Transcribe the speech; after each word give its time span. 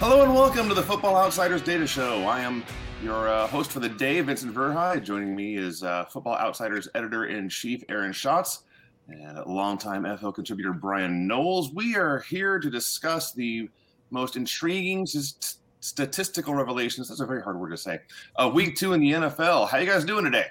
Hello 0.00 0.22
and 0.22 0.34
welcome 0.34 0.66
to 0.66 0.72
the 0.72 0.82
Football 0.82 1.14
Outsiders 1.14 1.60
Data 1.60 1.86
Show. 1.86 2.22
I 2.22 2.40
am 2.40 2.64
your 3.04 3.28
uh, 3.28 3.46
host 3.46 3.70
for 3.70 3.80
the 3.80 3.88
day, 3.90 4.22
Vincent 4.22 4.54
Verhei. 4.54 5.04
Joining 5.04 5.36
me 5.36 5.56
is 5.56 5.82
uh, 5.82 6.06
Football 6.06 6.36
Outsiders 6.36 6.88
editor 6.94 7.26
in 7.26 7.50
chief 7.50 7.84
Aaron 7.90 8.10
Schatz 8.10 8.62
and 9.08 9.38
longtime 9.44 10.06
FL 10.16 10.30
contributor 10.30 10.72
Brian 10.72 11.26
Knowles. 11.26 11.74
We 11.74 11.96
are 11.96 12.20
here 12.20 12.58
to 12.58 12.70
discuss 12.70 13.34
the 13.34 13.68
most 14.10 14.36
intriguing 14.36 15.04
st- 15.04 15.56
statistical 15.80 16.54
revelations. 16.54 17.10
That's 17.10 17.20
a 17.20 17.26
very 17.26 17.42
hard 17.42 17.60
word 17.60 17.68
to 17.68 17.76
say. 17.76 17.98
Uh, 18.36 18.50
week 18.54 18.76
two 18.76 18.94
in 18.94 19.02
the 19.02 19.10
NFL. 19.10 19.68
How 19.68 19.76
you 19.76 19.86
guys 19.86 20.06
doing 20.06 20.24
today? 20.24 20.46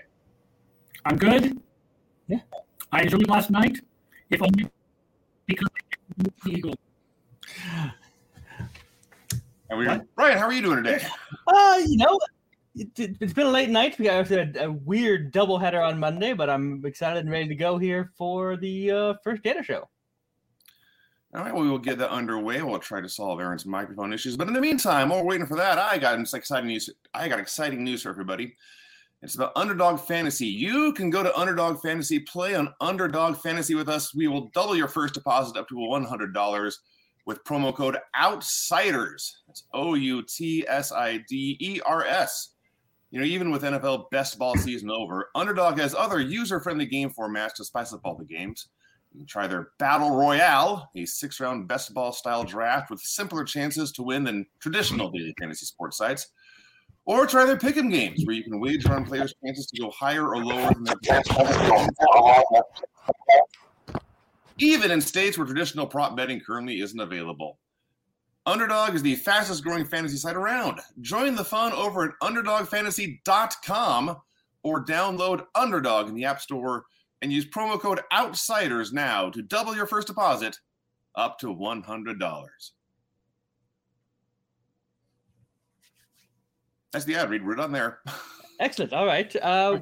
I'm 1.05 1.17
good. 1.17 1.59
Yeah, 2.27 2.41
I 2.91 3.01
enjoyed 3.01 3.27
last 3.27 3.49
night, 3.49 3.79
if 4.29 4.43
only 4.43 4.69
because 5.47 5.69
the 6.17 6.31
Eagles. 6.51 6.75
And 9.69 9.79
we, 9.79 9.85
Brian, 10.15 10.37
how 10.37 10.45
are 10.45 10.53
you 10.53 10.61
doing 10.61 10.83
today? 10.83 11.05
Uh, 11.47 11.81
you 11.87 11.97
know, 11.97 12.19
it, 12.75 13.17
has 13.19 13.33
been 13.33 13.47
a 13.47 13.49
late 13.49 13.69
night. 13.69 13.97
We 13.97 14.05
got 14.05 14.29
a, 14.29 14.65
a 14.65 14.71
weird 14.71 15.33
doubleheader 15.33 15.83
on 15.83 15.99
Monday, 15.99 16.33
but 16.33 16.47
I'm 16.47 16.85
excited 16.85 17.21
and 17.21 17.31
ready 17.31 17.47
to 17.47 17.55
go 17.55 17.79
here 17.79 18.11
for 18.15 18.55
the 18.55 18.91
uh, 18.91 19.13
first 19.23 19.41
data 19.41 19.63
show. 19.63 19.89
All 21.33 21.41
right, 21.41 21.51
well, 21.51 21.63
we 21.63 21.69
will 21.69 21.79
get 21.79 21.97
that 21.97 22.11
underway. 22.11 22.61
We'll 22.61 22.77
try 22.77 23.01
to 23.01 23.09
solve 23.09 23.39
Aaron's 23.39 23.65
microphone 23.65 24.13
issues. 24.13 24.37
But 24.37 24.47
in 24.47 24.53
the 24.53 24.61
meantime, 24.61 25.09
while 25.09 25.19
we're 25.23 25.29
waiting 25.29 25.47
for 25.47 25.57
that, 25.57 25.79
I 25.79 25.97
got 25.97 26.19
exciting 26.19 26.67
news. 26.67 26.87
I 27.15 27.27
got 27.27 27.39
exciting 27.39 27.83
news 27.83 28.03
for 28.03 28.09
everybody. 28.09 28.55
It's 29.23 29.35
about 29.35 29.53
Underdog 29.55 29.99
Fantasy. 29.99 30.47
You 30.47 30.93
can 30.93 31.09
go 31.09 31.23
to 31.23 31.35
Underdog 31.35 31.81
Fantasy, 31.81 32.19
play 32.19 32.53
on 32.53 32.73
Underdog 32.79 33.37
Fantasy 33.37 33.73
with 33.73 33.89
us. 33.89 34.13
We 34.13 34.27
will 34.27 34.49
double 34.53 34.75
your 34.75 34.87
first 34.87 35.15
deposit 35.15 35.57
up 35.57 35.67
to 35.69 35.75
$100 35.75 36.77
with 37.25 37.43
promo 37.43 37.75
code 37.75 37.97
OUTSIDERS. 38.15 39.41
That's 39.47 39.63
O 39.73 39.93
U 39.93 40.23
T 40.23 40.65
S 40.67 40.91
I 40.91 41.23
D 41.27 41.57
E 41.59 41.79
R 41.85 42.05
S. 42.05 42.55
You 43.11 43.19
know, 43.19 43.25
even 43.25 43.49
with 43.51 43.63
NFL 43.63 44.11
best 44.11 44.37
ball 44.37 44.55
season 44.55 44.91
over, 44.91 45.29
Underdog 45.33 45.79
has 45.79 45.95
other 45.95 46.19
user 46.19 46.59
friendly 46.59 46.85
game 46.85 47.09
formats 47.09 47.53
to 47.55 47.65
spice 47.65 47.91
up 47.91 48.01
all 48.03 48.15
the 48.15 48.25
games. 48.25 48.69
You 49.11 49.21
can 49.21 49.27
try 49.27 49.47
their 49.47 49.69
Battle 49.79 50.15
Royale, 50.15 50.87
a 50.95 51.05
six 51.05 51.39
round 51.39 51.67
best 51.67 51.93
ball 51.93 52.11
style 52.11 52.43
draft 52.43 52.91
with 52.91 52.99
simpler 52.99 53.43
chances 53.43 53.91
to 53.93 54.03
win 54.03 54.23
than 54.23 54.45
traditional 54.59 55.09
daily 55.09 55.33
fantasy 55.39 55.65
sports 55.65 55.97
sites. 55.97 56.27
Or 57.05 57.25
try 57.25 57.45
their 57.45 57.57
pick'em 57.57 57.89
games, 57.89 58.23
where 58.25 58.35
you 58.35 58.43
can 58.43 58.59
wager 58.59 58.93
on 58.93 59.03
players' 59.03 59.33
chances 59.43 59.65
to 59.67 59.81
go 59.81 59.89
higher 59.89 60.27
or 60.27 60.45
lower 60.45 60.71
than 60.71 60.83
their 60.83 60.95
even 64.59 64.91
in 64.91 65.01
states 65.01 65.37
where 65.37 65.47
traditional 65.47 65.87
prop 65.87 66.15
betting 66.15 66.39
currently 66.39 66.81
isn't 66.81 66.99
available. 66.99 67.59
Underdog 68.45 68.95
is 68.95 69.01
the 69.01 69.15
fastest 69.15 69.63
growing 69.63 69.85
fantasy 69.85 70.17
site 70.17 70.35
around. 70.35 70.79
Join 71.01 71.35
the 71.35 71.43
fun 71.43 71.71
over 71.73 72.05
at 72.05 72.11
underdogfantasy.com 72.21 74.17
or 74.63 74.85
download 74.85 75.45
Underdog 75.55 76.09
in 76.09 76.15
the 76.15 76.25
App 76.25 76.41
Store 76.41 76.85
and 77.21 77.31
use 77.31 77.45
promo 77.45 77.79
code 77.79 78.01
OUTSIDERS 78.11 78.91
now 78.93 79.29
to 79.29 79.41
double 79.41 79.75
your 79.75 79.85
first 79.85 80.07
deposit 80.07 80.57
up 81.15 81.37
to 81.39 81.47
$100. 81.47 82.17
That's 86.91 87.05
the 87.05 87.15
ad 87.15 87.29
read. 87.29 87.45
We're 87.45 87.55
done 87.55 87.71
there. 87.71 87.99
Excellent. 88.59 88.93
All 88.93 89.05
right. 89.05 89.33
Uh, 89.35 89.79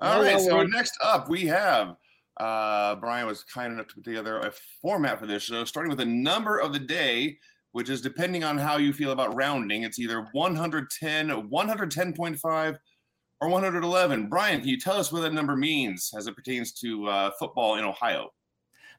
All 0.00 0.22
right. 0.22 0.40
So 0.40 0.62
next 0.62 0.94
up, 1.02 1.28
we 1.28 1.44
have 1.46 1.96
uh, 2.40 2.96
Brian 2.96 3.26
was 3.26 3.44
kind 3.44 3.70
enough 3.70 3.88
to 3.88 3.96
put 3.96 4.04
together 4.04 4.38
a 4.38 4.50
format 4.80 5.20
for 5.20 5.26
this 5.26 5.42
show, 5.42 5.62
starting 5.66 5.90
with 5.90 5.98
the 5.98 6.06
number 6.06 6.58
of 6.58 6.72
the 6.72 6.78
day, 6.78 7.36
which 7.72 7.90
is 7.90 8.00
depending 8.00 8.44
on 8.44 8.56
how 8.56 8.78
you 8.78 8.94
feel 8.94 9.12
about 9.12 9.34
rounding. 9.34 9.82
It's 9.82 9.98
either 9.98 10.26
110, 10.32 11.28
110.5, 11.50 12.78
or 13.42 13.48
111. 13.48 14.28
Brian, 14.30 14.60
can 14.60 14.68
you 14.70 14.80
tell 14.80 14.96
us 14.96 15.12
what 15.12 15.20
that 15.20 15.34
number 15.34 15.54
means 15.54 16.12
as 16.16 16.26
it 16.28 16.34
pertains 16.34 16.72
to 16.80 17.06
uh, 17.08 17.30
football 17.38 17.76
in 17.76 17.84
Ohio? 17.84 18.30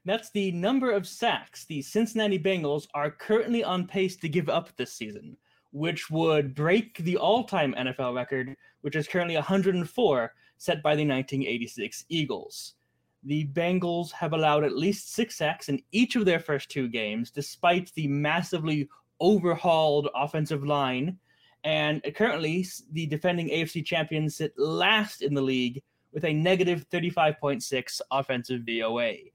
That's 0.06 0.30
the 0.30 0.51
number 0.51 0.91
of 0.91 1.07
sacks 1.07 1.66
the 1.66 1.81
Cincinnati 1.81 2.38
Bengals 2.38 2.88
are 2.94 3.09
currently 3.09 3.63
on 3.63 3.88
pace 3.88 4.18
to 4.18 4.30
give 4.30 4.50
up 4.50 4.69
this 4.78 4.94
season, 4.94 5.35
which 5.72 6.12
would 6.12 6.53
break 6.53 6.97
the 6.97 7.18
all 7.18 7.44
time 7.44 7.74
NFL 7.75 8.16
record, 8.16 8.56
which 8.81 8.96
is 8.96 9.07
currently 9.07 9.35
104, 9.35 10.34
set 10.57 10.84
by 10.84 10.96
the 10.96 11.07
1986 11.07 12.06
Eagles. 12.09 12.75
The 13.24 13.48
Bengals 13.48 14.12
have 14.12 14.34
allowed 14.34 14.64
at 14.64 14.76
least 14.76 15.14
six 15.14 15.36
sacks 15.36 15.70
in 15.70 15.82
each 15.92 16.16
of 16.16 16.26
their 16.26 16.40
first 16.40 16.70
two 16.70 16.88
games, 16.88 17.30
despite 17.30 17.92
the 17.94 18.08
massively 18.08 18.90
overhauled 19.20 20.09
offensive 20.16 20.66
line. 20.66 21.18
And 21.64 22.02
currently, 22.16 22.66
the 22.92 23.06
defending 23.06 23.50
AFC 23.50 23.86
champions 23.86 24.38
sit 24.38 24.58
last 24.58 25.22
in 25.22 25.36
the 25.36 25.42
league 25.42 25.84
with 26.12 26.26
a 26.26 26.34
negative 26.34 26.86
35.6 26.90 28.02
offensive 28.10 28.62
DVOA. 28.62 29.31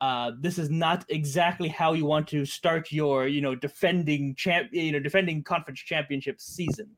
Uh, 0.00 0.32
this 0.40 0.58
is 0.58 0.68
not 0.70 1.04
exactly 1.08 1.68
how 1.68 1.92
you 1.92 2.04
want 2.04 2.28
to 2.28 2.44
start 2.44 2.92
your, 2.92 3.28
you 3.28 3.40
know, 3.40 3.54
defending 3.54 4.34
champ, 4.34 4.68
you 4.72 4.92
know, 4.92 4.98
defending 4.98 5.42
conference 5.42 5.80
championship 5.80 6.40
season. 6.40 6.88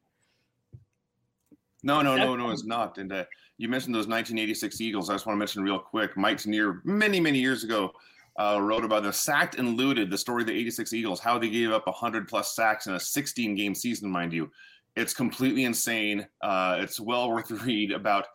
No, 1.82 2.02
no, 2.02 2.16
no, 2.16 2.34
no, 2.34 2.50
it's 2.50 2.64
not. 2.64 2.98
And 2.98 3.12
uh, 3.12 3.24
you 3.56 3.68
mentioned 3.68 3.94
those 3.94 4.08
1986 4.08 4.80
Eagles. 4.80 5.10
I 5.10 5.14
just 5.14 5.26
want 5.26 5.36
to 5.36 5.38
mention 5.38 5.62
real 5.62 5.78
quick. 5.78 6.16
Mike 6.16 6.38
Tanier, 6.38 6.80
many, 6.84 7.20
many 7.20 7.38
years 7.38 7.64
ago, 7.64 7.92
uh, 8.38 8.58
wrote 8.60 8.84
about 8.84 9.02
the 9.02 9.12
sacked 9.12 9.56
and 9.56 9.76
looted, 9.76 10.10
the 10.10 10.18
story 10.18 10.42
of 10.42 10.46
the 10.46 10.54
86 10.54 10.92
Eagles, 10.92 11.20
how 11.20 11.38
they 11.38 11.50
gave 11.50 11.70
up 11.70 11.86
100 11.86 12.28
plus 12.28 12.54
sacks 12.54 12.86
in 12.86 12.94
a 12.94 13.00
16 13.00 13.54
game 13.54 13.74
season, 13.74 14.10
mind 14.10 14.32
you. 14.32 14.50
It's 14.96 15.14
completely 15.14 15.64
insane. 15.64 16.26
Uh, 16.42 16.78
it's 16.80 16.98
well 16.98 17.30
worth 17.30 17.48
the 17.48 17.56
read 17.56 17.92
about 17.92 18.26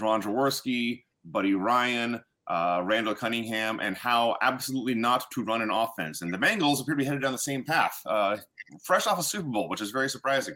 Ron 0.00 0.22
Jaworski, 0.22 1.02
Buddy 1.24 1.54
Ryan, 1.54 2.20
uh, 2.48 2.82
Randall 2.84 3.14
Cunningham, 3.14 3.80
and 3.80 3.96
how 3.96 4.36
absolutely 4.42 4.94
not 4.94 5.28
to 5.32 5.42
run 5.42 5.62
an 5.62 5.70
offense. 5.70 6.22
And 6.22 6.32
the 6.32 6.38
Bengals 6.38 6.80
appear 6.80 6.94
to 6.94 6.98
be 6.98 7.04
headed 7.04 7.22
down 7.22 7.32
the 7.32 7.38
same 7.38 7.64
path, 7.64 8.00
uh, 8.06 8.36
fresh 8.84 9.06
off 9.06 9.18
a 9.18 9.22
Super 9.22 9.48
Bowl, 9.48 9.68
which 9.68 9.80
is 9.80 9.90
very 9.90 10.08
surprising. 10.08 10.54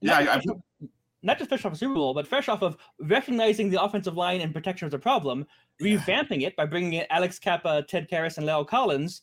Yeah, 0.00 0.18
I, 0.18 0.36
I, 0.36 0.42
not 1.22 1.38
just 1.38 1.48
fresh 1.48 1.64
off 1.64 1.72
a 1.72 1.76
Super 1.76 1.94
Bowl, 1.94 2.14
but 2.14 2.26
fresh 2.26 2.48
off 2.48 2.62
of 2.62 2.76
recognizing 3.00 3.70
the 3.70 3.82
offensive 3.82 4.16
line 4.16 4.40
and 4.40 4.52
protection 4.52 4.86
as 4.86 4.94
a 4.94 4.98
problem, 4.98 5.46
revamping 5.80 6.42
it 6.42 6.54
by 6.56 6.66
bringing 6.66 6.94
in 6.94 7.06
Alex 7.10 7.38
Cappa, 7.38 7.82
Ted 7.82 8.08
Karras, 8.08 8.38
and 8.38 8.46
La'el 8.46 8.66
Collins, 8.66 9.22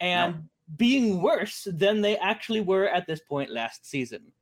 and 0.00 0.34
no. 0.34 0.40
being 0.76 1.22
worse 1.22 1.66
than 1.72 2.00
they 2.00 2.16
actually 2.18 2.60
were 2.60 2.88
at 2.88 3.06
this 3.06 3.20
point 3.20 3.50
last 3.50 3.86
season. 3.86 4.32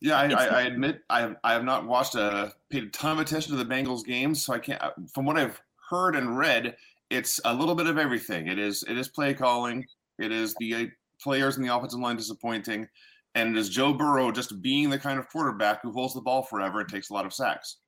Yeah, 0.00 0.18
I, 0.18 0.26
I, 0.28 0.44
I, 0.46 0.62
admit 0.62 1.00
I 1.08 1.20
have 1.20 1.36
I 1.44 1.52
have 1.52 1.64
not 1.64 1.86
watched 1.86 2.14
a 2.14 2.52
paid 2.68 2.84
a 2.84 2.88
ton 2.88 3.12
of 3.12 3.20
attention 3.20 3.56
to 3.56 3.64
the 3.64 3.64
Bengals 3.64 4.04
games, 4.04 4.44
so 4.44 4.52
I 4.52 4.58
can't. 4.58 4.82
From 5.14 5.24
what 5.24 5.38
I've 5.38 5.60
heard 5.88 6.14
and 6.14 6.36
read, 6.36 6.76
it's 7.10 7.40
a 7.44 7.54
little 7.54 7.74
bit 7.74 7.86
of 7.86 7.96
everything. 7.96 8.48
It 8.48 8.58
is 8.58 8.84
it 8.86 8.98
is 8.98 9.08
play 9.08 9.32
calling. 9.32 9.84
It 10.18 10.30
is 10.30 10.54
the 10.58 10.74
uh, 10.74 10.84
players 11.22 11.56
in 11.56 11.62
the 11.62 11.74
offensive 11.74 12.00
line 12.00 12.16
disappointing 12.16 12.86
and 13.34 13.56
is 13.56 13.68
Joe 13.68 13.92
Burrow 13.92 14.30
just 14.30 14.62
being 14.62 14.90
the 14.90 14.98
kind 14.98 15.18
of 15.18 15.28
quarterback 15.28 15.82
who 15.82 15.92
holds 15.92 16.14
the 16.14 16.20
ball 16.20 16.42
forever 16.42 16.80
and 16.80 16.88
takes 16.88 17.10
a 17.10 17.12
lot 17.12 17.26
of 17.26 17.34
sacks. 17.34 17.78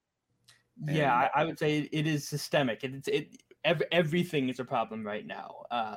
And, 0.87 0.97
yeah, 0.97 1.15
I, 1.15 1.31
I, 1.43 1.45
would 1.45 1.59
say 1.59 1.89
it 1.91 2.07
is 2.07 2.29
systemic. 2.29 2.85
It's 2.85 3.09
it 3.09 3.43
every, 3.65 3.87
everything 3.93 4.49
is 4.49 4.61
a 4.61 4.65
problem 4.65 5.07
right 5.07 5.27
now. 5.27 5.65
Uh, 5.71 5.97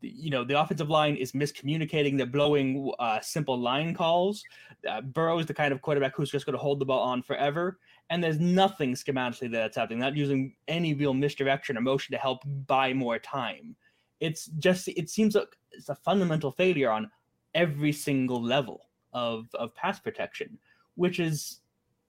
the, 0.00 0.08
you 0.08 0.30
know, 0.30 0.44
the 0.44 0.60
offensive 0.60 0.90
line 0.90 1.16
is 1.16 1.32
miscommunicating. 1.32 2.16
They're 2.16 2.26
blowing 2.26 2.92
uh, 2.98 3.20
simple 3.20 3.58
line 3.58 3.94
calls. 3.94 4.44
Uh, 4.88 5.00
Burrow 5.00 5.38
is 5.38 5.46
the 5.46 5.54
kind 5.54 5.72
of 5.72 5.80
quarterback 5.80 6.14
who's 6.14 6.30
just 6.30 6.44
going 6.44 6.54
to 6.54 6.62
hold 6.62 6.78
the 6.78 6.84
ball 6.84 7.00
on 7.00 7.22
forever. 7.22 7.78
And 8.10 8.22
there's 8.22 8.38
nothing 8.38 8.94
schematically 8.94 9.50
that's 9.50 9.76
happening. 9.76 9.98
Not 9.98 10.16
using 10.16 10.54
any 10.68 10.94
real 10.94 11.14
misdirection 11.14 11.76
or 11.76 11.80
motion 11.80 12.12
to 12.12 12.18
help 12.18 12.40
buy 12.66 12.92
more 12.92 13.18
time. 13.18 13.76
It's 14.20 14.46
just 14.58 14.88
it 14.88 15.08
seems 15.08 15.34
like 15.34 15.56
it's 15.72 15.88
a 15.88 15.94
fundamental 15.94 16.52
failure 16.52 16.90
on 16.90 17.10
every 17.54 17.92
single 17.92 18.42
level 18.42 18.87
of 19.12 19.46
of 19.54 19.74
pass 19.74 19.98
protection, 19.98 20.58
which 20.94 21.20
is 21.20 21.60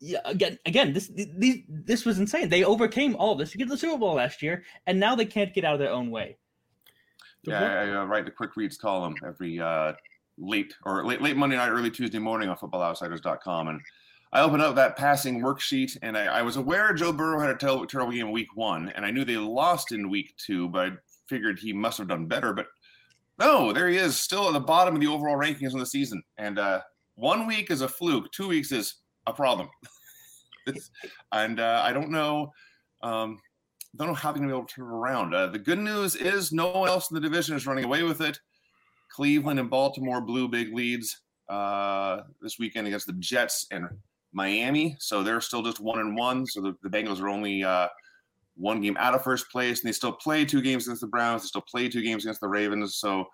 yeah, 0.01 0.19
again, 0.25 0.57
again, 0.65 0.93
this 0.93 1.11
these 1.13 1.63
this 1.67 2.05
was 2.05 2.19
insane. 2.19 2.47
They 2.47 2.63
overcame 2.63 3.15
all 3.17 3.35
this 3.35 3.51
to 3.51 3.57
get 3.57 3.67
the 3.67 3.77
Super 3.77 3.97
Bowl 3.97 4.15
last 4.15 4.41
year, 4.41 4.63
and 4.87 4.99
now 4.99 5.15
they 5.15 5.25
can't 5.25 5.53
get 5.53 5.65
out 5.65 5.73
of 5.73 5.79
their 5.79 5.91
own 5.91 6.09
way. 6.09 6.37
The 7.43 7.51
yeah, 7.51 7.63
I, 7.63 7.83
I, 7.89 8.03
write 8.05 8.25
the 8.25 8.31
quick 8.31 8.55
reads 8.55 8.77
column 8.77 9.15
every 9.25 9.59
uh, 9.59 9.93
late 10.37 10.73
or 10.85 11.05
late 11.05 11.21
late 11.21 11.35
Monday 11.35 11.57
night, 11.57 11.69
early 11.69 11.91
Tuesday 11.91 12.19
morning 12.19 12.47
on 12.47 12.55
FootballOutsiders.com, 12.57 13.67
and 13.67 13.81
I 14.31 14.41
opened 14.41 14.61
up 14.61 14.75
that 14.75 14.95
passing 14.95 15.41
worksheet, 15.41 15.97
and 16.01 16.17
I, 16.17 16.25
I 16.25 16.41
was 16.43 16.55
aware 16.55 16.93
Joe 16.93 17.11
Burrow 17.11 17.39
had 17.39 17.49
a 17.49 17.55
terrible, 17.55 17.85
terrible 17.85 18.13
game 18.13 18.27
in 18.27 18.31
Week 18.31 18.55
One, 18.55 18.89
and 18.95 19.05
I 19.05 19.11
knew 19.11 19.25
they 19.25 19.35
lost 19.35 19.91
in 19.91 20.09
Week 20.09 20.33
Two, 20.37 20.69
but 20.69 20.85
I 20.87 20.91
figured 21.27 21.59
he 21.59 21.73
must 21.73 21.97
have 21.97 22.07
done 22.07 22.25
better. 22.25 22.53
But 22.53 22.67
no, 23.39 23.71
there 23.71 23.87
he 23.87 23.97
is, 23.97 24.17
still 24.17 24.47
at 24.47 24.53
the 24.53 24.59
bottom 24.59 24.95
of 24.95 25.01
the 25.01 25.07
overall 25.07 25.37
rankings 25.37 25.73
in 25.73 25.79
the 25.79 25.85
season. 25.85 26.21
And 26.37 26.59
uh, 26.59 26.81
one 27.15 27.47
week 27.47 27.71
is 27.71 27.81
a 27.81 27.87
fluke, 27.87 28.31
two 28.31 28.47
weeks 28.47 28.71
is 28.71 28.95
a 29.25 29.33
problem. 29.33 29.69
and 31.31 31.59
uh, 31.59 31.81
I 31.83 31.93
don't 31.93 32.11
know, 32.11 32.51
um, 33.01 33.39
don't 33.97 34.07
know 34.07 34.13
how 34.13 34.31
they're 34.31 34.39
going 34.39 34.49
to 34.49 34.53
be 34.53 34.57
able 34.57 34.67
to 34.67 34.73
turn 34.75 34.85
it 34.85 34.93
around. 34.93 35.33
Uh, 35.33 35.47
the 35.47 35.59
good 35.59 35.79
news 35.79 36.15
is 36.15 36.51
no 36.51 36.69
one 36.69 36.89
else 36.89 37.09
in 37.09 37.15
the 37.15 37.21
division 37.21 37.55
is 37.55 37.65
running 37.65 37.85
away 37.85 38.03
with 38.03 38.21
it. 38.21 38.39
Cleveland 39.11 39.59
and 39.59 39.69
Baltimore 39.69 40.21
blew 40.21 40.47
big 40.47 40.73
leads 40.73 41.21
uh, 41.49 42.21
this 42.41 42.59
weekend 42.59 42.87
against 42.87 43.07
the 43.07 43.13
Jets 43.13 43.65
and 43.71 43.85
Miami. 44.33 44.95
So 44.99 45.23
they're 45.23 45.41
still 45.41 45.63
just 45.63 45.79
one 45.79 45.99
and 45.99 46.15
one. 46.15 46.45
So 46.45 46.61
the, 46.61 46.75
the 46.83 46.89
Bengals 46.89 47.19
are 47.19 47.29
only 47.29 47.63
uh, 47.63 47.87
one 48.59 48.81
game 48.81 48.97
out 48.99 49.15
of 49.15 49.23
first 49.23 49.49
place, 49.49 49.81
and 49.81 49.87
they 49.87 49.93
still 49.93 50.11
play 50.11 50.45
two 50.45 50.61
games 50.61 50.85
against 50.85 51.01
the 51.01 51.07
Browns. 51.07 51.41
They 51.41 51.47
still 51.47 51.61
play 51.61 51.87
two 51.87 52.03
games 52.03 52.25
against 52.25 52.41
the 52.41 52.47
Ravens. 52.47 52.97
So 52.97 53.25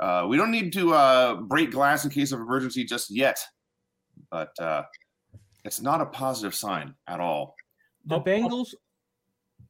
uh, 0.00 0.26
we 0.28 0.36
don't 0.36 0.50
need 0.50 0.72
to 0.72 0.94
uh, 0.94 1.34
break 1.36 1.70
glass 1.70 2.04
in 2.04 2.10
case 2.10 2.32
of 2.32 2.40
emergency 2.40 2.84
just 2.84 3.10
yet. 3.10 3.38
But 4.30 4.50
uh, 4.58 4.82
it's 5.64 5.80
not 5.80 6.00
a 6.00 6.06
positive 6.06 6.54
sign 6.54 6.94
at 7.06 7.20
all. 7.20 7.54
The 8.06 8.20
Bengals. 8.20 8.74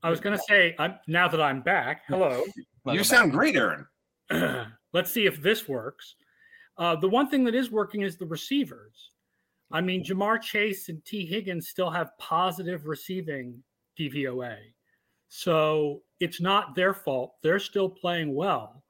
I 0.03 0.09
was 0.09 0.21
going 0.21 0.37
to 0.37 0.43
say, 0.49 0.75
I'm, 0.79 0.95
now 1.09 1.29
that 1.29 1.43
I'm 1.43 1.61
back, 1.61 2.03
hello. 2.09 2.43
you 2.87 3.05
sound 3.05 3.33
great, 3.33 3.55
Aaron. 3.55 3.87
Let's 4.95 5.13
see 5.13 5.27
if 5.27 5.43
this 5.43 5.69
works. 5.69 6.15
Uh, 6.79 6.97
the 6.97 7.09
one 7.09 7.29
thing 7.29 7.45
that 7.45 7.55
is 7.55 7.71
working 7.71 8.01
is 8.03 8.17
the 8.17 8.25
receivers. 8.25 9.11
I 9.71 9.83
mean, 9.83 10.03
Ja'Marr 10.03 10.41
Chase 10.41 10.89
and 10.89 11.05
Tee 11.05 11.27
Higgins 11.27 11.69
still 11.69 11.91
have 11.91 12.17
positive 12.19 12.87
receiving 12.87 13.63
DVOA. 13.99 14.57
So 15.31 16.03
it's 16.19 16.41
not 16.41 16.75
their 16.75 16.93
fault. 16.93 17.37
They're 17.43 17.61
still 17.61 17.89
playing 17.89 18.35
well. 18.35 18.83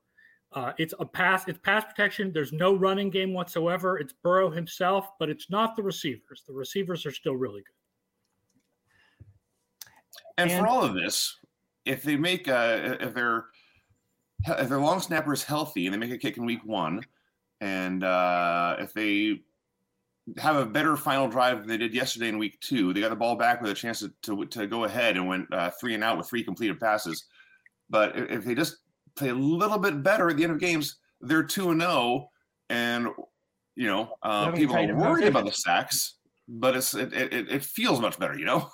Uh, 0.52 0.72
it's 0.78 0.94
a 0.98 1.04
pass. 1.04 1.46
It's 1.46 1.58
pass 1.58 1.84
protection. 1.84 2.32
There's 2.32 2.52
no 2.52 2.74
running 2.74 3.10
game 3.10 3.32
whatsoever. 3.32 3.98
It's 3.98 4.14
Burrow 4.14 4.50
himself, 4.50 5.10
but 5.18 5.28
it's 5.28 5.50
not 5.50 5.76
the 5.76 5.82
receivers. 5.82 6.42
The 6.48 6.54
receivers 6.54 7.06
are 7.06 7.12
still 7.12 7.36
really 7.36 7.60
good. 7.60 9.26
And, 10.38 10.50
and 10.50 10.60
for 10.60 10.66
all 10.66 10.82
of 10.82 10.94
this, 10.94 11.36
if 11.84 12.02
they 12.02 12.16
make 12.16 12.48
uh, 12.48 12.96
if 13.00 13.14
they're 13.14 13.44
if 14.48 14.68
their 14.68 14.80
long 14.80 15.00
snapper 15.00 15.34
is 15.34 15.44
healthy 15.44 15.86
and 15.86 15.94
they 15.94 15.98
make 15.98 16.10
a 16.10 16.18
kick 16.18 16.38
in 16.38 16.46
week 16.46 16.64
one, 16.64 17.02
and 17.60 18.02
uh, 18.02 18.76
if 18.78 18.94
they 18.94 19.42
have 20.38 20.56
a 20.56 20.66
better 20.66 20.96
final 20.96 21.28
drive 21.28 21.60
than 21.60 21.68
they 21.68 21.76
did 21.76 21.94
yesterday 21.94 22.28
in 22.28 22.38
week 22.38 22.60
two, 22.60 22.92
they 22.92 23.00
got 23.00 23.10
the 23.10 23.16
ball 23.16 23.36
back 23.36 23.60
with 23.60 23.70
a 23.70 23.74
chance 23.74 24.00
to 24.00 24.12
to, 24.22 24.46
to 24.46 24.66
go 24.66 24.84
ahead 24.84 25.16
and 25.16 25.26
went 25.26 25.52
uh, 25.52 25.70
three 25.80 25.94
and 25.94 26.04
out 26.04 26.18
with 26.18 26.28
three 26.28 26.44
completed 26.44 26.78
passes. 26.78 27.24
But 27.88 28.16
if 28.16 28.44
they 28.44 28.54
just 28.54 28.76
play 29.16 29.30
a 29.30 29.34
little 29.34 29.78
bit 29.78 30.02
better 30.02 30.30
at 30.30 30.36
the 30.36 30.44
end 30.44 30.52
of 30.52 30.60
games, 30.60 30.98
they're 31.20 31.42
two 31.42 31.70
and 31.70 31.80
zero, 31.80 31.92
oh, 31.92 32.28
and 32.68 33.08
you 33.76 33.88
know 33.88 34.14
uh, 34.22 34.52
people 34.52 34.76
are 34.76 34.94
worried 34.94 35.26
about 35.26 35.46
the 35.46 35.52
sacks, 35.52 36.18
but 36.48 36.76
it's 36.76 36.94
it, 36.94 37.12
it, 37.12 37.48
it 37.48 37.64
feels 37.64 38.00
much 38.00 38.18
better, 38.18 38.38
you 38.38 38.44
know. 38.44 38.68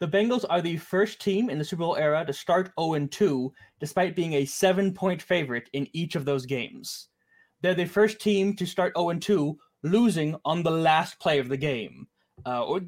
The 0.00 0.08
Bengals 0.08 0.46
are 0.48 0.62
the 0.62 0.78
first 0.78 1.20
team 1.20 1.50
in 1.50 1.58
the 1.58 1.64
Super 1.64 1.80
Bowl 1.80 1.96
era 1.96 2.24
to 2.24 2.32
start 2.32 2.72
0 2.80 3.06
2, 3.06 3.52
despite 3.80 4.16
being 4.16 4.32
a 4.32 4.46
seven 4.46 4.94
point 4.94 5.20
favorite 5.20 5.68
in 5.74 5.86
each 5.92 6.16
of 6.16 6.24
those 6.24 6.46
games. 6.46 7.08
They're 7.60 7.74
the 7.74 7.84
first 7.84 8.18
team 8.18 8.56
to 8.56 8.66
start 8.66 8.94
0 8.96 9.18
2, 9.18 9.58
losing 9.82 10.36
on 10.44 10.62
the 10.62 10.70
last 10.70 11.18
play 11.18 11.38
of 11.38 11.48
the 11.48 11.56
game, 11.56 12.06
uh, 12.46 12.64
or 12.64 12.80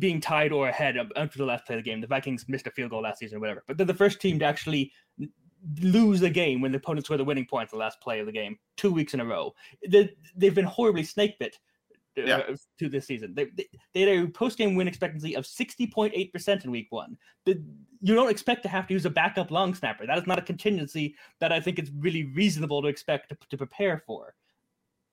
being 0.00 0.20
tied 0.20 0.52
or 0.52 0.68
ahead 0.68 0.96
after 1.16 1.38
the 1.38 1.44
last 1.44 1.66
play 1.66 1.76
of 1.76 1.84
the 1.84 1.88
game. 1.88 2.00
The 2.00 2.06
Vikings 2.06 2.44
missed 2.48 2.66
a 2.66 2.70
field 2.70 2.90
goal 2.90 3.02
last 3.02 3.18
season 3.18 3.38
or 3.38 3.40
whatever, 3.40 3.64
but 3.66 3.76
they're 3.76 3.86
the 3.86 3.94
first 3.94 4.20
team 4.20 4.38
to 4.40 4.44
actually 4.44 4.92
lose 5.80 6.22
a 6.22 6.30
game 6.30 6.60
when 6.60 6.72
the 6.72 6.78
opponent 6.78 7.04
scored 7.04 7.20
the 7.20 7.24
winning 7.24 7.46
point 7.46 7.64
at 7.64 7.70
the 7.70 7.76
last 7.76 8.00
play 8.00 8.20
of 8.20 8.26
the 8.26 8.32
game 8.32 8.56
two 8.76 8.92
weeks 8.92 9.14
in 9.14 9.20
a 9.20 9.24
row. 9.24 9.54
They, 9.88 10.10
have 10.42 10.54
been 10.54 10.64
horribly 10.64 11.02
snake 11.02 11.38
bit 11.38 11.58
yeah. 12.16 12.38
uh, 12.38 12.56
to 12.78 12.88
this 12.88 13.06
season. 13.06 13.34
They, 13.34 13.46
they, 13.56 13.66
they, 13.92 14.00
had 14.00 14.08
a 14.08 14.28
post 14.28 14.58
game 14.58 14.74
win 14.74 14.88
expectancy 14.88 15.34
of 15.34 15.44
60.8% 15.44 16.64
in 16.64 16.70
week 16.70 16.86
one. 16.90 17.16
The, 17.44 17.62
you 18.00 18.14
don't 18.14 18.30
expect 18.30 18.62
to 18.64 18.68
have 18.68 18.86
to 18.88 18.94
use 18.94 19.06
a 19.06 19.10
backup 19.10 19.50
long 19.50 19.74
snapper. 19.74 20.06
That 20.06 20.18
is 20.18 20.26
not 20.26 20.38
a 20.38 20.42
contingency 20.42 21.16
that 21.40 21.52
I 21.52 21.60
think 21.60 21.78
it's 21.78 21.90
really 21.98 22.24
reasonable 22.24 22.82
to 22.82 22.88
expect 22.88 23.30
to, 23.30 23.36
to 23.50 23.56
prepare 23.56 24.02
for. 24.06 24.34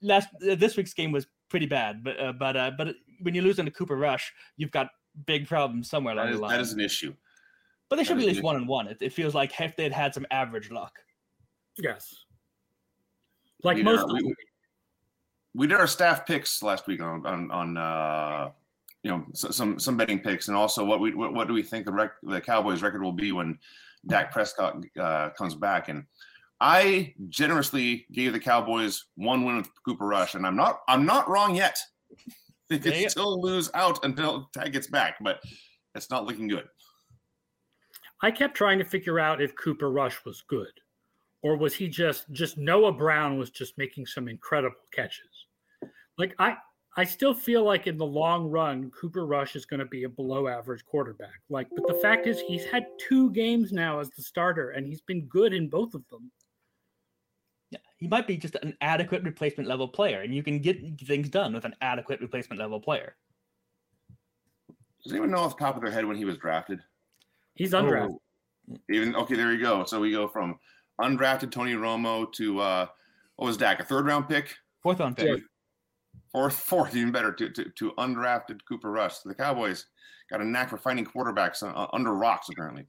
Last 0.02 0.30
uh, 0.50 0.56
this 0.56 0.78
week's 0.78 0.94
game 0.94 1.12
was 1.12 1.28
pretty 1.50 1.66
bad, 1.66 2.04
but 2.04 2.20
uh, 2.20 2.34
but 2.34 2.58
uh, 2.58 2.72
but 2.78 2.96
when 3.22 3.34
you 3.34 3.42
lose 3.42 3.60
into 3.60 3.72
Cooper 3.72 3.96
Rush, 3.96 4.32
you've 4.58 4.72
got 4.72 4.90
big 5.26 5.48
problems 5.48 5.90
somewhere 5.90 6.14
along 6.14 6.30
is, 6.30 6.36
the 6.36 6.42
line. 6.42 6.52
That 6.52 6.62
is 6.62 6.74
an 6.74 6.80
issue. 6.80 7.14
But 7.90 7.98
they 7.98 8.04
should 8.04 8.18
that 8.18 8.22
be 8.22 8.28
at 8.28 8.34
least 8.34 8.44
one 8.44 8.56
and 8.56 8.68
one. 8.68 8.88
It, 8.88 8.98
it 9.00 9.14
feels 9.14 9.36
like 9.36 9.54
if 9.60 9.76
they'd 9.76 9.92
had 9.92 10.14
some 10.14 10.26
average 10.32 10.72
luck. 10.72 10.94
Yes. 11.78 12.26
Like 13.64 13.78
most. 13.84 14.06
we, 14.12 14.36
we 15.54 15.68
did 15.68 15.78
our 15.78 15.88
staff 15.88 16.26
picks 16.26 16.62
last 16.62 16.88
week 16.88 17.02
on 17.02 17.26
on, 17.26 17.52
on 17.52 17.78
uh, 17.78 18.52
you 19.04 19.12
know 19.12 19.26
some 19.34 19.80
some 19.80 19.98
betting 19.98 20.20
picks, 20.20 20.48
and 20.48 20.58
also 20.58 20.84
what 20.84 21.00
we 21.00 21.14
what, 21.14 21.34
what 21.34 21.48
do 21.48 21.54
we 21.54 21.64
think 21.64 21.86
the 21.86 21.92
rec- 21.92 22.22
the 22.24 22.42
Cowboys 22.42 22.82
record 22.82 23.02
will 23.02 23.14
be 23.14 23.32
when 23.32 23.58
Dak 24.08 24.32
Prescott 24.32 24.84
uh, 25.00 25.30
comes 25.38 25.56
back? 25.56 25.90
And 25.90 26.06
I 26.62 27.14
generously 27.28 28.06
gave 28.12 28.34
the 28.34 28.40
Cowboys 28.40 29.06
one 29.16 29.44
win 29.44 29.58
with 29.58 29.70
Cooper 29.86 30.06
Rush, 30.06 30.36
and 30.36 30.46
I'm 30.46 30.56
not 30.56 30.82
I'm 30.88 31.06
not 31.06 31.30
wrong 31.30 31.56
yet. 31.56 31.78
they 32.70 32.80
could 32.80 33.12
still 33.12 33.42
lose 33.42 33.70
out 33.74 34.04
until 34.04 34.50
Dak 34.54 34.72
gets 34.72 34.88
back, 34.88 35.16
but 35.22 35.40
it's 35.94 36.10
not 36.10 36.26
looking 36.26 36.48
good. 36.48 36.66
I 38.22 38.32
kept 38.32 38.56
trying 38.56 38.80
to 38.80 38.86
figure 38.86 39.20
out 39.20 39.42
if 39.42 39.56
Cooper 39.56 39.92
Rush 39.92 40.24
was 40.26 40.44
good, 40.48 40.72
or 41.42 41.58
was 41.58 41.76
he 41.76 41.88
just 41.88 42.32
just 42.32 42.58
Noah 42.58 42.94
Brown 42.94 43.38
was 43.38 43.50
just 43.50 43.78
making 43.78 44.06
some 44.06 44.28
incredible 44.28 44.78
catches. 44.94 45.46
Like 46.18 46.34
I 46.40 46.56
I 46.98 47.04
still 47.04 47.34
feel 47.34 47.64
like 47.64 47.88
in 47.88 47.98
the 47.98 48.06
long 48.06 48.50
run, 48.50 48.90
Cooper 48.92 49.26
Rush 49.26 49.58
is 49.58 49.66
going 49.66 49.82
to 49.82 49.86
be 49.86 50.04
a 50.04 50.10
below 50.10 50.48
average 50.48 50.86
quarterback. 50.86 51.42
Like, 51.50 51.68
but 51.76 51.86
the 51.88 52.00
fact 52.02 52.26
is, 52.26 52.40
he's 52.40 52.64
had 52.64 52.86
two 52.98 53.32
games 53.32 53.74
now 53.74 54.00
as 54.00 54.10
the 54.12 54.22
starter, 54.22 54.70
and 54.70 54.88
he's 54.88 55.02
been 55.02 55.26
good 55.26 55.54
in 55.54 55.68
both 55.68 55.94
of 55.94 56.08
them. 56.10 56.32
Yeah, 58.06 58.10
he 58.10 58.22
might 58.22 58.28
be 58.28 58.38
just 58.38 58.56
an 58.62 58.76
adequate 58.82 59.24
replacement 59.24 59.68
level 59.68 59.88
player, 59.88 60.22
and 60.22 60.34
you 60.34 60.44
can 60.44 60.60
get 60.60 61.00
things 61.02 61.30
done 61.30 61.54
with 61.54 61.66
an 61.66 61.76
adequate 61.82 62.22
replacement 62.22 62.60
level 62.60 62.80
player. 62.80 63.16
Does 65.04 65.14
anyone 65.14 65.32
know 65.32 65.40
off 65.40 65.58
the 65.58 65.64
top 65.64 65.76
of 65.76 65.82
their 65.84 65.92
head 65.92 66.06
when 66.06 66.18
he 66.18 66.26
was 66.26 66.38
drafted? 66.38 66.80
He's 67.56 67.74
undrafted. 67.74 68.18
Oh, 68.72 68.78
even 68.90 69.16
okay, 69.16 69.36
there 69.36 69.52
you 69.52 69.62
go. 69.62 69.84
So 69.86 70.00
we 70.00 70.12
go 70.12 70.28
from 70.28 70.60
undrafted 71.00 71.52
Tony 71.52 71.74
Romo 71.74 72.32
to 72.34 72.60
uh, 72.60 72.88
what 73.36 73.46
was 73.46 73.58
Dak, 73.58 73.80
a 73.80 73.84
third 73.84 74.06
round 74.06 74.28
pick? 74.28 74.56
Fourth 74.82 75.00
round 75.00 75.18
pick 75.18 75.42
or 76.36 76.50
fourth, 76.50 76.96
even 76.96 77.14
better, 77.14 77.32
to, 77.32 77.50
to, 77.50 77.70
to 77.70 77.92
undrafted 77.98 78.60
Cooper 78.68 78.92
Rush. 78.92 79.20
So 79.20 79.30
The 79.30 79.36
Cowboys 79.36 79.86
got 80.30 80.42
a 80.42 80.46
knack 80.46 80.70
for 80.70 80.78
finding 80.78 81.06
quarterbacks 81.06 81.64
uh, 81.64 81.88
under 81.94 82.14
rocks, 82.14 82.50
apparently. 82.50 82.86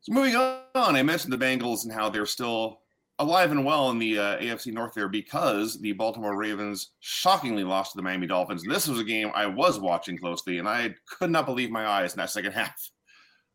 So 0.00 0.14
moving 0.14 0.34
on, 0.34 0.96
I 0.96 1.02
mentioned 1.02 1.30
the 1.30 1.36
Bengals 1.36 1.84
and 1.84 1.92
how 1.92 2.08
they're 2.08 2.24
still 2.24 2.80
alive 3.20 3.52
and 3.52 3.64
well 3.64 3.90
in 3.90 3.98
the 3.98 4.18
uh, 4.18 4.38
AFC 4.38 4.72
North 4.72 4.94
there 4.94 5.08
because 5.08 5.78
the 5.80 5.92
Baltimore 5.92 6.36
Ravens 6.36 6.92
shockingly 7.00 7.62
lost 7.62 7.92
to 7.92 7.96
the 7.98 8.02
Miami 8.02 8.26
Dolphins. 8.26 8.64
This 8.66 8.88
was 8.88 8.98
a 8.98 9.04
game 9.04 9.30
I 9.34 9.46
was 9.46 9.78
watching 9.78 10.18
closely, 10.18 10.58
and 10.58 10.68
I 10.68 10.94
could 11.06 11.30
not 11.30 11.46
believe 11.46 11.70
my 11.70 11.86
eyes 11.86 12.14
in 12.14 12.18
that 12.18 12.30
second 12.30 12.52
half. 12.54 12.90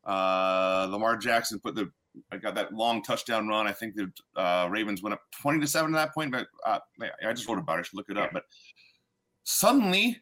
Uh, 0.06 0.88
Lamar 0.90 1.18
Jackson 1.18 1.60
put 1.60 1.76
the 1.76 1.92
I 2.32 2.38
got 2.38 2.56
that 2.56 2.74
long 2.74 3.04
touchdown 3.04 3.48
run. 3.48 3.68
I 3.68 3.74
think 3.74 3.96
the 3.96 4.10
uh, 4.40 4.70
Ravens 4.70 5.04
went 5.04 5.14
up 5.14 5.22
20 5.42 5.60
to 5.60 5.68
7 5.68 5.94
at 5.94 5.98
that 5.98 6.14
point, 6.14 6.32
but 6.32 6.48
uh, 6.66 6.80
I 7.26 7.34
just 7.34 7.46
wrote 7.50 7.60
about 7.60 7.78
it. 7.78 7.80
I 7.80 7.84
should 7.84 7.98
look 7.98 8.10
it 8.10 8.18
up. 8.18 8.30
But 8.32 8.44
suddenly, 9.44 10.22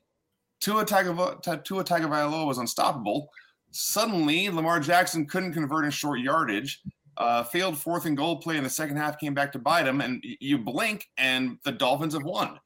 Tua, 0.60 0.86
Tagovailoa, 0.86 1.64
Tua 1.64 1.84
Tagovailoa 1.84 2.48
was 2.48 2.58
unstoppable. 2.58 3.30
Suddenly, 3.70 4.50
Lamar 4.50 4.80
Jackson 4.80 5.28
couldn't 5.28 5.54
convert 5.54 5.86
in 5.86 5.92
short 5.92 6.20
yardage. 6.20 6.82
Uh, 7.18 7.44
failed 7.44 7.78
fourth 7.78 8.06
and 8.06 8.18
goal 8.18 8.38
play 8.38 8.58
in 8.58 8.64
the 8.64 8.70
second 8.70 8.98
half 8.98 9.20
came 9.20 9.34
back 9.34 9.52
to 9.52 9.60
bite 9.60 9.88
him, 9.88 10.02
and 10.02 10.24
you 10.40 10.58
blink, 10.58 11.06
and 11.18 11.58
the 11.64 11.72
Dolphins 11.72 12.14
have 12.14 12.24
won. 12.24 12.60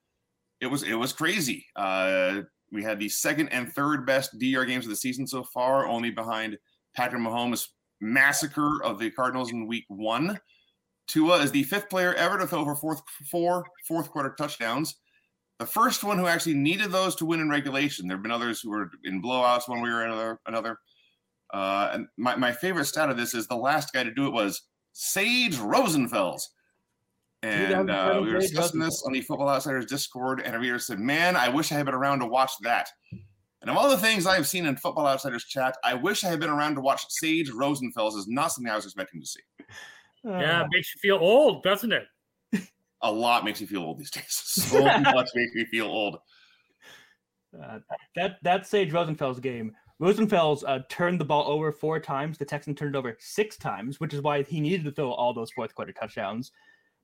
It 0.61 0.67
was 0.67 0.83
it 0.83 0.95
was 0.95 1.13
crazy. 1.13 1.65
Uh, 1.75 2.41
we 2.71 2.83
had 2.83 2.99
the 2.99 3.09
second 3.09 3.49
and 3.49 3.71
third 3.71 4.05
best 4.05 4.37
DYAR 4.39 4.65
games 4.65 4.85
of 4.85 4.89
the 4.89 4.95
season 4.95 5.27
so 5.27 5.43
far, 5.43 5.87
only 5.87 6.11
behind 6.11 6.57
Patrick 6.95 7.21
Mahomes 7.21 7.67
massacre 8.01 8.83
of 8.83 8.99
the 8.99 9.11
Cardinals 9.11 9.51
in 9.51 9.67
week 9.67 9.85
one. 9.87 10.39
Tua 11.07 11.37
is 11.39 11.51
the 11.51 11.63
fifth 11.63 11.89
player 11.89 12.13
ever 12.15 12.37
to 12.37 12.47
throw 12.47 12.65
for 12.65 12.75
fourth, 12.75 13.01
four 13.29 13.65
fourth 13.87 14.09
quarter 14.09 14.35
touchdowns. 14.37 14.95
The 15.59 15.65
first 15.65 16.03
one 16.03 16.19
who 16.19 16.27
actually 16.27 16.53
needed 16.53 16.91
those 16.91 17.15
to 17.15 17.25
win 17.25 17.39
in 17.39 17.49
regulation. 17.49 18.07
There 18.07 18.17
have 18.17 18.23
been 18.23 18.31
others 18.31 18.61
who 18.61 18.69
were 18.69 18.91
in 19.03 19.21
blowouts 19.21 19.67
one 19.67 19.81
way 19.81 19.89
or 19.89 20.03
another. 20.03 20.39
another. 20.45 20.79
Uh, 21.53 21.89
and 21.93 22.07
my, 22.17 22.35
my 22.35 22.51
favorite 22.51 22.85
stat 22.85 23.09
of 23.09 23.17
this 23.17 23.33
is 23.33 23.47
the 23.47 23.55
last 23.55 23.93
guy 23.93 24.03
to 24.03 24.13
do 24.13 24.27
it 24.27 24.33
was 24.33 24.63
Sage 24.93 25.57
Rosenfels. 25.57 26.41
And 27.43 27.89
uh, 27.89 28.19
we 28.21 28.33
were 28.33 28.39
discussing 28.39 28.79
this 28.79 29.03
on 29.05 29.13
the 29.13 29.21
Football 29.21 29.49
Outsiders 29.49 29.85
Discord, 29.85 30.41
and 30.43 30.55
a 30.55 30.59
reader 30.59 30.79
said, 30.79 30.99
Man, 30.99 31.35
I 31.35 31.49
wish 31.49 31.71
I 31.71 31.75
had 31.75 31.85
been 31.85 31.95
around 31.95 32.19
to 32.19 32.25
watch 32.25 32.51
that. 32.63 32.89
And 33.61 33.69
of 33.69 33.77
all 33.77 33.89
the 33.89 33.97
things 33.97 34.25
I 34.25 34.35
have 34.35 34.47
seen 34.47 34.65
in 34.65 34.75
Football 34.75 35.07
Outsiders 35.07 35.45
chat, 35.45 35.77
I 35.83 35.93
wish 35.93 36.23
I 36.23 36.29
had 36.29 36.39
been 36.39 36.49
around 36.49 36.75
to 36.75 36.81
watch 36.81 37.05
Sage 37.09 37.51
Rosenfels. 37.51 38.17
Is 38.17 38.27
not 38.27 38.51
something 38.51 38.71
I 38.71 38.75
was 38.75 38.85
expecting 38.85 39.21
to 39.21 39.27
see. 39.27 39.41
Yeah, 40.23 40.63
it 40.63 40.67
makes 40.71 40.93
you 40.95 40.99
feel 40.99 41.17
old, 41.17 41.63
doesn't 41.63 41.91
it? 41.91 42.05
A 43.01 43.11
lot 43.11 43.45
makes 43.45 43.61
you 43.61 43.67
feel 43.67 43.83
old 43.83 43.99
these 43.99 44.11
days. 44.11 44.25
So 44.57 44.81
much 44.81 45.29
makes 45.35 45.53
me 45.53 45.65
feel 45.65 45.85
old. 45.85 46.17
Uh, 47.61 47.79
that 48.15 48.37
that 48.41 48.67
Sage 48.67 48.91
Rosenfels 48.91 49.41
game, 49.41 49.75
Rosenfels 50.01 50.63
uh, 50.67 50.79
turned 50.89 51.19
the 51.19 51.25
ball 51.25 51.51
over 51.51 51.71
four 51.71 51.99
times. 51.99 52.37
The 52.37 52.45
Texans 52.45 52.77
turned 52.77 52.95
it 52.95 52.97
over 52.97 53.17
six 53.19 53.57
times, 53.57 53.99
which 53.99 54.13
is 54.13 54.21
why 54.21 54.43
he 54.43 54.59
needed 54.59 54.85
to 54.85 54.91
throw 54.91 55.11
all 55.11 55.33
those 55.33 55.51
fourth 55.51 55.73
quarter 55.73 55.91
touchdowns. 55.91 56.51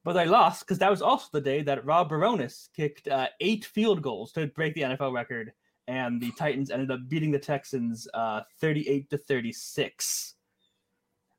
but 0.04 0.14
they 0.14 0.26
lost 0.26 0.62
because 0.62 0.78
that 0.80 0.92
was 0.92 1.02
also 1.02 1.28
the 1.32 1.42
day 1.42 1.64
that 1.64 1.86
Rob 1.86 2.10
Bironas 2.12 2.70
kicked 2.76 3.08
uh, 3.08 3.28
eight 3.40 3.66
field 3.66 4.02
goals 4.02 4.32
to 4.34 4.48
break 4.48 4.76
the 4.76 4.82
NFL 4.82 5.14
record, 5.14 5.54
and 5.88 6.22
the 6.22 6.32
Titans 6.38 6.70
ended 6.70 6.92
up 6.92 7.00
beating 7.10 7.32
the 7.32 7.40
Texans 7.40 8.08
uh, 8.14 8.42
38 8.60 9.10
to 9.10 9.18
36. 9.18 10.36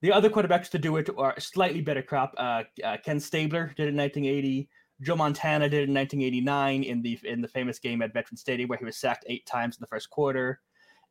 The 0.02 0.12
other 0.12 0.28
quarterbacks 0.28 0.68
to 0.70 0.78
do 0.78 0.96
it 0.96 1.08
are 1.16 1.38
slightly 1.38 1.80
better 1.80 2.02
crop. 2.02 2.34
Uh, 2.36 2.64
uh, 2.82 2.96
Ken 3.04 3.20
Stabler 3.20 3.72
did 3.76 3.86
it 3.86 3.90
in 3.90 3.96
1980. 3.96 4.68
Joe 5.02 5.16
Montana 5.16 5.68
did 5.68 5.82
it 5.82 5.88
in 5.88 5.94
1989 5.94 6.82
in 6.82 7.02
the 7.02 7.18
in 7.24 7.40
the 7.40 7.48
famous 7.48 7.78
game 7.78 8.02
at 8.02 8.12
Veterans 8.12 8.40
Stadium 8.40 8.68
where 8.68 8.78
he 8.78 8.84
was 8.84 8.96
sacked 8.96 9.24
eight 9.28 9.46
times 9.46 9.76
in 9.76 9.80
the 9.80 9.86
first 9.86 10.10
quarter. 10.10 10.60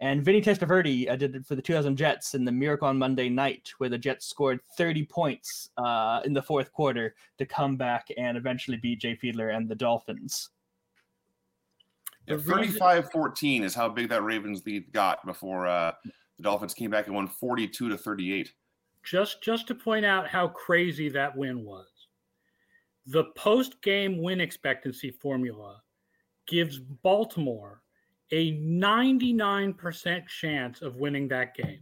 And 0.03 0.21
Vinny 0.21 0.41
Testaverde 0.41 1.09
uh, 1.09 1.15
did 1.15 1.33
it 1.33 1.45
for 1.45 1.55
the 1.55 1.61
2000 1.61 1.95
Jets 1.95 2.35
in 2.35 2.43
the 2.43 2.51
Miracle 2.51 2.89
on 2.89 2.99
Monday 2.99 3.29
night, 3.29 3.71
where 3.77 3.89
the 3.89 3.97
Jets 3.97 4.27
scored 4.27 4.59
30 4.75 5.05
points 5.05 5.69
uh, 5.77 6.19
in 6.25 6.33
the 6.33 6.41
fourth 6.41 6.73
quarter 6.73 7.15
to 7.37 7.45
come 7.45 7.77
back 7.77 8.09
and 8.17 8.35
eventually 8.35 8.75
beat 8.75 8.99
Jay 8.99 9.15
Fiedler 9.15 9.55
and 9.55 9.69
the 9.69 9.75
Dolphins. 9.75 10.49
Yeah, 12.27 12.35
35-14 12.35 13.63
is 13.63 13.73
how 13.73 13.87
big 13.87 14.09
that 14.09 14.23
Ravens 14.23 14.65
lead 14.65 14.91
got 14.91 15.25
before 15.25 15.67
uh, 15.67 15.93
the 16.03 16.43
Dolphins 16.43 16.73
came 16.73 16.89
back 16.89 17.07
and 17.07 17.15
won 17.15 17.29
42 17.29 17.87
to 17.87 17.97
38. 17.97 18.51
Just 19.05 19.41
just 19.41 19.67
to 19.67 19.75
point 19.75 20.05
out 20.05 20.27
how 20.27 20.49
crazy 20.49 21.07
that 21.09 21.33
win 21.33 21.63
was. 21.63 21.87
The 23.07 23.23
post-game 23.37 24.21
win 24.21 24.41
expectancy 24.41 25.11
formula 25.11 25.81
gives 26.45 26.79
Baltimore 26.79 27.83
a 28.31 28.53
99% 28.53 30.27
chance 30.27 30.81
of 30.81 30.95
winning 30.95 31.27
that 31.27 31.55
game. 31.55 31.81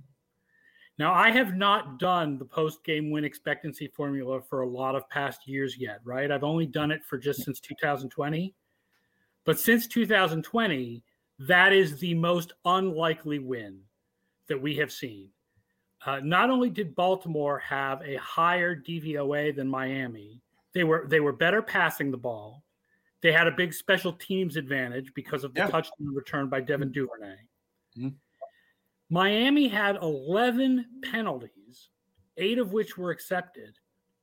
Now, 0.98 1.14
I 1.14 1.32
have 1.32 1.56
not 1.56 1.98
done 1.98 2.38
the 2.38 2.46
post 2.46 2.84
game 2.84 3.10
win 3.10 3.24
expectancy 3.24 3.88
formula 3.88 4.42
for 4.42 4.62
a 4.62 4.68
lot 4.68 4.96
of 4.96 5.10
past 5.10 5.48
years 5.48 5.78
yet, 5.78 6.00
right? 6.04 6.30
I've 6.30 6.44
only 6.44 6.66
done 6.66 6.92
it 6.92 7.04
for 7.04 7.18
just 7.18 7.44
since 7.44 7.60
2020. 7.60 8.54
But 9.44 9.60
since 9.60 9.88
2020, 9.88 11.04
that 11.40 11.74
is 11.74 11.98
the 11.98 12.14
most 12.14 12.54
unlikely 12.66 13.40
win 13.40 13.80
that 14.48 14.62
we 14.62 14.76
have 14.76 14.92
seen. 14.92 15.30
Uh, 16.06 16.20
not 16.24 16.50
only 16.50 16.70
did 16.70 16.96
Baltimore 16.96 17.60
have 17.60 18.02
a 18.02 18.16
higher 18.18 18.76
DVOA 18.76 19.56
than 19.56 19.68
Miami, 19.68 20.42
they 20.74 20.84
were 20.84 21.06
they 21.08 21.20
were 21.20 21.34
better 21.34 21.62
passing 21.62 22.12
the 22.12 22.18
ball. 22.18 22.64
They 23.22 23.32
had 23.32 23.48
a 23.48 23.52
big 23.52 23.74
special 23.74 24.14
teams 24.14 24.58
advantage 24.58 25.14
because 25.14 25.44
of 25.44 25.54
the 25.54 25.62
yeah. 25.62 25.68
touchdown 25.68 26.14
return 26.14 26.50
by 26.50 26.62
Devin 26.62 26.90
mm-hmm. 26.90 26.94
Duvernay. 26.94 27.36
Mm-hmm. 27.98 28.08
Miami 29.10 29.68
had 29.68 29.98
11 30.02 30.86
penalties, 31.12 31.90
eight 32.38 32.58
of 32.58 32.72
which 32.72 32.98
were 32.98 33.12
accepted. 33.12 33.78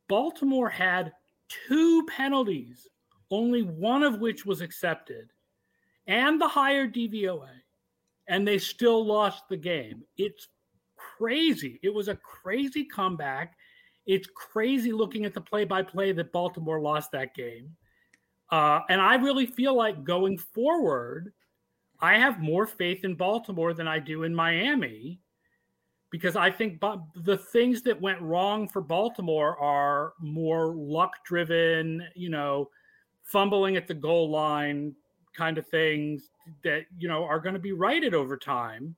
Baltimore 0.09 0.71
had 0.71 1.13
two 1.49 2.07
penalties, 2.07 2.89
only 3.31 3.63
one 3.63 4.03
of 4.03 4.21
which 4.21 4.47
was 4.47 4.63
accepted, 4.63 5.31
and 6.07 6.41
the 6.41 6.49
higher 6.49 6.89
DVOA, 6.89 7.51
and 8.29 8.49
they 8.49 8.59
still 8.59 9.05
lost 9.05 9.45
the 9.49 9.57
game. 9.57 10.03
It's 10.17 10.49
crazy. 10.97 11.79
It 11.83 11.93
was 11.93 12.09
a 12.09 12.17
crazy 12.17 12.85
comeback. 12.85 13.57
It's 14.07 14.29
crazy 14.35 14.93
looking 14.93 15.27
at 15.27 15.35
the 15.35 15.41
play 15.41 15.65
by 15.65 15.83
play 15.83 16.13
that 16.13 16.33
Baltimore 16.33 16.81
lost 16.81 17.13
that 17.13 17.35
game. 17.35 17.77
Uh, 18.51 18.81
and 18.89 19.01
I 19.01 19.17
really 19.17 19.47
feel 19.47 19.75
like 19.75 20.05
going 20.05 20.39
forward, 20.39 21.33
I 22.01 22.17
have 22.17 22.41
more 22.41 22.67
faith 22.67 23.05
in 23.05 23.15
Baltimore 23.15 23.75
than 23.75 23.89
I 23.89 23.99
do 23.99 24.23
in 24.23 24.35
Miami 24.35 25.21
because 26.11 26.37
I 26.37 26.51
think 26.51 26.81
the 26.81 27.39
things 27.53 27.83
that 27.83 28.01
went 28.01 28.21
wrong 28.23 28.69
for 28.69 28.81
Baltimore 28.81 29.59
are 29.59 30.15
more 30.21 30.75
luck 30.75 31.13
driven, 31.25 32.07
you 32.15 32.31
know, 32.31 32.71
fumbling 33.25 33.77
at 33.77 33.87
the 33.87 33.95
goal 33.95 34.31
line 34.31 34.95
kind 35.37 35.59
of 35.59 35.67
things 35.67 36.31
that, 36.65 36.87
you 36.99 37.09
know, 37.09 37.25
are 37.25 37.39
going 37.39 37.55
to 37.55 37.61
be 37.61 37.73
righted 37.73 38.15
over 38.15 38.37
time. 38.37 38.97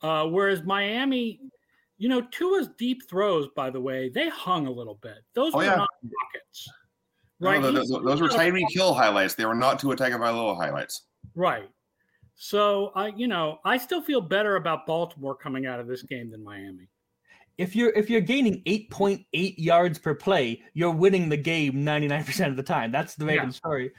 Uh, 0.00 0.26
whereas 0.26 0.62
Miami, 0.62 1.40
you 1.98 2.08
know, 2.08 2.20
Tua's 2.30 2.68
deep 2.78 3.08
throws, 3.08 3.48
by 3.56 3.70
the 3.70 3.80
way, 3.80 4.08
they 4.08 4.28
hung 4.28 4.66
a 4.66 4.70
little 4.70 4.98
bit. 5.02 5.18
Those 5.34 5.52
oh, 5.54 5.58
were 5.58 5.64
yeah. 5.64 5.74
not 5.76 5.88
rockets. 6.04 6.68
Right. 7.42 7.60
No, 7.60 7.72
those, 7.72 7.88
those 7.88 8.20
were 8.20 8.28
Tyreek 8.28 8.70
Hill 8.70 8.94
highlights. 8.94 9.34
They 9.34 9.44
were 9.44 9.54
not 9.54 9.80
Tua 9.80 9.96
Tagovailoa 9.96 10.56
highlights. 10.56 11.06
Right. 11.34 11.68
So 12.36 12.92
I, 12.94 13.08
you 13.08 13.26
know, 13.26 13.58
I 13.64 13.78
still 13.78 14.00
feel 14.00 14.20
better 14.20 14.56
about 14.56 14.86
Baltimore 14.86 15.34
coming 15.34 15.66
out 15.66 15.80
of 15.80 15.88
this 15.88 16.02
game 16.02 16.30
than 16.30 16.42
Miami. 16.44 16.88
If 17.58 17.76
you're 17.76 17.90
if 17.90 18.08
you're 18.08 18.22
gaining 18.22 18.62
8.8 18.64 19.24
yards 19.58 19.98
per 19.98 20.14
play, 20.14 20.62
you're 20.72 20.90
winning 20.92 21.28
the 21.28 21.36
game 21.36 21.74
99% 21.84 22.48
of 22.48 22.56
the 22.56 22.62
time. 22.62 22.90
That's 22.90 23.14
the 23.14 23.26
Ravens' 23.26 23.56
yeah. 23.56 23.58
story. 23.58 23.90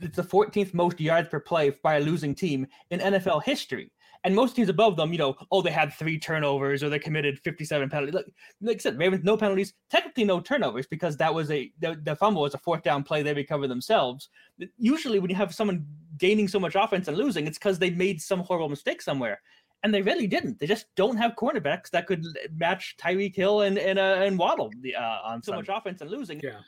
It's 0.00 0.16
the 0.16 0.22
14th 0.22 0.72
most 0.72 1.00
yards 1.00 1.28
per 1.28 1.40
play 1.40 1.70
by 1.82 1.96
a 1.96 2.00
losing 2.00 2.34
team 2.34 2.66
in 2.90 3.00
NFL 3.00 3.42
history. 3.42 3.90
And 4.24 4.34
most 4.34 4.54
teams 4.54 4.68
above 4.68 4.96
them, 4.96 5.12
you 5.12 5.18
know, 5.18 5.34
oh, 5.50 5.62
they 5.62 5.70
had 5.70 5.94
three 5.94 6.18
turnovers 6.18 6.82
or 6.82 6.90
they 6.90 6.98
committed 6.98 7.38
57 7.38 7.88
penalties. 7.88 8.14
Like, 8.14 8.26
like 8.60 8.76
I 8.76 8.78
said, 8.78 8.98
Ravens, 8.98 9.24
no 9.24 9.36
penalties, 9.36 9.72
technically 9.88 10.24
no 10.24 10.40
turnovers 10.40 10.86
because 10.86 11.16
that 11.16 11.32
was 11.32 11.50
a, 11.50 11.72
the, 11.80 11.98
the 12.02 12.14
fumble 12.16 12.42
was 12.42 12.52
a 12.52 12.58
fourth 12.58 12.82
down 12.82 13.02
play 13.02 13.22
they 13.22 13.32
recover 13.32 13.66
themselves. 13.66 14.28
Usually, 14.76 15.20
when 15.20 15.30
you 15.30 15.36
have 15.36 15.54
someone 15.54 15.86
gaining 16.18 16.48
so 16.48 16.60
much 16.60 16.74
offense 16.74 17.08
and 17.08 17.16
losing, 17.16 17.46
it's 17.46 17.58
because 17.58 17.78
they 17.78 17.90
made 17.90 18.20
some 18.20 18.40
horrible 18.40 18.68
mistake 18.68 19.00
somewhere. 19.00 19.40
And 19.82 19.94
they 19.94 20.02
really 20.02 20.26
didn't. 20.26 20.58
They 20.58 20.66
just 20.66 20.84
don't 20.94 21.16
have 21.16 21.36
cornerbacks 21.36 21.88
that 21.90 22.06
could 22.06 22.22
match 22.54 22.96
Tyreek 23.00 23.34
Hill 23.34 23.62
and 23.62 23.78
and, 23.78 23.98
uh, 23.98 24.16
and 24.18 24.38
Waddle 24.38 24.70
uh, 24.94 25.18
on 25.24 25.42
so 25.42 25.52
much 25.52 25.70
offense 25.70 26.02
and 26.02 26.10
losing. 26.10 26.38
Yeah, 26.40 26.58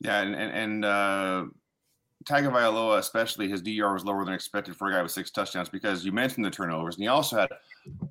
yeah, 0.00 0.20
and 0.22 0.36
and, 0.36 0.52
and 0.52 0.84
uh, 0.84 1.46
Tagovailoa, 2.24 2.98
especially 2.98 3.48
his 3.48 3.62
DYAR 3.62 3.92
was 3.92 4.04
lower 4.04 4.24
than 4.24 4.34
expected 4.34 4.76
for 4.76 4.88
a 4.88 4.92
guy 4.92 5.02
with 5.02 5.12
six 5.12 5.30
touchdowns 5.30 5.68
because 5.68 6.04
you 6.04 6.12
mentioned 6.12 6.44
the 6.44 6.50
turnovers, 6.50 6.96
and 6.96 7.02
he 7.02 7.08
also 7.08 7.38
had 7.38 7.48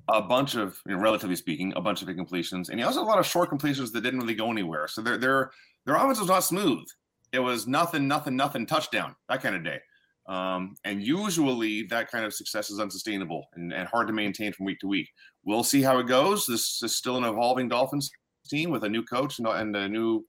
a 0.08 0.22
bunch 0.22 0.54
of, 0.54 0.80
you 0.86 0.94
know, 0.96 1.02
relatively 1.02 1.36
speaking, 1.36 1.72
a 1.76 1.80
bunch 1.80 2.02
of 2.02 2.08
incompletions, 2.08 2.68
and 2.68 2.78
he 2.78 2.84
also 2.84 3.00
had 3.00 3.06
a 3.06 3.10
lot 3.10 3.18
of 3.18 3.26
short 3.26 3.48
completions 3.48 3.92
that 3.92 4.02
didn't 4.02 4.20
really 4.20 4.34
go 4.34 4.50
anywhere. 4.50 4.88
So 4.88 5.02
their 5.02 5.18
their 5.18 5.50
their 5.86 5.96
offense 5.96 6.18
was 6.18 6.28
not 6.28 6.44
smooth. 6.44 6.84
It 7.32 7.40
was 7.40 7.66
nothing, 7.66 8.06
nothing, 8.06 8.36
nothing 8.36 8.66
touchdown 8.66 9.16
that 9.28 9.42
kind 9.42 9.56
of 9.56 9.64
day. 9.64 9.80
Um, 10.26 10.76
and 10.84 11.02
usually 11.02 11.82
that 11.88 12.10
kind 12.10 12.24
of 12.24 12.32
success 12.32 12.70
is 12.70 12.80
unsustainable 12.80 13.46
and, 13.56 13.72
and 13.72 13.86
hard 13.88 14.06
to 14.06 14.12
maintain 14.12 14.52
from 14.52 14.64
week 14.64 14.78
to 14.80 14.86
week. 14.86 15.10
We'll 15.44 15.64
see 15.64 15.82
how 15.82 15.98
it 15.98 16.06
goes. 16.06 16.46
This 16.46 16.82
is 16.82 16.96
still 16.96 17.18
an 17.18 17.24
evolving 17.24 17.68
Dolphins 17.68 18.10
team 18.46 18.70
with 18.70 18.84
a 18.84 18.88
new 18.88 19.02
coach 19.02 19.38
and, 19.38 19.48
and 19.48 19.76
a 19.76 19.88
new 19.88 20.24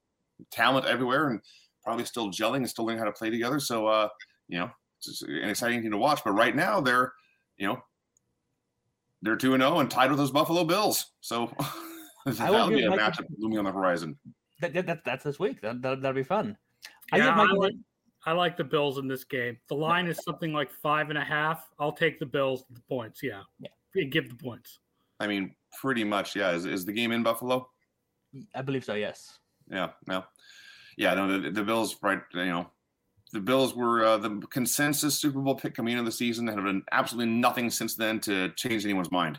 talent 0.50 0.86
everywhere, 0.86 1.30
and 1.30 1.40
probably 1.86 2.04
still 2.04 2.30
gelling 2.30 2.56
and 2.56 2.68
still 2.68 2.84
learning 2.84 2.98
how 2.98 3.04
to 3.04 3.12
play 3.12 3.30
together. 3.30 3.60
So, 3.60 3.86
uh, 3.86 4.08
you 4.48 4.58
know, 4.58 4.68
it's 4.98 5.22
an 5.22 5.48
exciting 5.48 5.82
thing 5.82 5.92
to 5.92 5.96
watch. 5.96 6.20
But 6.24 6.32
right 6.32 6.54
now, 6.54 6.80
they're, 6.80 7.12
you 7.58 7.68
know, 7.68 7.78
they're 9.22 9.36
two 9.36 9.54
and 9.54 9.62
zero 9.62 9.76
oh 9.76 9.78
and 9.78 9.88
tied 9.88 10.10
with 10.10 10.18
those 10.18 10.32
Buffalo 10.32 10.64
Bills. 10.64 11.12
So 11.20 11.54
that'll 12.26 12.70
be 12.70 12.84
a 12.84 12.90
matchup 12.90 13.26
looming 13.38 13.58
on 13.58 13.64
the 13.64 13.72
horizon. 13.72 14.18
That, 14.60 14.74
that, 14.86 15.04
that's 15.04 15.22
this 15.22 15.38
week. 15.38 15.60
That, 15.60 15.80
that 15.80 16.02
will 16.02 16.12
be 16.12 16.24
fun. 16.24 16.56
Yeah, 17.14 17.36
I, 17.36 17.44
I, 17.44 17.52
like, 17.52 17.74
I 18.26 18.32
like 18.32 18.56
the 18.56 18.64
Bills 18.64 18.98
in 18.98 19.06
this 19.06 19.22
game. 19.22 19.56
The 19.68 19.76
line 19.76 20.08
is 20.08 20.18
something 20.24 20.52
like 20.52 20.72
five 20.82 21.08
and 21.10 21.18
a 21.18 21.24
half. 21.24 21.68
I'll 21.78 21.92
take 21.92 22.18
the 22.18 22.26
Bills 22.26 22.64
the 22.68 22.80
points. 22.88 23.22
Yeah, 23.22 23.42
yeah. 23.60 24.04
give 24.10 24.28
the 24.28 24.34
points. 24.34 24.80
I 25.20 25.28
mean, 25.28 25.54
pretty 25.80 26.02
much. 26.02 26.34
Yeah. 26.34 26.50
Is, 26.50 26.66
is 26.66 26.84
the 26.84 26.92
game 26.92 27.12
in 27.12 27.22
Buffalo? 27.22 27.70
I 28.56 28.62
believe 28.62 28.84
so. 28.84 28.94
Yes. 28.94 29.38
Yeah. 29.70 29.90
No 30.08 30.24
yeah, 30.96 31.14
no, 31.14 31.40
the, 31.40 31.50
the 31.50 31.62
Bills, 31.62 31.96
right? 32.02 32.20
You 32.34 32.46
know, 32.46 32.70
the 33.32 33.40
Bills 33.40 33.74
were 33.74 34.04
uh, 34.04 34.16
the 34.16 34.40
consensus 34.50 35.18
Super 35.18 35.40
Bowl 35.40 35.54
pick 35.54 35.74
coming 35.74 35.92
into 35.92 36.04
the 36.04 36.12
season 36.12 36.48
and 36.48 36.56
have 36.56 36.66
done 36.66 36.82
absolutely 36.92 37.32
nothing 37.32 37.70
since 37.70 37.94
then 37.94 38.20
to 38.20 38.50
change 38.50 38.84
anyone's 38.84 39.10
mind, 39.10 39.38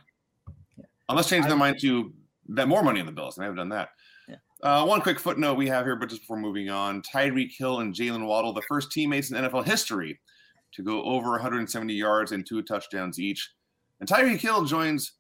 yeah. 0.78 0.86
unless 1.10 1.30
changing 1.30 1.50
their 1.50 1.58
mind 1.58 1.78
to 1.82 2.14
bet 2.50 2.68
more 2.68 2.84
money 2.84 3.00
on 3.00 3.06
the 3.06 3.12
Bills. 3.12 3.38
And 3.38 3.44
they 3.44 3.46
haven't 3.46 3.58
done 3.58 3.70
that. 3.70 3.90
Yeah. 4.28 4.36
Uh, 4.62 4.86
one 4.86 5.02
quick 5.02 5.20
footnote 5.20 5.56
we 5.56 5.68
have 5.68 5.86
here, 5.86 5.96
but 5.96 6.10
just 6.10 6.22
before 6.22 6.38
moving 6.38 6.70
on, 6.70 7.02
Tyreek 7.02 7.52
Hill 7.58 7.80
and 7.80 7.94
Jaylen 7.94 8.26
Waddle, 8.26 8.54
the 8.54 8.62
first 8.64 8.92
teammates 8.92 9.32
in 9.32 9.38
NFL 9.38 9.66
history 9.66 10.20
to 10.74 10.84
go 10.84 11.04
over 11.04 11.32
170 11.32 11.94
yards 11.94 12.34
and 12.34 12.46
two 12.46 12.62
touchdowns 12.62 13.20
each. 13.20 13.52
And 14.00 14.08
Tyreek 14.08 14.40
Hill 14.40 14.66
joins 14.66 15.14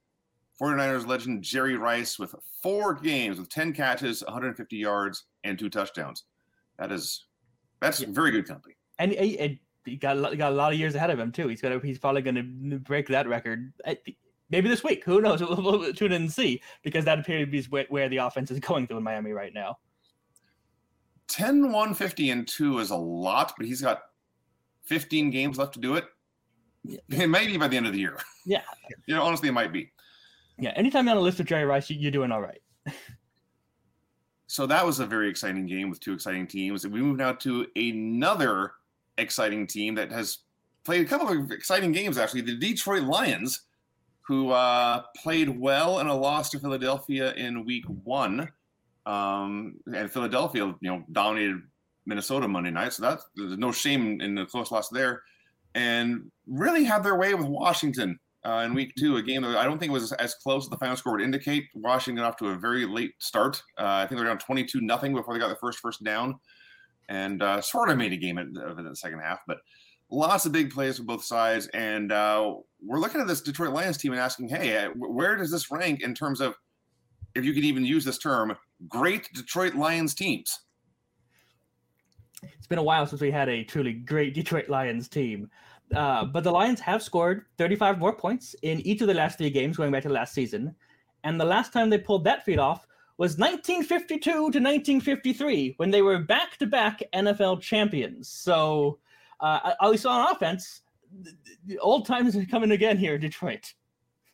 49ers 0.61 1.07
legend 1.07 1.43
Jerry 1.43 1.77
Rice 1.77 2.19
with 2.19 2.33
four 2.61 2.93
games 2.93 3.39
with 3.39 3.49
10 3.49 3.73
catches, 3.73 4.23
150 4.23 4.75
yards, 4.75 5.25
and 5.47 5.57
two 5.57 5.69
touchdowns. 5.69 6.23
That 6.77 6.91
is 6.91 7.27
that's 7.81 8.01
yeah. 8.01 8.07
very 8.11 8.31
good 8.31 8.47
company. 8.47 8.75
And 8.99 9.11
he, 9.11 9.59
he, 9.85 9.95
got 9.95 10.31
he 10.31 10.37
got 10.37 10.51
a 10.51 10.55
lot 10.55 10.73
of 10.73 10.79
years 10.79 10.95
ahead 10.95 11.09
of 11.09 11.19
him 11.19 11.31
too. 11.31 11.47
He's 11.47 11.61
got 11.61 11.83
he's 11.83 11.99
probably 11.99 12.21
going 12.21 12.69
to 12.69 12.79
break 12.79 13.07
that 13.09 13.27
record. 13.27 13.71
Eh, 13.85 13.95
maybe 14.49 14.69
this 14.69 14.83
week. 14.83 15.03
Who 15.05 15.21
knows? 15.21 15.41
We'll, 15.47 15.79
we'll 15.79 15.93
tune 15.93 16.11
in 16.11 16.23
and 16.23 16.31
see 16.31 16.61
because 16.83 17.05
that 17.05 17.19
appears 17.19 17.45
to 17.45 17.51
be 17.51 17.61
where, 17.63 17.85
where 17.89 18.09
the 18.09 18.17
offense 18.17 18.51
is 18.51 18.59
going 18.59 18.87
through 18.87 18.97
in 18.97 19.03
Miami 19.03 19.31
right 19.31 19.53
now. 19.53 19.77
10 21.29 21.63
150 21.63 22.29
and 22.29 22.47
2 22.47 22.79
is 22.79 22.89
a 22.89 22.95
lot, 22.95 23.53
but 23.57 23.65
he's 23.65 23.81
got 23.81 24.01
15 24.85 25.29
games 25.29 25.57
left 25.57 25.73
to 25.73 25.79
do 25.79 25.95
it. 25.95 26.05
Yeah. 26.83 26.99
It 27.09 27.27
may 27.27 27.45
be 27.45 27.57
by 27.57 27.67
the 27.67 27.77
end 27.77 27.85
of 27.85 27.93
the 27.93 27.99
year. 27.99 28.17
Yeah. 28.45 28.61
you 29.07 29.15
know, 29.15 29.23
honestly, 29.23 29.49
it 29.49 29.53
might 29.53 29.73
be. 29.73 29.91
Yeah. 30.57 30.71
Anytime 30.75 31.05
you're 31.05 31.11
on 31.11 31.17
a 31.17 31.21
list 31.21 31.39
of 31.39 31.45
Jerry 31.45 31.65
Rice, 31.65 31.89
you're 31.89 32.11
doing 32.11 32.31
all 32.31 32.41
right. 32.41 32.61
So 34.47 34.65
that 34.65 34.85
was 34.85 34.99
a 34.99 35.05
very 35.05 35.29
exciting 35.29 35.65
game 35.67 35.89
with 35.89 35.99
two 35.99 36.13
exciting 36.13 36.47
teams. 36.47 36.87
We 36.87 37.01
move 37.01 37.17
now 37.17 37.33
to 37.33 37.67
another 37.75 38.71
exciting 39.17 39.67
team 39.67 39.95
that 39.95 40.11
has 40.11 40.39
played 40.85 41.05
a 41.05 41.09
couple 41.09 41.27
of 41.27 41.51
exciting 41.51 41.91
games 41.91 42.17
actually. 42.17 42.41
The 42.41 42.55
Detroit 42.55 43.03
Lions, 43.03 43.63
who 44.21 44.51
uh, 44.51 45.03
played 45.17 45.49
well 45.49 45.99
in 45.99 46.07
a 46.07 46.15
loss 46.15 46.49
to 46.51 46.59
Philadelphia 46.59 47.33
in 47.33 47.65
Week 47.65 47.85
One, 48.05 48.49
um, 49.05 49.75
and 49.93 50.09
Philadelphia, 50.09 50.65
you 50.79 50.89
know, 50.89 51.03
dominated 51.11 51.61
Minnesota 52.05 52.47
Monday 52.47 52.71
night. 52.71 52.93
So 52.93 53.03
that's 53.03 53.25
there's 53.35 53.57
no 53.57 53.73
shame 53.73 54.21
in 54.21 54.33
the 54.33 54.45
close 54.45 54.71
loss 54.71 54.87
there, 54.89 55.23
and 55.75 56.31
really 56.45 56.85
had 56.85 57.03
their 57.03 57.17
way 57.17 57.33
with 57.33 57.47
Washington 57.47 58.17
uh, 58.45 58.63
in 58.65 58.73
week 58.73 58.93
two, 58.97 59.17
a 59.17 59.21
game 59.21 59.41
that 59.41 59.57
I 59.57 59.65
don't 59.65 59.77
think 59.77 59.89
it 59.89 59.93
was 59.93 60.11
as 60.13 60.35
close 60.35 60.65
as 60.65 60.69
the 60.69 60.77
final 60.77 60.95
score 60.95 61.13
would 61.13 61.21
indicate. 61.21 61.65
Washington 61.75 62.23
off 62.23 62.37
to 62.37 62.49
a 62.49 62.55
very 62.55 62.85
late 62.85 63.13
start. 63.19 63.61
Uh, 63.77 63.85
I 63.85 64.07
think 64.07 64.17
they 64.17 64.23
were 64.23 64.29
down 64.29 64.39
22 64.39 64.81
nothing 64.81 65.13
before 65.13 65.33
they 65.33 65.39
got 65.39 65.49
the 65.49 65.55
first 65.55 65.79
first 65.79 66.03
down 66.03 66.39
and 67.09 67.41
uh, 67.41 67.61
sort 67.61 67.89
of 67.89 67.97
made 67.97 68.13
a 68.13 68.17
game 68.17 68.37
of 68.37 68.47
it 68.47 68.79
in 68.79 68.85
the 68.85 68.95
second 68.95 69.19
half. 69.19 69.39
But 69.47 69.57
lots 70.09 70.45
of 70.45 70.51
big 70.51 70.71
plays 70.71 70.97
from 70.97 71.05
both 71.05 71.23
sides. 71.23 71.67
And 71.67 72.11
uh, 72.11 72.55
we're 72.81 72.99
looking 72.99 73.21
at 73.21 73.27
this 73.27 73.41
Detroit 73.41 73.71
Lions 73.71 73.97
team 73.97 74.11
and 74.11 74.21
asking, 74.21 74.49
hey, 74.49 74.77
uh, 74.77 74.89
where 74.95 75.35
does 75.35 75.51
this 75.51 75.71
rank 75.71 76.01
in 76.01 76.13
terms 76.13 76.41
of, 76.41 76.55
if 77.35 77.45
you 77.45 77.53
could 77.53 77.65
even 77.65 77.85
use 77.85 78.03
this 78.03 78.17
term, 78.17 78.55
great 78.87 79.29
Detroit 79.33 79.75
Lions 79.75 80.13
teams? 80.13 80.59
It's 82.43 82.67
been 82.67 82.77
a 82.77 82.83
while 82.83 83.05
since 83.05 83.21
we 83.21 83.31
had 83.31 83.49
a 83.49 83.63
truly 83.63 83.93
great 83.93 84.33
Detroit 84.33 84.69
Lions 84.69 85.07
team. 85.07 85.49
Uh, 85.95 86.25
but 86.25 86.43
the 86.43 86.51
Lions 86.51 86.79
have 86.81 87.01
scored 87.01 87.45
35 87.57 87.99
more 87.99 88.13
points 88.13 88.55
in 88.61 88.81
each 88.81 89.01
of 89.01 89.07
the 89.07 89.13
last 89.13 89.37
three 89.37 89.49
games 89.49 89.77
going 89.77 89.91
back 89.91 90.03
to 90.03 90.09
last 90.09 90.33
season. 90.33 90.75
And 91.23 91.39
the 91.39 91.45
last 91.45 91.73
time 91.73 91.89
they 91.89 91.97
pulled 91.97 92.23
that 92.25 92.43
feat 92.43 92.59
off 92.59 92.87
was 93.17 93.37
1952 93.37 94.31
to 94.31 94.39
1953 94.41 95.75
when 95.77 95.89
they 95.89 96.01
were 96.01 96.19
back 96.19 96.57
to 96.57 96.67
back 96.67 97.01
NFL 97.13 97.61
champions. 97.61 98.29
So, 98.29 98.99
uh, 99.39 99.73
at 99.81 99.89
least 99.89 100.05
on 100.05 100.31
offense, 100.31 100.81
the 101.65 101.79
old 101.79 102.05
times 102.05 102.35
are 102.35 102.45
coming 102.45 102.71
again 102.71 102.97
here, 102.97 103.17
Detroit. 103.17 103.73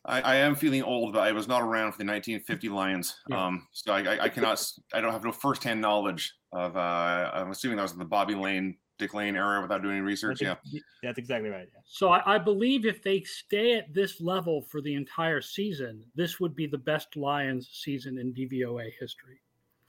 I, 0.06 0.20
I, 0.20 0.34
am 0.36 0.54
feeling 0.54 0.82
old, 0.82 1.14
but 1.14 1.20
I 1.20 1.32
was 1.32 1.48
not 1.48 1.62
around 1.62 1.92
for 1.92 1.98
the 1.98 2.04
1950 2.04 2.68
Lions, 2.68 3.16
yeah. 3.28 3.46
um, 3.46 3.66
so 3.72 3.92
I, 3.94 4.00
I, 4.00 4.24
I, 4.24 4.28
cannot. 4.28 4.62
I 4.92 5.00
don't 5.00 5.12
have 5.12 5.24
no 5.24 5.32
firsthand 5.32 5.80
knowledge 5.80 6.34
of. 6.52 6.76
Uh, 6.76 7.30
I'm 7.32 7.50
assuming 7.50 7.76
that 7.76 7.84
was 7.84 7.94
the 7.94 8.04
Bobby 8.04 8.34
Layne 8.34 8.76
Dick 8.98 9.14
Layne 9.14 9.36
era 9.36 9.60
without 9.60 9.82
doing 9.82 9.96
any 9.96 10.04
research. 10.04 10.40
That's, 10.40 10.60
yeah, 10.70 10.80
that's 11.02 11.18
exactly 11.18 11.50
right. 11.50 11.68
Yeah. 11.72 11.80
So 11.84 12.10
I, 12.10 12.36
I, 12.36 12.38
believe 12.38 12.86
if 12.86 13.02
they 13.02 13.20
stay 13.22 13.76
at 13.76 13.92
this 13.92 14.20
level 14.20 14.62
for 14.62 14.80
the 14.80 14.94
entire 14.94 15.40
season, 15.40 16.04
this 16.14 16.38
would 16.38 16.54
be 16.54 16.66
the 16.66 16.78
best 16.78 17.16
Lions 17.16 17.68
season 17.72 18.18
in 18.18 18.32
DVOA 18.32 18.92
history. 18.98 19.40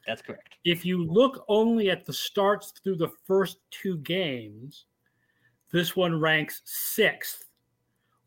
That's 0.08 0.22
correct. 0.22 0.58
If 0.66 0.86
you 0.86 1.04
look 1.04 1.46
only 1.48 1.90
at 1.90 2.06
the 2.06 2.14
starts 2.14 2.72
through 2.84 2.98
the 2.98 3.12
first 3.26 3.58
two 3.72 3.98
games, 3.98 4.86
this 5.72 5.96
one 5.96 6.20
ranks 6.20 6.62
sixth 6.66 7.46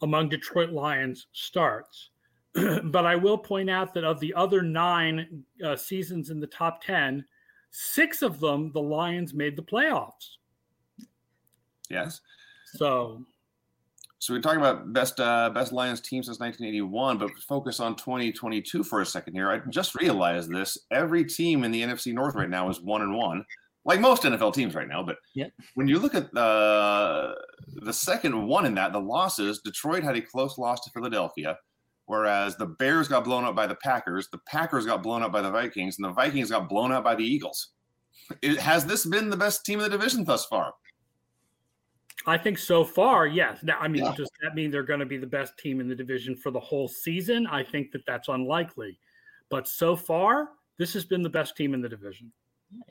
among 0.02 0.28
Detroit 0.28 0.70
Lions 0.70 1.26
starts. 1.32 2.10
but 2.84 3.06
I 3.06 3.16
will 3.16 3.38
point 3.38 3.70
out 3.70 3.94
that 3.94 4.04
of 4.04 4.20
the 4.20 4.34
other 4.34 4.62
nine 4.62 5.44
uh, 5.64 5.76
seasons 5.76 6.30
in 6.30 6.40
the 6.40 6.46
top 6.46 6.82
10, 6.82 7.24
six 7.70 8.22
of 8.22 8.40
them, 8.40 8.72
the 8.72 8.80
Lions 8.80 9.34
made 9.34 9.56
the 9.56 9.62
playoffs. 9.62 10.36
Yes. 11.90 12.20
So. 12.74 13.24
So 14.20 14.34
we're 14.34 14.40
talking 14.40 14.58
about 14.58 14.92
best 14.92 15.20
uh, 15.20 15.48
best 15.50 15.72
Lions 15.72 16.00
team 16.00 16.24
since 16.24 16.40
1981, 16.40 17.18
but 17.18 17.30
focus 17.46 17.78
on 17.78 17.94
2022 17.94 18.82
for 18.82 19.00
a 19.00 19.06
second 19.06 19.34
here. 19.34 19.48
I 19.48 19.60
just 19.70 19.94
realized 19.94 20.50
this: 20.50 20.76
every 20.90 21.24
team 21.24 21.62
in 21.62 21.70
the 21.70 21.82
NFC 21.82 22.12
North 22.12 22.34
right 22.34 22.50
now 22.50 22.68
is 22.68 22.80
one 22.80 23.02
and 23.02 23.14
one, 23.14 23.44
like 23.84 24.00
most 24.00 24.24
NFL 24.24 24.54
teams 24.54 24.74
right 24.74 24.88
now. 24.88 25.04
But 25.04 25.16
yep. 25.34 25.52
when 25.74 25.86
you 25.86 26.00
look 26.00 26.16
at 26.16 26.32
the 26.34 27.34
the 27.76 27.92
second 27.92 28.46
one 28.46 28.66
in 28.66 28.74
that, 28.74 28.92
the 28.92 29.00
losses, 29.00 29.60
Detroit 29.60 30.02
had 30.02 30.16
a 30.16 30.20
close 30.20 30.58
loss 30.58 30.80
to 30.80 30.90
Philadelphia, 30.90 31.56
whereas 32.06 32.56
the 32.56 32.66
Bears 32.66 33.06
got 33.06 33.24
blown 33.24 33.44
up 33.44 33.54
by 33.54 33.66
the 33.68 33.76
Packers, 33.76 34.28
the 34.30 34.40
Packers 34.46 34.84
got 34.84 35.02
blown 35.02 35.22
up 35.22 35.30
by 35.30 35.42
the 35.42 35.50
Vikings, 35.50 35.96
and 35.98 36.04
the 36.04 36.12
Vikings 36.12 36.50
got 36.50 36.68
blown 36.68 36.90
up 36.90 37.04
by 37.04 37.14
the 37.14 37.24
Eagles. 37.24 37.68
It, 38.42 38.58
has 38.58 38.84
this 38.84 39.06
been 39.06 39.30
the 39.30 39.36
best 39.36 39.64
team 39.64 39.78
in 39.78 39.84
the 39.84 39.96
division 39.96 40.24
thus 40.24 40.44
far? 40.46 40.74
I 42.28 42.36
think 42.36 42.58
so 42.58 42.84
far, 42.84 43.26
yes. 43.26 43.62
Now, 43.62 43.78
I 43.80 43.88
mean, 43.88 44.04
yeah. 44.04 44.14
does 44.14 44.30
that 44.42 44.54
mean 44.54 44.70
they're 44.70 44.82
going 44.82 45.00
to 45.00 45.06
be 45.06 45.16
the 45.16 45.26
best 45.26 45.56
team 45.56 45.80
in 45.80 45.88
the 45.88 45.94
division 45.94 46.36
for 46.36 46.50
the 46.50 46.60
whole 46.60 46.86
season? 46.86 47.46
I 47.46 47.62
think 47.62 47.90
that 47.92 48.04
that's 48.06 48.28
unlikely. 48.28 48.98
But 49.48 49.66
so 49.66 49.96
far, 49.96 50.50
this 50.76 50.92
has 50.92 51.06
been 51.06 51.22
the 51.22 51.30
best 51.30 51.56
team 51.56 51.72
in 51.72 51.80
the 51.80 51.88
division. 51.88 52.30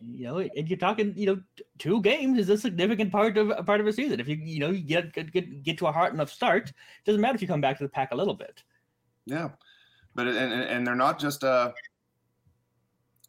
You 0.02 0.24
know, 0.26 0.38
and 0.40 0.68
you're 0.68 0.80
talking, 0.80 1.14
you 1.16 1.28
know, 1.28 1.42
two 1.78 2.02
games 2.02 2.40
is 2.40 2.50
a 2.50 2.58
significant 2.58 3.12
part 3.12 3.38
of 3.38 3.64
part 3.68 3.80
of 3.80 3.86
a 3.86 3.94
season. 3.94 4.20
If 4.20 4.28
you, 4.28 4.38
you 4.38 4.60
know, 4.60 4.72
you 4.72 4.82
get 4.82 5.14
get 5.14 5.62
get 5.64 5.78
to 5.78 5.86
a 5.86 5.92
hard 5.92 6.16
enough 6.16 6.32
start, 6.32 6.74
doesn't 7.06 7.22
matter 7.22 7.36
if 7.36 7.44
you 7.44 7.48
come 7.48 7.62
back 7.62 7.78
to 7.78 7.84
the 7.84 7.90
pack 7.90 8.12
a 8.12 8.16
little 8.16 8.34
bit. 8.34 8.64
Yeah, 9.28 9.50
but 10.16 10.26
and 10.26 10.52
and 10.52 10.88
they're 10.88 10.96
not 10.96 11.20
just 11.20 11.44
uh 11.44 11.74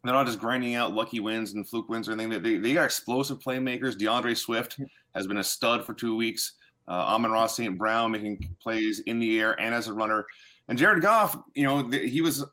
they're 0.03 0.13
not 0.13 0.25
just 0.25 0.39
grinding 0.39 0.75
out 0.75 0.93
lucky 0.93 1.19
wins 1.19 1.53
and 1.53 1.67
fluke 1.67 1.89
wins 1.89 2.07
or 2.07 2.13
anything. 2.13 2.41
They, 2.41 2.57
they 2.57 2.73
got 2.73 2.85
explosive 2.85 3.39
playmakers. 3.39 3.97
DeAndre 3.97 4.37
Swift 4.37 4.79
has 5.13 5.27
been 5.27 5.37
a 5.37 5.43
stud 5.43 5.85
for 5.85 5.93
two 5.93 6.15
weeks. 6.15 6.53
Uh, 6.87 6.91
Amon-Ra 6.91 7.47
St. 7.47 7.77
Brown 7.77 8.11
making 8.11 8.55
plays 8.61 8.99
in 9.01 9.19
the 9.19 9.39
air 9.39 9.59
and 9.59 9.75
as 9.75 9.87
a 9.87 9.93
runner. 9.93 10.25
And 10.69 10.77
Jared 10.77 11.01
Goff, 11.01 11.37
you 11.53 11.63
know, 11.63 11.87
he 11.89 12.21
was, 12.21 12.45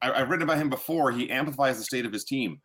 I, 0.00 0.18
have 0.18 0.30
written 0.30 0.42
about 0.42 0.58
him 0.58 0.70
before. 0.70 1.12
He 1.12 1.30
amplifies 1.30 1.78
the 1.78 1.84
state 1.84 2.06
of 2.06 2.12
his 2.12 2.24
team. 2.24 2.60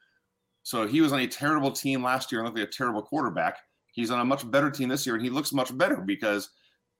So 0.63 0.87
he 0.87 1.01
was 1.01 1.11
on 1.11 1.19
a 1.19 1.27
terrible 1.27 1.71
team 1.71 2.03
last 2.03 2.31
year 2.31 2.41
and 2.41 2.47
looked 2.47 2.57
like 2.57 2.67
a 2.67 2.71
terrible 2.71 3.01
quarterback. 3.01 3.57
He's 3.91 4.11
on 4.11 4.19
a 4.19 4.25
much 4.25 4.49
better 4.49 4.71
team 4.71 4.89
this 4.89 5.05
year, 5.05 5.15
and 5.15 5.23
he 5.23 5.29
looks 5.29 5.51
much 5.51 5.75
better 5.77 5.97
because 5.97 6.49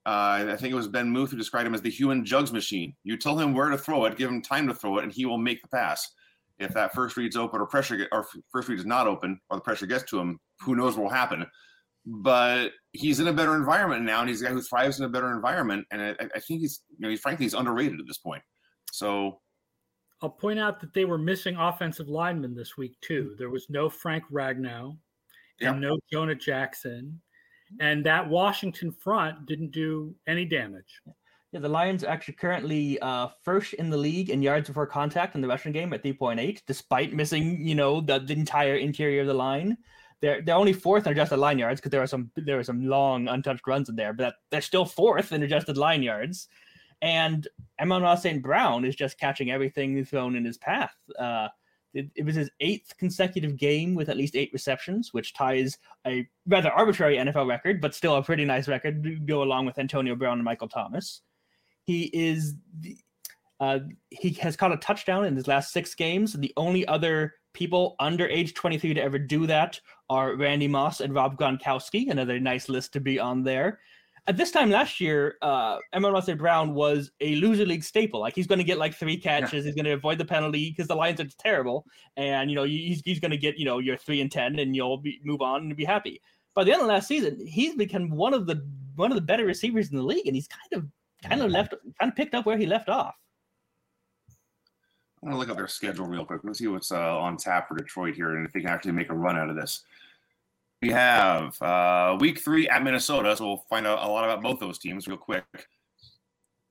uh, 0.06 0.46
I 0.50 0.56
think 0.58 0.72
it 0.72 0.76
was 0.76 0.88
Ben 0.88 1.10
Muth 1.10 1.32
who 1.32 1.38
described 1.38 1.68
him 1.68 1.76
as 1.76 1.82
the 1.82 1.90
human 1.90 2.26
jugs 2.26 2.52
machine. 2.52 2.96
You 3.04 3.16
tell 3.16 3.38
him 3.38 3.54
where 3.54 3.70
to 3.70 3.78
throw 3.78 4.06
it, 4.06 4.18
give 4.18 4.30
him 4.30 4.42
time 4.42 4.68
to 4.68 4.74
throw 4.74 4.98
it, 4.98 5.04
and 5.04 5.14
he 5.14 5.26
will 5.26 5.38
make 5.38 5.62
the 5.62 5.68
pass 5.68 6.12
if 6.60 6.74
that 6.74 6.94
first 6.94 7.18
read's 7.18 7.38
open 7.38 7.62
or 7.62 7.66
pressure 7.66 7.96
get, 7.96 8.10
or 8.12 8.26
first 8.52 8.68
read 8.68 8.80
is 8.80 8.86
not 8.86 9.08
open 9.08 9.40
or 9.50 9.58
the 9.58 9.62
pressure 9.62 9.86
gets 9.86 10.04
to 10.12 10.20
him, 10.20 10.40
who 10.60 10.76
knows 10.76 10.96
what 10.96 11.04
will 11.04 11.10
happen. 11.10 11.46
But 12.06 12.72
he's 12.92 13.20
in 13.20 13.28
a 13.28 13.34
better 13.34 13.56
environment 13.56 14.04
now, 14.04 14.22
and 14.22 14.30
he's 14.30 14.42
a 14.42 14.46
guy 14.46 14.52
who 14.52 14.62
thrives 14.62 15.00
in 15.00 15.06
a 15.06 15.10
better 15.10 15.34
environment. 15.34 15.86
And 15.92 16.02
I, 16.02 16.16
I 16.36 16.40
think 16.40 16.62
he's, 16.62 16.82
you 16.90 16.98
know, 17.00 17.10
he's 17.10 17.20
frankly 17.20 17.46
he's 17.46 17.54
underrated 17.54 18.00
at 18.00 18.08
this 18.08 18.18
point. 18.18 18.42
So 18.92 19.40
I'll 20.22 20.30
point 20.30 20.60
out 20.60 20.80
that 20.82 20.94
they 20.94 21.06
were 21.06 21.18
missing 21.18 21.56
offensive 21.56 22.08
linemen 22.08 22.56
this 22.56 22.78
week 22.78 23.00
too. 23.02 23.36
There 23.38 23.50
was 23.50 23.68
no 23.70 23.90
Frank 23.90 24.24
Ragnow 24.32 24.98
and 25.62 25.80
no 25.82 25.98
Jonah 26.12 26.36
Jackson, 26.36 27.22
and 27.80 28.06
that 28.06 28.28
Washington 28.28 28.92
front 28.92 29.46
didn't 29.46 29.72
do 29.72 30.16
any 30.28 30.46
damage. 30.46 31.02
Yeah, 31.52 31.62
the 31.62 31.70
Lions 31.70 32.04
are 32.04 32.10
actually 32.10 32.36
currently 32.36 33.00
uh, 33.00 33.30
first 33.44 33.74
in 33.74 33.90
the 33.90 33.98
league 33.98 34.30
in 34.30 34.42
yards 34.44 34.68
before 34.68 34.86
contact 34.86 35.34
in 35.34 35.42
the 35.42 35.48
rushing 35.48 35.72
game 35.72 35.92
at 35.94 36.04
3.8, 36.04 36.62
despite 36.68 37.14
missing, 37.14 37.66
you 37.66 37.74
know, 37.74 38.02
the, 38.02 38.20
the 38.20 38.34
entire 38.34 38.76
interior 38.76 39.22
of 39.22 39.28
the 39.28 39.34
line. 39.34 39.76
They're 40.22 40.42
they're 40.42 40.56
only 40.56 40.74
fourth 40.74 41.08
in 41.08 41.14
adjusted 41.14 41.38
line 41.38 41.58
yards 41.58 41.80
because 41.80 41.92
there 41.92 42.04
are 42.04 42.08
some 42.08 42.30
there 42.36 42.60
are 42.60 42.64
some 42.64 42.86
long 42.86 43.28
untouched 43.30 43.66
runs 43.66 43.90
in 43.90 43.96
there, 43.96 44.14
but 44.14 44.36
they're 44.52 44.62
still 44.62 44.86
fourth 44.86 45.32
in 45.32 45.44
adjusted 45.44 45.78
line 45.78 46.04
yards. 46.04 46.50
And 47.02 47.48
Amon-Ra 47.82 48.16
St. 48.16 48.44
Brown 48.44 48.84
is 48.84 48.96
just 48.96 49.18
catching 49.18 49.50
everything 49.50 50.04
thrown 50.04 50.36
in 50.36 50.44
his 50.44 50.58
path. 50.58 50.94
Uh, 51.18 51.48
it, 51.94 52.10
it, 52.16 52.26
was 52.26 52.36
his 52.36 52.52
eighth 52.60 52.94
consecutive 52.98 53.56
game 53.56 53.96
with 53.96 54.10
at 54.10 54.18
least 54.18 54.36
eight 54.36 54.52
receptions, 54.52 55.14
which 55.14 55.34
ties 55.34 55.78
a 56.06 56.28
rather 56.46 56.70
arbitrary 56.70 57.16
NFL 57.16 57.48
record, 57.48 57.80
but 57.80 57.96
still 57.96 58.18
a 58.18 58.24
pretty 58.24 58.44
nice 58.46 58.68
record 58.68 59.02
to 59.04 59.16
go 59.20 59.42
along 59.42 59.66
with 59.66 59.80
Antonio 59.80 60.16
Brown 60.16 60.38
and 60.38 60.44
Michael 60.44 60.68
Thomas. 60.68 61.22
He 61.90 62.12
is 62.14 62.54
uh, 63.60 63.80
he 64.12 64.30
has 64.34 64.56
caught 64.56 64.72
a 64.72 64.78
touchdown 64.78 65.26
in 65.26 65.36
his 65.36 65.48
last 65.48 65.74
six 65.74 65.96
games. 65.96 66.34
The 66.34 66.54
only 66.56 66.86
other 66.86 67.34
people 67.54 67.96
under 68.00 68.28
age 68.28 68.54
23 68.54 68.94
to 68.94 69.02
ever 69.02 69.18
do 69.18 69.48
that 69.48 69.82
are 70.08 70.36
Randy 70.36 70.68
Moss 70.68 71.02
and 71.02 71.16
Rob 71.16 71.36
Gronkowski. 71.36 72.12
Another 72.12 72.40
nice 72.40 72.70
list 72.70 72.94
to 72.94 73.00
be 73.00 73.20
on 73.20 73.42
there. 73.42 73.80
At 74.28 74.38
this 74.38 74.52
time 74.52 74.70
last 74.70 75.02
year, 75.02 75.38
uh, 75.42 75.80
Amon-Ra 75.96 76.20
St. 76.20 76.38
Brown 76.38 76.76
was 76.76 77.10
a 77.22 77.38
loser 77.38 77.66
league 77.66 77.84
staple. 77.84 78.20
Like 78.20 78.36
he's 78.36 78.46
going 78.46 78.60
to 78.60 78.64
get 78.64 78.78
like 78.78 78.94
three 78.94 79.18
catches. 79.18 79.66
Yeah. 79.66 79.70
He's 79.70 79.76
going 79.76 79.86
to 79.86 79.94
avoid 79.94 80.20
the 80.20 80.26
penalty 80.26 80.70
because 80.70 80.88
the 80.88 80.96
Lions 80.96 81.20
are 81.20 81.28
terrible, 81.40 81.88
and 82.18 82.52
you 82.52 82.56
know 82.56 82.66
he's, 82.66 83.02
he's 83.04 83.20
going 83.20 83.32
to 83.32 83.38
get 83.38 83.58
you 83.58 83.66
know 83.66 83.80
your 83.80 83.98
three 83.98 84.22
and 84.22 84.32
ten, 84.32 84.60
and 84.60 84.76
you'll 84.76 84.98
be, 84.98 85.20
move 85.24 85.42
on 85.42 85.62
and 85.64 85.76
be 85.76 85.86
happy. 85.86 86.22
By 86.54 86.66
the 86.66 86.72
end 86.72 86.84
of 86.84 86.88
last 86.88 87.08
season, 87.08 87.44
he's 87.48 87.74
become 87.74 88.12
one 88.12 88.36
of 88.36 88.46
the 88.46 88.64
one 88.96 89.12
of 89.12 89.16
the 89.16 89.22
better 89.22 89.46
receivers 89.46 89.90
in 89.90 89.98
the 89.98 90.04
league, 90.04 90.28
and 90.28 90.36
he's 90.36 90.48
kind 90.48 90.84
of 90.84 90.88
kind 91.24 91.42
of 91.42 91.52
left, 91.52 91.74
kind 92.00 92.12
of 92.12 92.16
picked 92.16 92.36
up 92.36 92.46
where 92.46 92.58
he 92.58 92.66
left 92.66 92.90
off. 92.90 93.16
I 94.30 95.26
want 95.26 95.34
to 95.36 95.40
look 95.40 95.50
at 95.50 95.58
their 95.58 95.68
schedule 95.68 96.06
real 96.06 96.24
quick. 96.26 96.42
Let's 96.44 96.60
see 96.60 96.68
what's 96.68 96.92
uh, 96.92 97.20
on 97.20 97.36
tap 97.36 97.68
for 97.68 97.76
Detroit 97.76 98.16
here, 98.16 98.36
and 98.38 98.46
if 98.46 98.54
they 98.54 98.62
can 98.62 98.70
actually 98.70 98.94
make 98.94 99.10
a 99.10 99.14
run 99.16 99.38
out 99.38 99.50
of 99.50 99.56
this. 99.56 99.84
We 100.82 100.92
have 100.92 101.62
uh, 101.62 102.16
week 102.22 102.40
three 102.40 102.70
at 102.70 102.84
Minnesota, 102.84 103.36
so 103.36 103.46
we'll 103.46 103.66
find 103.70 103.86
out 103.86 104.00
a 104.02 104.08
lot 104.08 104.24
about 104.24 104.42
both 104.42 104.60
those 104.62 104.80
teams 104.80 105.08
real 105.10 105.18
quick. 105.18 105.44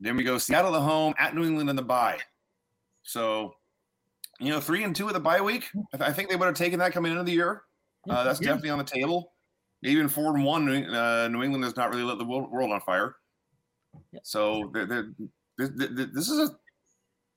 Then 0.00 0.16
we 0.16 0.24
go 0.24 0.38
Seattle 0.38 0.74
at 0.74 0.80
home, 0.82 1.12
at 1.18 1.34
New 1.34 1.44
England 1.44 1.68
in 1.68 1.76
the 1.76 1.82
bye. 1.82 2.18
So 3.02 3.54
you 4.40 4.50
know, 4.50 4.60
three 4.60 4.82
and 4.84 4.96
two 4.96 5.04
with 5.06 5.16
a 5.16 5.20
bye 5.20 5.42
week. 5.42 5.68
I, 5.92 5.96
th- 5.98 6.10
I 6.10 6.12
think 6.12 6.30
they 6.30 6.36
would 6.36 6.46
have 6.46 6.54
taken 6.54 6.78
that 6.78 6.92
coming 6.92 7.12
into 7.12 7.24
the 7.24 7.32
year. 7.32 7.62
Uh, 8.08 8.24
that's 8.24 8.40
Yeah. 8.40 8.46
definitely 8.48 8.70
on 8.70 8.78
the 8.78 8.84
table. 8.84 9.32
Even 9.82 10.08
four 10.08 10.34
and 10.34 10.42
one, 10.44 10.64
New, 10.64 10.84
uh, 10.90 11.28
New 11.28 11.42
England 11.42 11.64
has 11.64 11.76
not 11.76 11.90
really 11.90 12.02
lit 12.02 12.16
the 12.18 12.24
world, 12.24 12.50
world 12.50 12.72
on 12.72 12.80
fire. 12.80 13.16
Yeah. 14.12 14.20
So 14.22 14.70
they're, 14.72 14.86
they're, 14.86 15.08
th- 15.58 15.70
th- 15.78 15.96
th- 15.96 16.08
this 16.12 16.28
is 16.28 16.50
a 16.50 16.56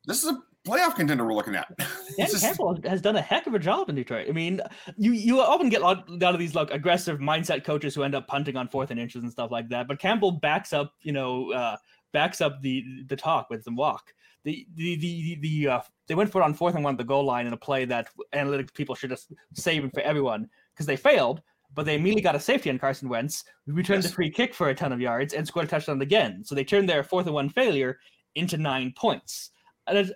this 0.06 0.24
is 0.24 0.30
a 0.32 0.42
playoff 0.68 0.96
contender 0.96 1.26
we're 1.26 1.34
looking 1.34 1.56
at. 1.56 1.68
Dan 1.78 2.28
is- 2.28 2.40
Campbell 2.42 2.80
has 2.86 3.02
done 3.02 3.16
a 3.16 3.22
heck 3.22 3.48
of 3.48 3.54
a 3.54 3.60
job 3.60 3.90
in 3.90 3.96
Detroit. 3.96 4.28
I 4.30 4.32
mean, 4.32 4.62
you 4.98 5.12
you 5.12 5.40
often 5.42 5.70
get 5.70 5.82
a 5.82 5.84
lot, 5.84 6.08
a 6.10 6.14
lot 6.14 6.34
of 6.34 6.40
these 6.40 6.56
like 6.56 6.72
aggressive 6.72 7.20
mindset 7.20 7.64
coaches 7.64 7.96
who 7.96 8.04
end 8.04 8.16
up 8.16 8.28
punting 8.28 8.56
on 8.58 8.68
fourth 8.68 8.92
and 8.92 9.00
inches 9.00 9.24
and 9.24 9.32
stuff 9.32 9.52
like 9.52 9.70
that. 9.70 9.88
But 9.88 10.00
Campbell 10.00 10.32
backs 10.32 10.74
up, 10.74 10.94
you 11.02 11.12
know, 11.14 11.52
uh, 11.52 11.78
backs 12.14 12.42
up 12.42 12.62
the 12.62 12.84
the 13.08 13.16
talk 13.16 13.50
with 13.50 13.64
some 13.64 13.76
walk. 13.76 14.14
The 14.44 14.66
the 14.76 14.96
the 14.98 15.22
the, 15.36 15.40
the 15.64 15.68
uh, 15.72 15.82
they 16.08 16.16
went 16.16 16.32
for 16.32 16.42
it 16.42 16.46
on 16.46 16.54
fourth 16.54 16.76
and 16.76 16.84
one 16.84 16.96
at 16.96 16.98
the 16.98 17.04
goal 17.04 17.24
line 17.26 17.46
in 17.48 17.54
a 17.54 17.58
play 17.58 17.86
that 17.86 18.08
analytics 18.34 18.74
people 18.74 18.96
should 18.96 19.12
just 19.12 19.32
save 19.54 19.86
it 19.86 19.94
for 19.94 20.02
everyone 20.02 20.50
because 20.74 20.86
they 20.88 20.96
failed. 20.96 21.42
But 21.74 21.86
they 21.86 21.96
immediately 21.96 22.22
got 22.22 22.36
a 22.36 22.40
safety 22.40 22.70
on 22.70 22.80
Carson 22.80 23.08
Wentz, 23.08 23.46
who 23.66 23.74
returned 23.74 24.04
Yes. 24.04 24.12
the 24.12 24.16
free 24.16 24.30
kick 24.30 24.54
for 24.54 24.70
a 24.70 24.76
ton 24.76 24.92
of 24.92 25.00
yards 25.00 25.34
and 25.34 25.48
scored 25.48 25.66
a 25.66 25.70
touchdown 25.70 26.02
again. 26.02 26.44
So 26.44 26.54
they 26.54 26.66
turned 26.66 26.90
their 26.90 27.04
fourth 27.04 27.28
and 27.28 27.36
one 27.36 27.50
failure 27.50 28.00
into 28.36 28.58
nine 28.58 28.94
points. 28.98 29.52
And 29.88 30.14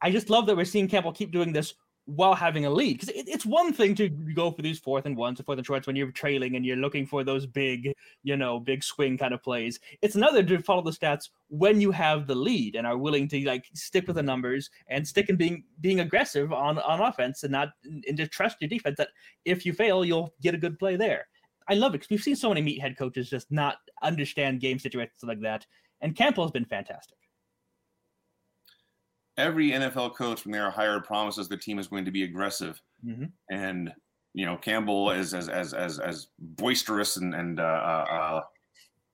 I 0.00 0.10
just 0.10 0.30
love 0.30 0.46
that 0.46 0.56
we're 0.56 0.64
seeing 0.64 0.88
Campbell 0.88 1.12
keep 1.12 1.30
doing 1.30 1.52
this 1.52 1.74
while 2.06 2.34
having 2.34 2.66
a 2.66 2.70
lead 2.70 2.94
because 2.94 3.08
it, 3.10 3.28
it's 3.28 3.46
one 3.46 3.72
thing 3.72 3.94
to 3.94 4.08
go 4.08 4.50
for 4.50 4.62
these 4.62 4.78
fourth 4.78 5.06
and 5.06 5.16
ones 5.16 5.38
and 5.38 5.46
fourth 5.46 5.58
and 5.58 5.66
shorts 5.66 5.86
when 5.86 5.94
you're 5.94 6.10
trailing 6.10 6.56
and 6.56 6.66
you're 6.66 6.76
looking 6.76 7.06
for 7.06 7.22
those 7.22 7.46
big, 7.46 7.92
you 8.22 8.36
know, 8.36 8.58
big 8.58 8.82
swing 8.82 9.16
kind 9.16 9.32
of 9.32 9.42
plays. 9.42 9.78
It's 10.02 10.16
another 10.16 10.42
to 10.42 10.60
follow 10.60 10.82
the 10.82 10.90
stats 10.90 11.30
when 11.48 11.80
you 11.80 11.90
have 11.92 12.26
the 12.26 12.34
lead 12.34 12.74
and 12.74 12.86
are 12.86 12.98
willing 12.98 13.28
to 13.28 13.46
like 13.46 13.66
stick 13.74 14.06
with 14.06 14.16
the 14.16 14.22
numbers 14.22 14.68
and 14.88 15.06
stick 15.06 15.28
in 15.28 15.36
being 15.36 15.64
being 15.80 16.00
aggressive 16.00 16.52
on 16.52 16.78
on 16.80 17.00
offense 17.00 17.44
and 17.44 17.52
not 17.52 17.70
and 17.84 18.16
just 18.16 18.32
trust 18.32 18.56
your 18.60 18.68
defense 18.68 18.96
that 18.98 19.10
if 19.44 19.64
you 19.64 19.72
fail 19.72 20.04
you'll 20.04 20.34
get 20.42 20.54
a 20.54 20.58
good 20.58 20.78
play 20.78 20.96
there. 20.96 21.26
I 21.68 21.74
love 21.74 21.94
it 21.94 21.98
because 21.98 22.10
we've 22.10 22.22
seen 22.22 22.36
so 22.36 22.48
many 22.52 22.62
meathead 22.62 22.98
coaches 22.98 23.30
just 23.30 23.50
not 23.52 23.76
understand 24.02 24.60
game 24.60 24.80
situations 24.80 25.22
like 25.22 25.40
that, 25.42 25.64
and 26.00 26.16
Campbell's 26.16 26.50
been 26.50 26.64
fantastic. 26.64 27.16
Every 29.36 29.70
NFL 29.70 30.14
coach 30.16 30.44
when 30.44 30.52
they 30.52 30.58
are 30.58 30.70
hired 30.70 31.04
promises 31.04 31.48
the 31.48 31.56
team 31.56 31.78
is 31.78 31.88
going 31.88 32.04
to 32.04 32.10
be 32.10 32.24
aggressive, 32.24 32.80
Mhm. 33.04 33.32
and 33.50 33.92
you 34.34 34.46
know 34.46 34.56
Campbell 34.56 35.10
is 35.10 35.34
as 35.34 35.48
as 35.48 35.74
as 35.74 35.98
as 35.98 36.28
boisterous 36.38 37.16
and 37.16 37.34
and 37.34 37.60
uh, 37.60 37.62
uh, 37.62 38.42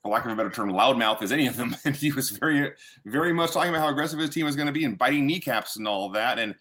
for 0.02 0.12
lack 0.12 0.24
of 0.24 0.32
a 0.32 0.36
better 0.36 0.50
term, 0.50 0.70
loudmouth 0.70 1.22
as 1.22 1.32
any 1.32 1.46
of 1.46 1.56
them, 1.56 1.74
and 1.84 1.96
he 1.96 2.12
was 2.12 2.30
very 2.30 2.72
very 3.06 3.32
much 3.32 3.52
talking 3.52 3.70
about 3.70 3.80
how 3.82 3.88
aggressive 3.88 4.18
his 4.18 4.30
team 4.30 4.46
was 4.46 4.56
going 4.56 4.66
to 4.66 4.72
be 4.72 4.84
and 4.84 4.98
biting 4.98 5.26
kneecaps 5.26 5.76
and 5.76 5.86
all 5.88 6.06
of 6.06 6.12
that, 6.14 6.38
and. 6.38 6.54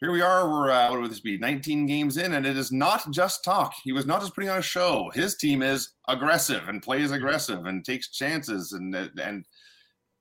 Here 0.00 0.10
we 0.10 0.20
are. 0.20 0.50
We're 0.50 0.68
uh, 0.72 0.90
what 0.90 1.00
would 1.00 1.12
this 1.12 1.20
be? 1.20 1.38
19 1.38 1.86
games 1.86 2.16
in, 2.16 2.32
and 2.34 2.44
it 2.44 2.56
is 2.56 2.72
not 2.72 3.08
just 3.12 3.44
talk. 3.44 3.72
He 3.84 3.92
was 3.92 4.04
not 4.04 4.20
just 4.20 4.34
putting 4.34 4.50
on 4.50 4.58
a 4.58 4.60
show. 4.62 5.12
His 5.14 5.36
team 5.36 5.62
is 5.62 5.90
aggressive 6.08 6.68
and 6.68 6.82
plays 6.82 7.12
aggressive 7.12 7.66
and 7.66 7.84
takes 7.84 8.10
chances 8.10 8.72
and 8.72 8.92
and 8.96 9.46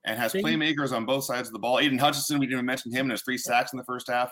and 0.05 0.17
has 0.19 0.31
Thing- 0.31 0.43
playmakers 0.45 0.91
on 0.91 1.05
both 1.05 1.23
sides 1.23 1.47
of 1.47 1.53
the 1.53 1.59
ball. 1.59 1.79
Aidan 1.79 1.97
Hutchinson, 1.97 2.39
we 2.39 2.45
didn't 2.45 2.59
even 2.59 2.65
mention 2.65 2.91
him, 2.91 3.05
and 3.05 3.11
his 3.11 3.21
three 3.21 3.37
sacks 3.37 3.73
in 3.73 3.77
the 3.77 3.85
first 3.85 4.09
half. 4.09 4.31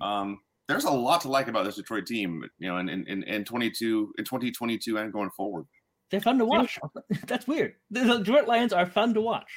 Um, 0.00 0.40
there's 0.68 0.84
a 0.84 0.90
lot 0.90 1.20
to 1.22 1.28
like 1.28 1.48
about 1.48 1.64
this 1.64 1.76
Detroit 1.76 2.06
team, 2.06 2.44
you 2.58 2.68
know, 2.68 2.78
in 2.78 2.88
in, 2.88 3.06
in, 3.06 3.22
in 3.24 3.44
22 3.44 4.14
in 4.18 4.24
2022 4.24 4.98
and 4.98 5.12
going 5.12 5.30
forward. 5.30 5.66
They're 6.10 6.20
fun 6.20 6.38
to 6.38 6.44
watch. 6.44 6.78
That's 7.26 7.46
weird. 7.46 7.74
The 7.90 8.18
Detroit 8.18 8.46
Lions 8.46 8.72
are 8.72 8.86
fun 8.86 9.14
to 9.14 9.20
watch. 9.20 9.50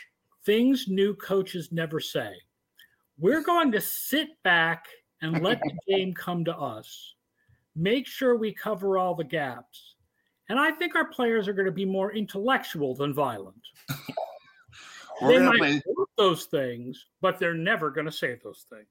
Things 0.45 0.85
new 0.87 1.15
coaches 1.15 1.69
never 1.71 1.99
say. 1.99 2.31
We're 3.17 3.43
going 3.43 3.71
to 3.71 3.81
sit 3.81 4.29
back 4.43 4.87
and 5.21 5.41
let 5.41 5.59
the 5.61 5.73
game 5.87 6.13
come 6.13 6.45
to 6.45 6.55
us. 6.55 7.13
Make 7.75 8.07
sure 8.07 8.37
we 8.37 8.53
cover 8.53 8.97
all 8.97 9.15
the 9.15 9.23
gaps. 9.23 9.95
And 10.49 10.59
I 10.59 10.71
think 10.71 10.95
our 10.95 11.05
players 11.05 11.47
are 11.47 11.53
going 11.53 11.65
to 11.65 11.71
be 11.71 11.85
more 11.85 12.11
intellectual 12.13 12.93
than 12.95 13.13
violent. 13.13 13.61
We're 15.23 15.39
they 15.39 15.45
might 15.45 15.57
play. 15.57 15.81
those 16.17 16.45
things, 16.45 17.05
but 17.21 17.39
they're 17.39 17.53
never 17.53 17.89
going 17.91 18.05
to 18.05 18.11
say 18.11 18.37
those 18.43 18.65
things. 18.69 18.87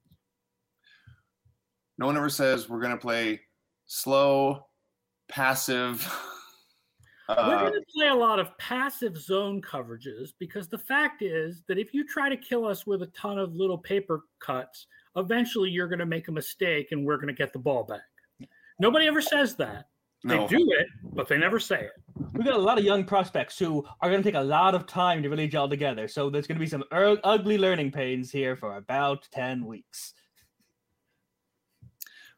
No 1.99 2.07
one 2.07 2.16
ever 2.16 2.31
says 2.31 2.68
we're 2.68 2.81
gonna 2.81 2.97
play 2.97 3.40
slow, 3.87 4.66
passive. 5.29 6.01
We're 7.29 7.37
Uh, 7.38 7.61
going 7.61 7.73
to 7.73 7.85
play 7.95 8.09
a 8.09 8.14
lot 8.14 8.40
of 8.40 8.59
passive 8.59 9.16
zone 9.16 9.62
coverages 9.62 10.31
because 10.38 10.68
the 10.68 10.77
fact 10.77 11.23
is 11.23 11.62
that 11.68 11.79
if 11.79 11.95
you 11.95 12.05
try 12.07 12.29
to 12.29 12.37
kill 12.37 12.66
us 12.66 12.85
with 12.85 13.03
a 13.03 13.07
ton 13.09 13.38
of 13.38 13.55
little 13.55 13.79
paper 13.79 14.23
cuts, 14.40 14.87
eventually 15.16 15.71
you're 15.71 15.87
going 15.88 16.01
to 16.01 16.05
make 16.05 16.29
a 16.29 16.33
mistake 16.33 16.88
and 16.90 17.07
we're 17.07 17.16
going 17.16 17.29
to 17.29 17.33
get 17.33 17.53
the 17.53 17.59
ball 17.59 17.85
back. 17.85 18.03
Nobody 18.81 19.07
ever 19.07 19.23
says 19.23 19.55
that. 19.57 19.87
They 20.24 20.37
no, 20.37 20.46
do 20.46 20.70
it, 20.70 20.87
but 21.14 21.26
they 21.26 21.37
never 21.37 21.58
say 21.58 21.85
it. 21.85 21.92
We've 22.32 22.44
got 22.44 22.54
a 22.54 22.58
lot 22.58 22.78
of 22.78 22.85
young 22.85 23.04
prospects 23.04 23.58
who 23.58 23.85
are 24.00 24.08
going 24.08 24.22
to 24.22 24.28
take 24.28 24.40
a 24.40 24.44
lot 24.44 24.74
of 24.74 24.87
time 24.87 25.22
to 25.22 25.28
really 25.28 25.48
gel 25.48 25.68
together. 25.68 26.06
So 26.06 26.30
there's 26.30 26.46
going 26.46 26.56
to 26.56 26.61
be 26.61 26.68
some 26.68 26.85
ur- 26.92 27.18
ugly 27.24 27.58
learning 27.58 27.90
pains 27.90 28.30
here 28.30 28.54
for 28.54 28.76
about 28.76 29.26
10 29.32 29.66
weeks. 29.66 30.14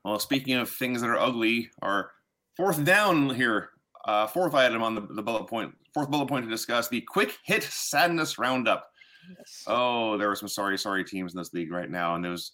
Well, 0.02 0.18
speaking 0.18 0.54
of 0.54 0.70
things 0.70 1.02
that 1.02 1.10
are 1.10 1.18
ugly, 1.18 1.70
our 1.82 2.10
fourth 2.56 2.82
down 2.84 3.30
here, 3.34 3.70
uh, 4.06 4.26
fourth 4.26 4.54
item 4.54 4.82
on 4.82 4.94
the, 4.94 5.02
the 5.02 5.22
bullet 5.22 5.46
point, 5.46 5.74
fourth 5.92 6.10
bullet 6.10 6.26
point 6.26 6.44
to 6.44 6.50
discuss 6.50 6.88
the 6.88 7.02
quick 7.02 7.38
hit 7.44 7.62
sadness 7.64 8.38
roundup. 8.38 8.90
Yes. 9.38 9.64
Oh, 9.66 10.16
there 10.16 10.30
are 10.30 10.36
some 10.36 10.48
sorry, 10.48 10.78
sorry 10.78 11.04
teams 11.04 11.34
in 11.34 11.38
this 11.38 11.52
league 11.52 11.72
right 11.72 11.90
now, 11.90 12.14
and 12.14 12.24
there's 12.24 12.52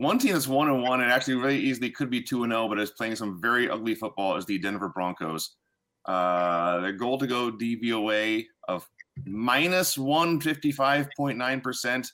one 0.00 0.18
team 0.18 0.32
that's 0.32 0.48
one 0.48 0.68
and 0.68 0.82
one, 0.82 1.02
and 1.02 1.12
actually 1.12 1.34
really 1.34 1.58
easily 1.58 1.90
could 1.90 2.08
be 2.08 2.22
two 2.22 2.42
and 2.42 2.52
zero, 2.52 2.68
but 2.68 2.78
is 2.78 2.90
playing 2.90 3.16
some 3.16 3.40
very 3.40 3.68
ugly 3.68 3.94
football. 3.94 4.36
Is 4.36 4.46
the 4.46 4.58
Denver 4.58 4.88
Broncos? 4.88 5.56
Uh, 6.06 6.80
their 6.80 6.92
goal 6.92 7.18
to 7.18 7.26
go 7.26 7.52
DVOA 7.52 8.46
of 8.66 8.88
minus 9.26 9.98
one 9.98 10.40
fifty 10.40 10.72
five 10.72 11.08
point 11.16 11.36
nine 11.36 11.60
percent. 11.60 12.12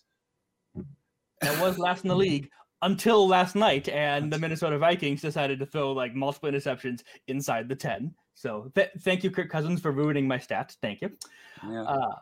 that 1.41 1.61
was 1.61 1.79
last 1.79 2.03
in 2.03 2.09
the 2.09 2.17
league 2.17 2.51
until 2.83 3.29
last 3.29 3.55
night, 3.55 3.89
and 3.89 4.33
the 4.33 4.39
Minnesota 4.39 4.79
Vikings 4.79 5.23
decided 5.23 5.61
to 5.61 5.67
throw 5.67 5.93
like 5.93 6.15
multiple 6.15 6.51
interceptions 6.51 7.03
inside 7.29 7.69
the 7.69 7.77
10. 7.77 8.13
So 8.35 8.71
th- 8.75 8.91
thank 9.01 9.25
you, 9.25 9.31
Kirk 9.31 9.49
Cousins, 9.49 9.81
for 9.81 9.93
ruining 9.93 10.29
my 10.29 10.39
stats. 10.39 10.77
Thank 10.83 11.01
you. 11.01 11.11
Yeah. 11.67 11.83
Uh, 11.83 12.15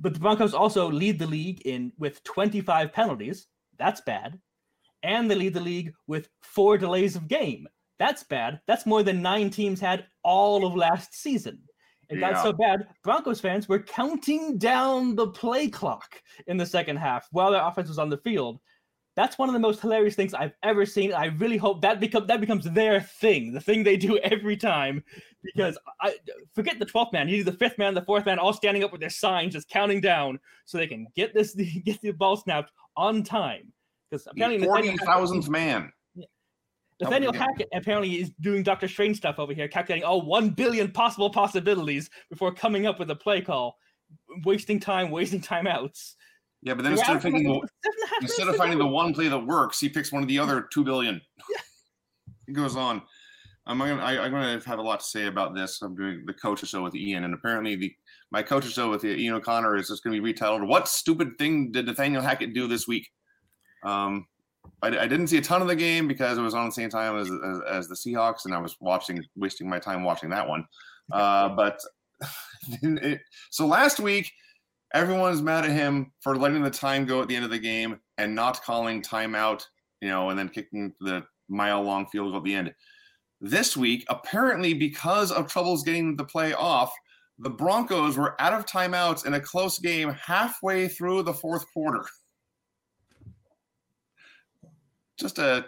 but 0.00 0.14
the 0.14 0.20
Broncos 0.20 0.54
also 0.54 0.90
lead 0.90 1.18
the 1.18 1.26
league 1.26 1.60
in 1.62 1.92
with 1.98 2.22
25 2.24 2.92
penalties. 2.92 3.46
That's 3.78 4.00
bad. 4.00 4.38
And 5.02 5.30
they 5.30 5.34
lead 5.34 5.54
the 5.54 5.60
league 5.60 5.94
with 6.06 6.28
four 6.42 6.76
delays 6.76 7.16
of 7.16 7.28
game. 7.28 7.66
That's 7.98 8.24
bad. 8.24 8.60
That's 8.66 8.86
more 8.86 9.02
than 9.02 9.22
nine 9.22 9.50
teams 9.50 9.80
had 9.80 10.06
all 10.22 10.66
of 10.66 10.74
last 10.74 11.14
season. 11.14 11.60
It 12.10 12.18
got 12.18 12.42
so 12.42 12.52
bad, 12.52 12.88
Broncos 13.04 13.40
fans 13.40 13.68
were 13.68 13.78
counting 13.78 14.58
down 14.58 15.14
the 15.14 15.28
play 15.28 15.68
clock 15.68 16.20
in 16.48 16.56
the 16.56 16.66
second 16.66 16.96
half 16.96 17.28
while 17.30 17.52
their 17.52 17.62
offense 17.62 17.88
was 17.88 18.00
on 18.00 18.10
the 18.10 18.16
field. 18.18 18.58
That's 19.16 19.38
one 19.38 19.48
of 19.48 19.52
the 19.52 19.60
most 19.60 19.80
hilarious 19.80 20.16
things 20.16 20.34
I've 20.34 20.54
ever 20.62 20.84
seen. 20.86 21.12
I 21.12 21.26
really 21.26 21.56
hope 21.56 21.82
that 21.82 22.00
become 22.00 22.26
that 22.26 22.40
becomes 22.40 22.64
their 22.64 23.00
thing, 23.00 23.52
the 23.52 23.60
thing 23.60 23.84
they 23.84 23.96
do 23.96 24.18
every 24.24 24.56
time. 24.56 25.04
Because 25.44 25.78
I 26.00 26.16
forget 26.54 26.78
the 26.78 26.84
twelfth 26.84 27.12
man, 27.12 27.28
you 27.28 27.38
do 27.38 27.44
the 27.44 27.56
fifth 27.56 27.78
man, 27.78 27.94
the 27.94 28.02
fourth 28.02 28.26
man, 28.26 28.38
all 28.38 28.52
standing 28.52 28.82
up 28.82 28.92
with 28.92 29.00
their 29.00 29.10
signs, 29.10 29.52
just 29.52 29.68
counting 29.68 30.00
down, 30.00 30.40
so 30.64 30.78
they 30.78 30.86
can 30.86 31.06
get 31.14 31.32
this 31.32 31.54
get 31.84 32.00
the 32.00 32.10
ball 32.12 32.36
snapped 32.36 32.72
on 32.96 33.22
time. 33.22 33.72
Because 34.10 34.26
apparently 34.26 34.58
The 34.58 34.66
Nathaniel 34.66 34.96
Hackett- 35.06 35.48
man. 35.50 35.92
Nathaniel. 37.00 37.32
Hackett 37.32 37.68
apparently 37.74 38.20
is 38.20 38.30
doing 38.40 38.62
Doctor 38.62 38.86
Strange 38.86 39.16
stuff 39.16 39.38
over 39.38 39.54
here, 39.54 39.68
calculating 39.68 40.04
all 40.04 40.20
one 40.22 40.50
billion 40.50 40.90
possible 40.92 41.30
possibilities 41.30 42.10
before 42.28 42.52
coming 42.52 42.86
up 42.86 42.98
with 42.98 43.10
a 43.10 43.16
play 43.16 43.40
call, 43.40 43.78
wasting 44.44 44.78
time, 44.78 45.10
wasting 45.10 45.40
timeouts. 45.40 46.14
Yeah, 46.62 46.74
but 46.74 46.82
then 46.82 46.92
instead 46.92 47.10
of 47.10 47.16
out 47.16 47.22
for 47.22 47.30
picking 47.30 47.48
like 47.48 47.62
the, 47.62 47.68
seven 47.82 47.98
and 47.98 48.04
a 48.04 48.08
half 48.08 48.22
instead 48.22 48.48
of 48.48 48.56
finding 48.56 48.78
the 48.78 48.86
one 48.86 49.14
play 49.14 49.28
that 49.28 49.38
works, 49.38 49.80
he 49.80 49.88
picks 49.88 50.12
one 50.12 50.22
of 50.22 50.28
the 50.28 50.38
other 50.38 50.68
two 50.72 50.84
billion. 50.84 51.20
It 52.48 52.54
goes 52.54 52.74
on. 52.74 53.02
I'm 53.64 53.78
gonna 53.78 54.02
I, 54.02 54.24
I'm 54.24 54.32
gonna 54.32 54.60
have 54.66 54.80
a 54.80 54.82
lot 54.82 54.98
to 54.98 55.06
say 55.06 55.26
about 55.26 55.54
this. 55.54 55.82
I'm 55.82 55.94
doing 55.94 56.24
the 56.26 56.32
coaches 56.32 56.70
show 56.70 56.82
with 56.82 56.96
Ian, 56.96 57.22
and 57.22 57.32
apparently 57.32 57.76
the 57.76 57.94
my 58.32 58.42
coaches 58.42 58.72
show 58.72 58.90
with 58.90 59.04
Ian 59.04 59.34
O'Connor 59.34 59.76
is 59.76 59.86
just 59.86 60.02
gonna 60.02 60.20
be 60.20 60.32
retitled. 60.34 60.66
What 60.66 60.88
stupid 60.88 61.38
thing 61.38 61.70
did 61.70 61.86
Nathaniel 61.86 62.22
Hackett 62.22 62.52
do 62.52 62.66
this 62.66 62.88
week? 62.88 63.08
Um, 63.82 64.26
I, 64.82 64.88
I 64.88 65.06
didn't 65.06 65.28
see 65.28 65.38
a 65.38 65.42
ton 65.42 65.62
of 65.62 65.68
the 65.68 65.76
game 65.76 66.08
because 66.08 66.38
it 66.38 66.42
was 66.42 66.54
on 66.54 66.66
the 66.66 66.72
same 66.72 66.90
time 66.90 67.16
as, 67.16 67.30
as, 67.30 67.60
as 67.68 67.88
the 67.88 67.94
Seahawks, 67.94 68.44
and 68.44 68.54
I 68.54 68.58
was 68.58 68.76
watching, 68.80 69.24
wasting 69.36 69.68
my 69.68 69.78
time 69.78 70.04
watching 70.04 70.30
that 70.30 70.48
one. 70.48 70.66
Uh, 71.12 71.48
but 71.50 71.80
it, 72.82 73.20
so 73.50 73.66
last 73.66 74.00
week, 74.00 74.32
everyone's 74.94 75.42
mad 75.42 75.64
at 75.64 75.70
him 75.70 76.12
for 76.20 76.36
letting 76.36 76.62
the 76.62 76.70
time 76.70 77.04
go 77.04 77.22
at 77.22 77.28
the 77.28 77.36
end 77.36 77.44
of 77.44 77.50
the 77.50 77.58
game 77.58 77.98
and 78.18 78.34
not 78.34 78.62
calling 78.62 79.02
timeout, 79.02 79.64
you 80.00 80.08
know, 80.08 80.30
and 80.30 80.38
then 80.38 80.48
kicking 80.48 80.92
the 81.00 81.24
mile 81.48 81.82
long 81.82 82.06
field 82.06 82.30
goal 82.30 82.38
at 82.38 82.44
the 82.44 82.54
end. 82.54 82.74
This 83.40 83.76
week, 83.76 84.04
apparently, 84.08 84.74
because 84.74 85.32
of 85.32 85.50
troubles 85.50 85.82
getting 85.82 86.16
the 86.16 86.24
play 86.24 86.52
off, 86.52 86.92
the 87.38 87.50
Broncos 87.50 88.18
were 88.18 88.40
out 88.40 88.52
of 88.52 88.66
timeouts 88.66 89.24
in 89.24 89.34
a 89.34 89.40
close 89.40 89.78
game 89.78 90.10
halfway 90.10 90.88
through 90.88 91.22
the 91.22 91.32
fourth 91.32 91.64
quarter. 91.72 92.04
just 95.20 95.38
a 95.38 95.66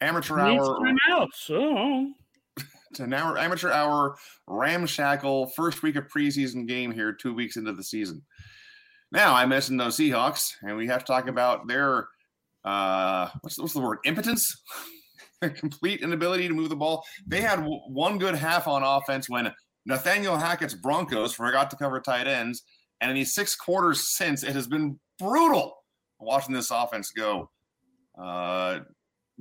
amateur 0.00 0.38
hour 0.38 0.78
timeouts. 0.78 1.28
So 1.34 2.12
to 2.94 3.02
an 3.04 3.12
hour 3.12 3.38
amateur 3.38 3.70
hour 3.70 4.16
ramshackle 4.46 5.48
first 5.48 5.82
week 5.82 5.96
of 5.96 6.08
preseason 6.08 6.66
game 6.66 6.92
here, 6.92 7.12
two 7.12 7.34
weeks 7.34 7.56
into 7.56 7.72
the 7.72 7.84
season. 7.84 8.22
Now 9.12 9.34
I 9.34 9.46
mentioned 9.46 9.78
those 9.78 9.96
Seahawks, 9.96 10.52
and 10.62 10.76
we 10.76 10.86
have 10.88 11.00
to 11.00 11.06
talk 11.06 11.28
about 11.28 11.68
their 11.68 12.08
uh, 12.64 13.28
what's 13.42 13.58
what's 13.58 13.74
the 13.74 13.80
word 13.80 13.98
impotence, 14.04 14.62
their 15.40 15.50
complete 15.50 16.00
inability 16.00 16.48
to 16.48 16.54
move 16.54 16.68
the 16.68 16.76
ball. 16.76 17.04
They 17.26 17.40
had 17.40 17.56
w- 17.56 17.80
one 17.88 18.18
good 18.18 18.34
half 18.34 18.66
on 18.66 18.82
offense 18.82 19.28
when 19.28 19.52
Nathaniel 19.86 20.36
Hackett's 20.36 20.74
Broncos 20.74 21.32
forgot 21.32 21.70
to 21.70 21.76
cover 21.76 22.00
tight 22.00 22.26
ends, 22.26 22.64
and 23.00 23.10
in 23.10 23.16
these 23.16 23.34
six 23.34 23.54
quarters 23.54 24.08
since, 24.16 24.42
it 24.42 24.54
has 24.54 24.66
been 24.66 24.98
brutal 25.18 25.76
watching 26.18 26.54
this 26.54 26.70
offense 26.70 27.12
go. 27.12 27.50
Uh, 28.20 28.80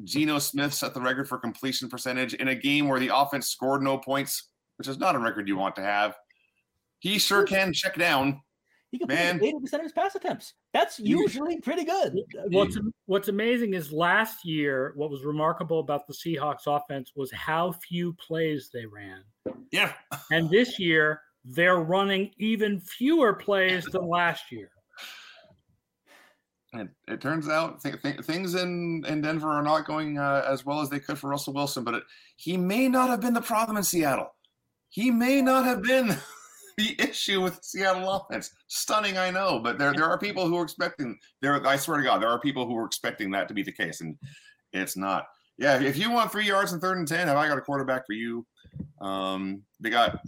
Geno 0.04 0.40
Smith 0.40 0.74
set 0.74 0.94
the 0.94 1.02
record 1.02 1.28
for 1.28 1.38
completion 1.38 1.90
percentage 1.90 2.34
in 2.34 2.50
a 2.50 2.56
game 2.56 2.88
where 2.88 3.00
the 3.00 3.16
offense 3.16 3.48
scored 3.48 3.82
no 3.82 3.98
points, 3.98 4.50
which 4.78 4.88
is 4.88 4.98
not 4.98 5.16
a 5.16 5.20
record 5.20 5.48
you 5.48 5.56
want 5.56 5.76
to 5.78 5.82
have. 5.82 6.16
He 7.00 7.18
sure 7.18 7.46
can 7.46 7.72
check 7.72 7.96
down. 7.96 8.42
He 8.92 9.00
Man. 9.06 9.32
completed 9.32 9.56
eighty 9.56 9.60
percent 9.62 9.82
of 9.82 9.86
his 9.86 9.94
pass 9.94 10.16
attempts. 10.16 10.54
That's 10.74 11.00
usually 11.00 11.60
pretty 11.60 11.84
good. 11.84 12.18
what's 12.50 12.78
what's 13.06 13.28
amazing 13.28 13.74
is 13.74 13.92
last 13.92 14.46
year, 14.46 14.94
what 14.96 15.10
was 15.10 15.24
remarkable 15.24 15.80
about 15.80 16.08
the 16.08 16.14
Seahawks 16.14 16.68
offense 16.68 17.12
was 17.16 17.32
how 17.32 17.74
few 17.74 18.14
plays 18.14 18.70
they 18.74 18.86
ran. 18.86 19.24
Yeah. 19.72 19.94
And 20.32 20.50
this 20.50 20.80
year, 20.80 21.22
they're 21.44 21.80
running 21.80 22.32
even 22.38 22.80
fewer 22.80 23.34
plays 23.34 23.86
than 23.86 24.08
last 24.08 24.52
year. 24.52 24.70
It, 26.80 26.90
it 27.08 27.22
turns 27.22 27.48
out 27.48 27.82
th- 27.82 28.02
th- 28.02 28.22
things 28.22 28.56
in, 28.56 29.04
in 29.08 29.22
Denver 29.22 29.50
are 29.50 29.64
not 29.64 29.86
going 29.86 30.18
uh, 30.18 30.44
as 30.48 30.66
well 30.66 30.82
as 30.82 30.90
they 30.90 31.00
could 31.00 31.18
for 31.18 31.30
Russell 31.30 31.54
Wilson, 31.54 31.84
but 31.84 31.96
it, 31.96 32.04
he 32.36 32.58
may 32.58 32.88
not 32.88 33.10
have 33.10 33.22
been 33.22 33.34
the 33.34 33.42
problem 33.42 33.78
in 33.78 33.84
Seattle. 33.84 34.34
He 34.90 35.12
may 35.12 35.42
not 35.42 35.66
have 35.66 35.84
been 35.84 36.18
the 36.78 36.96
issue 37.00 37.42
with 37.42 37.60
Seattle 37.64 38.10
offense. 38.10 38.52
Stunning, 38.68 39.18
I 39.18 39.32
know, 39.32 39.60
but 39.60 39.78
there 39.78 39.94
there 39.94 40.06
are 40.06 40.18
people 40.18 40.48
who 40.48 40.58
are 40.58 40.64
expecting 40.64 41.18
there. 41.42 41.66
I 41.66 41.78
swear 41.78 41.98
to 41.98 42.04
God, 42.04 42.22
there 42.22 42.30
are 42.30 42.40
people 42.40 42.66
who 42.66 42.78
are 42.78 42.86
expecting 42.86 43.32
that 43.32 43.48
to 43.48 43.54
be 43.54 43.64
the 43.64 43.72
case, 43.72 44.02
and 44.02 44.18
it's 44.74 44.98
not. 44.98 45.28
Yeah, 45.58 45.82
if 45.82 45.98
you 45.98 46.12
want 46.12 46.32
three 46.32 46.46
yards 46.46 46.74
and 46.74 46.82
third 46.82 46.98
and 46.98 47.08
ten, 47.08 47.28
have 47.28 47.38
I 47.38 47.48
got 47.48 47.58
a 47.58 47.62
quarterback 47.62 48.06
for 48.06 48.14
you? 48.14 48.46
Um, 49.00 49.62
they 49.80 49.90
got 49.90 50.20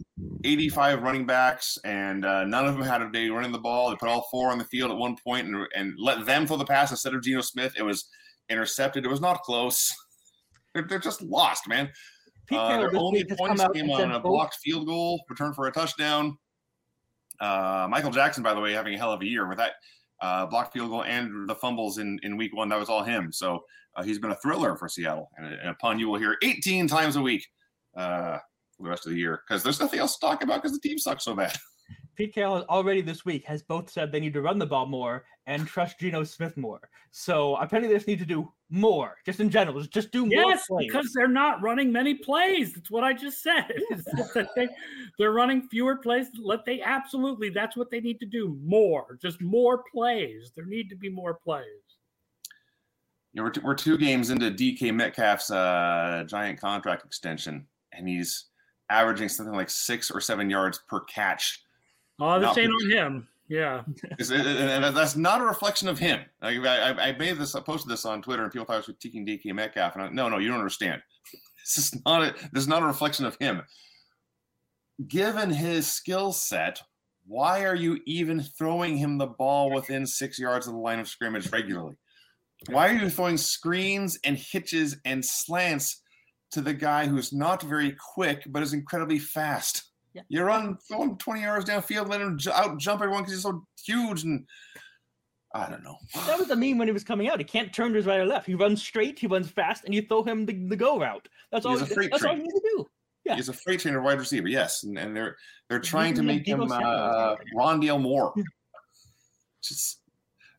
85 0.44 1.02
running 1.04 1.26
backs, 1.26 1.78
and 1.84 2.26
uh, 2.26 2.46
none 2.46 2.66
of 2.66 2.76
them 2.76 2.84
had 2.84 3.02
a 3.02 3.12
day 3.12 3.30
running 3.30 3.52
the 3.52 3.58
ball. 3.58 3.90
They 3.90 3.96
put 3.98 4.10
all 4.10 4.28
four 4.32 4.52
on 4.52 4.58
the 4.58 4.66
field 4.66 4.92
at 4.92 4.98
one 4.98 5.16
point 5.22 5.48
and, 5.48 5.68
and 5.76 5.94
let 5.98 6.26
them 6.26 6.48
throw 6.48 6.58
the 6.58 6.66
pass 6.66 6.92
instead 6.92 7.14
of 7.14 7.22
Geno 7.22 7.42
Smith. 7.42 7.74
It 7.78 7.84
was 7.84 8.08
intercepted. 8.50 9.06
It 9.06 9.10
was 9.10 9.22
not 9.22 9.42
close. 9.42 9.94
They're, 10.74 10.86
they're 10.88 11.00
just 11.00 11.22
lost, 11.22 11.68
man. 11.68 11.90
Pete 12.48 12.58
Uh, 12.58 12.78
their 12.78 12.96
only 12.96 13.26
points 13.26 13.64
came 13.74 13.90
on 13.90 14.12
a 14.12 14.20
blocked 14.20 14.56
field 14.64 14.86
goal, 14.86 15.24
return 15.30 15.54
for 15.54 15.68
a 15.68 15.72
touchdown. 15.72 16.38
Uh, 17.40 17.88
Michael 17.90 18.12
Jackson, 18.12 18.44
by 18.44 18.54
the 18.54 18.60
way, 18.60 18.74
having 18.74 18.94
a 18.94 18.98
hell 18.98 19.12
of 19.12 19.22
a 19.22 19.26
year 19.26 19.48
with 19.48 19.58
that 19.58 19.74
uh, 20.22 20.46
blocked 20.46 20.74
field 20.74 20.90
goal 20.90 21.04
and 21.04 21.48
the 21.48 21.56
fumbles 21.56 21.98
in, 21.98 22.20
in 22.24 22.38
week 22.38 22.56
one. 22.56 22.70
That 22.70 22.80
was 22.80 22.90
all 22.90 23.04
him. 23.04 23.32
So 23.32 23.64
uh, 23.96 24.04
he's 24.04 24.20
been 24.20 24.32
a 24.32 24.36
thriller 24.36 24.76
for 24.76 24.88
Seattle 24.88 25.30
and 25.38 25.46
and 25.48 25.70
a 25.70 25.74
pun 25.76 26.00
you 26.00 26.08
will 26.08 26.20
hear 26.20 26.38
18 26.44 26.88
times 26.88 27.16
a 27.16 27.22
week 27.22 27.46
uh, 27.96 28.38
for 28.76 28.84
the 28.84 28.90
rest 28.90 29.06
of 29.06 29.12
the 29.12 29.18
year 29.18 29.42
because 29.48 29.64
there's 29.64 29.80
nothing 29.80 30.00
else 30.00 30.16
to 30.16 30.26
talk 30.26 30.44
about 30.44 30.62
because 30.62 30.78
the 30.78 30.88
team 30.88 30.98
sucks 30.98 31.24
so 31.24 31.36
bad. 31.36 31.56
Pete 32.18 32.34
Carroll 32.34 32.66
already 32.68 33.02
this 33.02 33.26
week 33.26 33.46
has 33.46 33.62
both 33.62 33.92
said 33.92 34.12
they 34.12 34.20
need 34.20 34.34
to 34.34 34.42
run 34.42 34.58
the 34.58 34.66
ball 34.66 34.88
more 34.88 35.24
and 35.46 35.68
trust 35.68 36.00
Geno 36.00 36.24
Smith 36.24 36.58
more. 36.58 36.82
So 37.12 37.56
apparently 37.58 37.90
they 37.90 37.96
just 37.96 38.08
need 38.08 38.18
to 38.18 38.26
do 38.26 38.52
more, 38.72 39.18
just 39.24 39.40
in 39.40 39.52
general. 39.52 39.80
Just, 39.80 39.94
just 39.94 40.12
do 40.12 40.26
more 40.26 40.50
Yes, 40.50 40.66
plays. 40.68 40.88
because 40.88 41.14
they're 41.16 41.28
not 41.28 41.62
running 41.62 41.92
many 41.92 42.16
plays. 42.16 42.74
That's 42.74 42.90
what 42.90 43.04
I 43.04 43.14
just 43.14 43.44
said. 43.44 43.72
It's 43.92 44.04
just 44.18 44.34
that 44.34 44.50
they, 44.56 44.68
they're 45.20 45.32
running 45.32 45.68
fewer 45.70 45.98
plays. 45.98 46.28
Let 46.40 46.66
they 46.66 46.82
absolutely. 46.82 47.50
That's 47.50 47.78
what 47.78 47.92
they 47.92 48.00
need 48.02 48.20
to 48.20 48.26
do. 48.26 48.58
More, 48.64 49.20
just 49.22 49.40
more 49.40 49.84
plays. 49.94 50.52
There 50.56 50.66
need 50.66 50.90
to 50.90 50.96
be 50.96 51.10
more 51.10 51.36
plays. 51.36 51.66
You 53.34 53.42
know, 53.42 53.44
we're, 53.44 53.52
two, 53.52 53.62
we're 53.64 53.76
two 53.76 53.98
games 54.00 54.32
into 54.32 54.50
DK 54.50 54.92
Metcalf's 54.92 55.52
uh, 55.52 56.24
giant 56.28 56.60
contract 56.60 57.06
extension, 57.06 57.68
and 57.92 58.08
he's 58.08 58.46
averaging 58.90 59.30
something 59.30 59.54
like 59.54 59.70
six 59.70 60.10
or 60.10 60.20
seven 60.20 60.50
yards 60.50 60.80
per 60.90 61.02
catch. 61.02 61.62
Oh, 62.20 62.40
this 62.40 62.48
Not 62.48 62.58
ain't 62.58 62.72
on 62.72 62.90
him. 62.92 63.28
Yeah, 63.50 63.84
It's- 64.04 64.30
it- 64.30 64.46
it- 64.46 64.58
and 64.58 64.84
that's 64.96 65.16
not 65.16 65.40
a 65.40 65.46
reflection 65.46 65.88
of 65.88 65.98
him. 65.98 66.20
I, 66.42 66.58
I, 66.58 67.10
I 67.10 67.12
made 67.18 67.38
this, 67.38 67.56
I 67.56 67.62
posted 67.62 67.90
this 67.90 68.06
on 68.06 68.22
Twitter, 68.22 68.44
and 68.44 68.52
people 68.52 68.66
thought 68.66 68.74
I 68.74 68.78
was 68.78 68.88
critiquing 68.88 69.26
DK 69.26 69.54
Metcalf. 69.54 69.96
And 69.96 70.04
I, 70.04 70.10
no, 70.10 70.28
no, 70.28 70.38
you 70.38 70.50
don't 70.50 70.60
understand. 70.60 71.02
This 71.64 71.78
is 71.94 72.02
not 72.06 72.22
a, 72.24 72.32
this 72.54 72.62
is 72.64 72.68
not 72.70 72.82
a 72.82 72.86
reflection 72.86 73.26
of 73.26 73.36
him. 73.42 73.62
Given 75.08 75.50
his 75.52 75.86
skill 75.92 76.32
set, 76.32 76.82
why 77.26 77.66
are 77.66 77.76
you 77.76 78.00
even 78.06 78.42
throwing 78.42 78.96
him 78.98 79.18
the 79.18 79.28
ball 79.28 79.72
within 79.72 80.06
six 80.08 80.40
yards 80.40 80.68
of 80.68 80.74
the 80.74 80.80
line 80.80 81.00
of 81.00 81.10
scrimmage 81.10 81.52
regularly? 81.52 81.96
Why 82.70 82.88
are 82.88 82.94
you 82.94 83.10
throwing 83.10 83.36
screens 83.38 84.18
and 84.24 84.38
hitches 84.38 84.96
and 85.04 85.24
slants 85.24 86.02
to 86.52 86.62
the 86.62 86.74
guy 86.74 87.06
who's 87.06 87.34
not 87.34 87.62
very 87.62 87.96
quick 88.14 88.44
but 88.48 88.64
is 88.64 88.72
incredibly 88.74 89.20
fast? 89.20 89.87
Yeah. 90.18 90.24
You 90.30 90.44
run 90.44 90.78
throw 90.88 91.04
him 91.04 91.18
20 91.18 91.42
yards 91.42 91.70
downfield, 91.70 92.10
let 92.10 92.22
him 92.22 92.38
j- 92.40 92.52
out 92.52 92.80
jump 92.80 93.02
everyone 93.02 93.22
because 93.22 93.34
he's 93.34 93.44
so 93.44 93.64
huge 93.86 94.24
and 94.24 94.48
I 95.54 95.70
don't 95.70 95.84
know. 95.84 95.96
That 96.26 96.40
was 96.40 96.48
the 96.48 96.56
meme 96.56 96.78
when 96.80 96.88
he 96.88 96.92
was 96.92 97.04
coming 97.04 97.30
out. 97.30 97.40
He 97.40 97.44
can't 97.44 97.72
turn 97.74 97.92
to 97.92 97.98
his 97.98 98.06
right 98.06 98.20
or 98.20 98.26
left. 98.26 98.48
He 98.48 98.56
runs 98.56 98.82
straight, 98.84 99.20
he 99.20 99.28
runs 99.28 99.50
fast, 99.50 99.86
and 99.86 99.94
you 99.94 100.02
throw 100.02 100.24
him 100.24 100.46
the, 100.46 100.54
the 100.68 100.76
go 100.76 101.00
route. 101.00 101.28
That's 101.52 101.66
all. 101.66 101.74
He's 101.78 101.84
a 101.84 101.94
freight 101.94 102.12
That's 102.12 102.24
all 102.24 102.30
train. 102.34 102.40
you 102.40 102.44
need 102.46 102.60
to 102.60 102.62
do. 102.76 102.86
Yeah. 103.26 103.36
He's 103.36 103.50
a 103.50 103.54
freight 103.54 103.80
trainer 103.80 104.02
wide 104.02 104.20
receiver, 104.20 104.48
yes, 104.48 104.84
and, 104.84 104.98
and 104.98 105.16
they're 105.16 105.36
they're 105.70 105.80
trying 105.80 106.14
to 106.16 106.24
make 106.24 106.48
him 106.48 106.62
uh, 106.62 106.68
Samuel 106.68 106.90
is 106.90 107.38
like 107.40 107.48
Rondale 107.56 108.02
Moore. 108.02 108.34
Just 109.64 110.02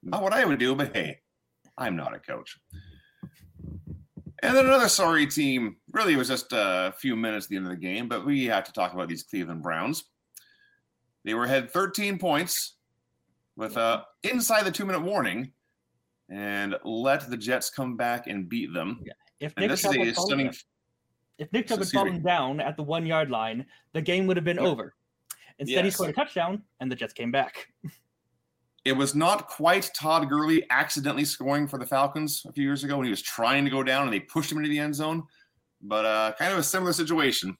not 0.02 0.22
what 0.22 0.32
I 0.32 0.44
would 0.44 0.58
do, 0.58 0.74
but 0.74 0.94
hey, 0.94 1.18
I'm 1.76 1.96
not 1.96 2.14
a 2.14 2.18
coach. 2.18 2.58
And 4.42 4.56
then 4.56 4.66
another 4.66 4.88
sorry 4.88 5.26
team. 5.26 5.76
Really, 5.92 6.14
it 6.14 6.16
was 6.16 6.28
just 6.28 6.52
a 6.52 6.94
few 6.98 7.16
minutes 7.16 7.46
at 7.46 7.50
the 7.50 7.56
end 7.56 7.66
of 7.66 7.70
the 7.72 7.76
game, 7.76 8.08
but 8.08 8.24
we 8.24 8.44
have 8.46 8.64
to 8.64 8.72
talk 8.72 8.92
about 8.94 9.08
these 9.08 9.24
Cleveland 9.24 9.62
Browns. 9.62 10.04
They 11.24 11.34
were 11.34 11.44
ahead 11.44 11.70
13 11.72 12.18
points 12.18 12.76
with 13.56 13.76
uh, 13.76 14.02
inside 14.22 14.64
the 14.64 14.70
two 14.70 14.84
minute 14.86 15.02
warning, 15.02 15.52
and 16.30 16.76
let 16.84 17.28
the 17.28 17.36
Jets 17.36 17.70
come 17.70 17.96
back 17.96 18.26
and 18.28 18.48
beat 18.48 18.72
them. 18.72 19.00
If 19.40 19.52
And 19.56 19.68
Nick 19.68 19.78
Chubb 19.78 19.94
is 19.96 20.06
had 20.06 20.16
stunning. 20.16 20.52
if 21.38 21.52
Nick 21.52 21.66
Chubb 21.66 21.78
had 21.80 21.86
me. 21.88 21.92
fallen 21.92 22.22
down 22.22 22.60
at 22.60 22.76
the 22.76 22.82
one 22.84 23.06
yard 23.06 23.30
line, 23.30 23.66
the 23.92 24.00
game 24.02 24.26
would 24.28 24.36
have 24.36 24.44
been 24.44 24.56
Yeah. 24.58 24.62
over. 24.68 24.94
Instead, 25.58 25.84
he 25.84 25.90
scored 25.90 26.10
a 26.10 26.12
touchdown, 26.12 26.62
and 26.78 26.90
the 26.90 26.94
Jets 26.96 27.12
came 27.12 27.32
back. 27.32 27.66
It 28.88 28.96
was 28.96 29.14
not 29.14 29.48
quite 29.48 29.90
Todd 29.94 30.30
Gurley 30.30 30.64
accidentally 30.70 31.26
scoring 31.26 31.68
for 31.68 31.78
the 31.78 31.84
Falcons 31.84 32.42
a 32.48 32.52
few 32.54 32.64
years 32.64 32.84
ago 32.84 32.96
when 32.96 33.04
he 33.04 33.10
was 33.10 33.20
trying 33.20 33.66
to 33.66 33.70
go 33.70 33.82
down 33.82 34.04
and 34.04 34.12
they 34.12 34.20
pushed 34.20 34.50
him 34.50 34.56
into 34.56 34.70
the 34.70 34.78
end 34.78 34.94
zone, 34.94 35.24
but 35.82 36.06
uh, 36.06 36.32
kind 36.38 36.54
of 36.54 36.58
a 36.58 36.62
similar 36.62 36.94
situation. 36.94 37.54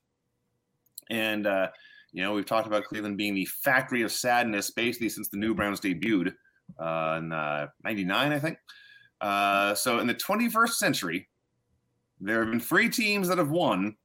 And 1.10 1.46
uh, 1.46 1.68
you 2.12 2.22
know, 2.22 2.32
we've 2.32 2.46
talked 2.46 2.66
about 2.66 2.84
Cleveland 2.84 3.18
being 3.18 3.34
the 3.34 3.44
factory 3.44 4.00
of 4.00 4.10
sadness 4.10 4.70
basically 4.70 5.10
since 5.10 5.28
the 5.28 5.36
New 5.36 5.54
Browns 5.54 5.80
debuted 5.80 6.32
uh, 6.80 7.18
in 7.18 7.28
'99, 7.28 8.32
I 8.32 8.38
think. 8.38 8.56
Uh, 9.20 9.74
so 9.74 9.98
in 9.98 10.06
the 10.06 10.14
21st 10.14 10.70
century, 10.70 11.28
there 12.22 12.40
have 12.40 12.50
been 12.50 12.58
three 12.58 12.88
teams 12.88 13.28
that 13.28 13.36
have 13.36 13.50
won 13.50 13.96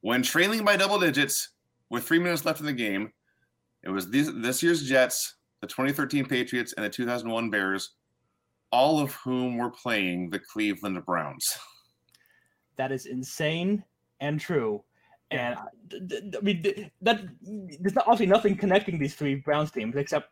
when 0.00 0.24
trailing 0.24 0.64
by 0.64 0.76
double 0.76 0.98
digits 0.98 1.50
with 1.90 2.02
three 2.02 2.18
minutes 2.18 2.44
left 2.44 2.58
in 2.58 2.66
the 2.66 2.72
game. 2.72 3.12
It 3.84 3.90
was 3.90 4.10
this, 4.10 4.32
this 4.34 4.64
year's 4.64 4.82
Jets, 4.82 5.36
the 5.60 5.66
2013 5.66 6.26
Patriots, 6.26 6.72
and 6.74 6.84
the 6.84 6.90
2001 6.90 7.50
Bears, 7.50 7.90
all 8.72 9.00
of 9.00 9.12
whom 9.14 9.58
were 9.58 9.70
playing 9.70 10.30
the 10.30 10.38
Cleveland 10.38 11.04
Browns. 11.04 11.58
That 12.76 12.92
is 12.92 13.06
insane 13.06 13.84
and 14.20 14.40
true. 14.40 14.82
And 15.30 15.56
I 15.56 16.40
mean, 16.40 16.90
that 17.02 17.22
there's 17.80 17.94
not, 17.94 18.06
obviously 18.06 18.26
nothing 18.26 18.56
connecting 18.56 18.98
these 18.98 19.14
three 19.14 19.36
Browns 19.36 19.70
teams 19.70 19.94
except 19.96 20.30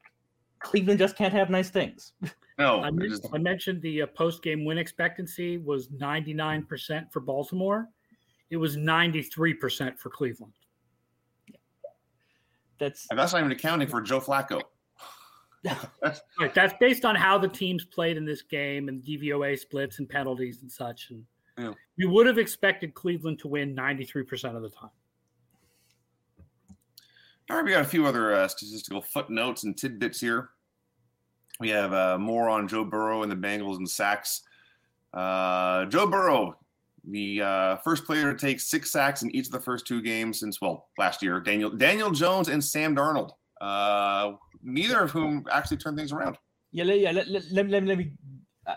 Cleveland 0.60 0.98
just 0.98 1.16
can't 1.16 1.32
have 1.32 1.50
nice 1.50 1.70
things. 1.70 2.12
No, 2.58 2.80
I, 2.80 2.90
just- 2.90 3.28
I 3.32 3.38
mentioned 3.38 3.80
the 3.82 4.02
uh, 4.02 4.06
post-game 4.08 4.64
win 4.64 4.78
expectancy 4.78 5.58
was 5.58 5.90
99% 5.90 7.12
for 7.12 7.20
Baltimore. 7.20 7.86
It 8.50 8.56
was 8.56 8.76
93% 8.76 9.96
for 9.96 10.10
Cleveland. 10.10 10.52
That's 12.80 13.06
and 13.10 13.18
that's 13.18 13.32
not 13.32 13.38
even 13.38 13.52
accounting 13.52 13.86
for 13.86 14.00
Joe 14.00 14.20
Flacco. 14.20 14.60
Right, 15.64 16.54
that's 16.54 16.74
based 16.80 17.04
on 17.04 17.14
how 17.16 17.36
the 17.38 17.48
teams 17.48 17.84
played 17.84 18.16
in 18.16 18.24
this 18.24 18.42
game 18.42 18.88
and 18.88 19.02
DVOA 19.02 19.58
splits 19.58 19.98
and 19.98 20.08
penalties 20.08 20.62
and 20.62 20.70
such. 20.70 21.10
And 21.10 21.24
Yeah. 21.58 21.72
we 21.96 22.06
would 22.06 22.26
have 22.26 22.38
expected 22.38 22.94
Cleveland 22.94 23.38
to 23.40 23.48
win 23.48 23.74
93% 23.74 24.54
of 24.56 24.62
the 24.62 24.70
time. 24.70 24.90
All 27.50 27.56
right, 27.56 27.64
we 27.64 27.72
got 27.72 27.80
a 27.82 27.88
few 27.88 28.06
other 28.06 28.34
uh, 28.34 28.46
statistical 28.46 29.00
footnotes 29.00 29.64
and 29.64 29.76
tidbits 29.76 30.20
here. 30.20 30.50
We 31.60 31.70
have 31.70 31.92
uh, 31.92 32.18
more 32.18 32.48
on 32.48 32.68
Joe 32.68 32.84
Burrow 32.84 33.22
and 33.22 33.32
the 33.32 33.36
Bengals 33.36 33.78
and 33.78 33.88
sacks. 33.88 34.42
Uh, 35.14 35.86
Joe 35.86 36.06
Burrow, 36.06 36.56
the 37.08 37.40
uh, 37.42 37.76
first 37.78 38.04
player 38.04 38.32
to 38.32 38.38
take 38.38 38.60
six 38.60 38.92
sacks 38.92 39.22
in 39.22 39.34
each 39.34 39.46
of 39.46 39.52
the 39.52 39.60
first 39.60 39.86
two 39.86 40.02
games 40.02 40.38
since 40.40 40.60
well 40.60 40.88
last 40.98 41.22
year. 41.22 41.40
Daniel 41.40 41.70
Daniel 41.70 42.10
Jones 42.10 42.48
and 42.48 42.62
Sam 42.62 42.94
Darnold, 42.94 43.30
uh, 43.62 44.32
neither 44.62 45.00
of 45.00 45.10
whom 45.10 45.46
actually 45.50 45.76
turned 45.78 45.96
things 45.96 46.12
around. 46.12 46.36
Yeah, 46.72 46.84
yeah. 46.84 47.10
Let, 47.12 47.28
let, 47.28 47.44
let, 47.50 47.68
let 47.68 47.82
me- 47.82 47.88
let 47.88 47.98
me. 47.98 48.12
Uh, 48.66 48.74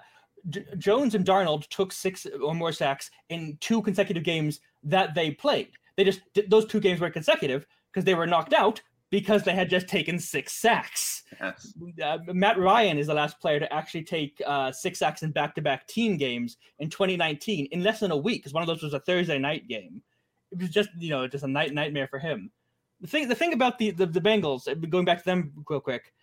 J- 0.50 0.66
Jones 0.78 1.14
and 1.16 1.26
Darnold 1.26 1.68
took 1.68 1.92
six 1.92 2.26
or 2.42 2.56
more 2.56 2.72
sacks 2.72 3.12
in 3.30 3.58
two 3.62 3.82
consecutive 3.82 4.24
games 4.24 4.60
that 4.84 5.14
they 5.14 5.32
played. 5.32 5.70
They 5.98 6.04
just 6.06 6.22
those 6.48 6.66
two 6.66 6.80
games 6.80 7.00
were 7.02 7.10
consecutive 7.10 7.66
because 7.92 8.06
they 8.06 8.16
were 8.16 8.26
knocked 8.28 8.54
out 8.54 8.82
because 9.10 9.44
they 9.44 9.54
had 9.54 9.70
just 9.70 9.88
taken 9.90 10.18
six 10.18 10.54
sacks. 10.54 11.24
Yes. 11.40 11.74
Uh, 12.02 12.18
Matt 12.28 12.58
Ryan 12.58 12.98
is 12.98 13.08
the 13.08 13.14
last 13.14 13.40
player 13.42 13.60
to 13.60 13.72
actually 13.74 14.04
take 14.04 14.42
uh, 14.48 14.72
six 14.72 15.00
sacks 15.00 15.22
in 15.22 15.32
back-to-back 15.32 15.86
team 15.88 16.16
games 16.16 16.56
in 16.80 16.90
2019 16.90 17.68
in 17.74 17.84
less 17.84 18.00
than 18.00 18.12
a 18.12 18.18
week 18.18 18.42
because 18.42 18.54
one 18.54 18.64
of 18.64 18.68
those 18.68 18.82
was 18.82 18.94
a 18.94 19.02
Thursday 19.02 19.38
night 19.38 19.68
game. 19.68 20.02
It 20.54 20.60
was 20.62 20.70
just 20.70 20.90
you 20.98 21.10
know 21.10 21.28
just 21.28 21.44
a 21.44 21.48
night 21.48 21.74
nightmare 21.74 22.08
for 22.08 22.20
him. 22.20 22.52
The 23.02 23.08
thing 23.08 23.28
the 23.28 23.36
thing 23.36 23.54
about 23.54 23.78
the 23.78 23.92
the, 23.92 24.06
the 24.06 24.22
Bengals 24.22 24.68
uh, 24.68 24.76
going 24.76 25.06
back 25.06 25.20
to 25.20 25.26
them 25.26 25.52
real 25.68 25.80
quick, 25.80 26.14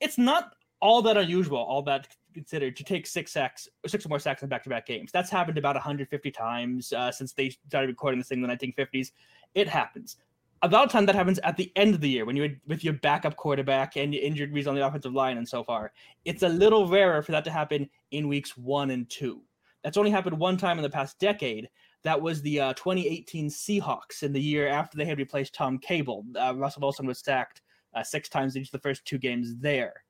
it's 0.00 0.18
not 0.18 0.54
all 0.80 1.02
that 1.02 1.16
unusual, 1.16 1.58
all 1.58 1.82
that 1.82 2.08
considered, 2.32 2.76
to 2.76 2.84
take 2.84 3.06
six 3.06 3.32
sacks, 3.32 3.68
six 3.86 4.06
or 4.06 4.08
more 4.08 4.18
sacks 4.18 4.42
in 4.42 4.48
back-to-back 4.48 4.86
games. 4.86 5.10
That's 5.12 5.30
happened 5.30 5.58
about 5.58 5.74
150 5.74 6.30
times 6.30 6.92
uh, 6.92 7.10
since 7.10 7.32
they 7.32 7.50
started 7.50 7.88
recording 7.88 8.20
this 8.20 8.28
thing 8.28 8.42
in 8.42 8.48
the 8.48 8.56
1950s. 8.56 9.10
It 9.54 9.68
happens. 9.68 10.16
About 10.62 10.90
time 10.90 11.06
that 11.06 11.14
happens 11.14 11.38
at 11.40 11.56
the 11.56 11.70
end 11.76 11.94
of 11.94 12.00
the 12.00 12.08
year 12.08 12.24
when 12.24 12.36
you're 12.36 12.50
with 12.66 12.82
your 12.82 12.94
backup 12.94 13.36
quarterback 13.36 13.96
and 13.96 14.12
your 14.12 14.22
injuries 14.22 14.66
on 14.66 14.74
the 14.74 14.84
offensive 14.84 15.14
line 15.14 15.38
and 15.38 15.48
so 15.48 15.62
far. 15.62 15.92
It's 16.24 16.42
a 16.42 16.48
little 16.48 16.88
rarer 16.88 17.22
for 17.22 17.32
that 17.32 17.44
to 17.44 17.50
happen 17.50 17.88
in 18.10 18.26
weeks 18.26 18.56
one 18.56 18.90
and 18.90 19.08
two. 19.08 19.42
That's 19.84 19.96
only 19.96 20.10
happened 20.10 20.38
one 20.38 20.56
time 20.56 20.76
in 20.78 20.82
the 20.82 20.90
past 20.90 21.18
decade. 21.20 21.68
That 22.04 22.20
was 22.20 22.40
the 22.42 22.60
uh, 22.60 22.72
2018 22.74 23.48
Seahawks 23.48 24.22
in 24.22 24.32
the 24.32 24.40
year 24.40 24.68
after 24.68 24.96
they 24.96 25.04
had 25.04 25.18
replaced 25.18 25.54
Tom 25.54 25.78
Cable. 25.78 26.24
Uh, 26.38 26.54
Russell 26.56 26.82
Wilson 26.82 27.06
was 27.06 27.18
sacked 27.18 27.60
uh, 27.94 28.02
six 28.02 28.28
times 28.28 28.56
each 28.56 28.68
of 28.68 28.72
the 28.72 28.78
first 28.78 29.04
two 29.04 29.18
games 29.18 29.56
there 29.58 30.04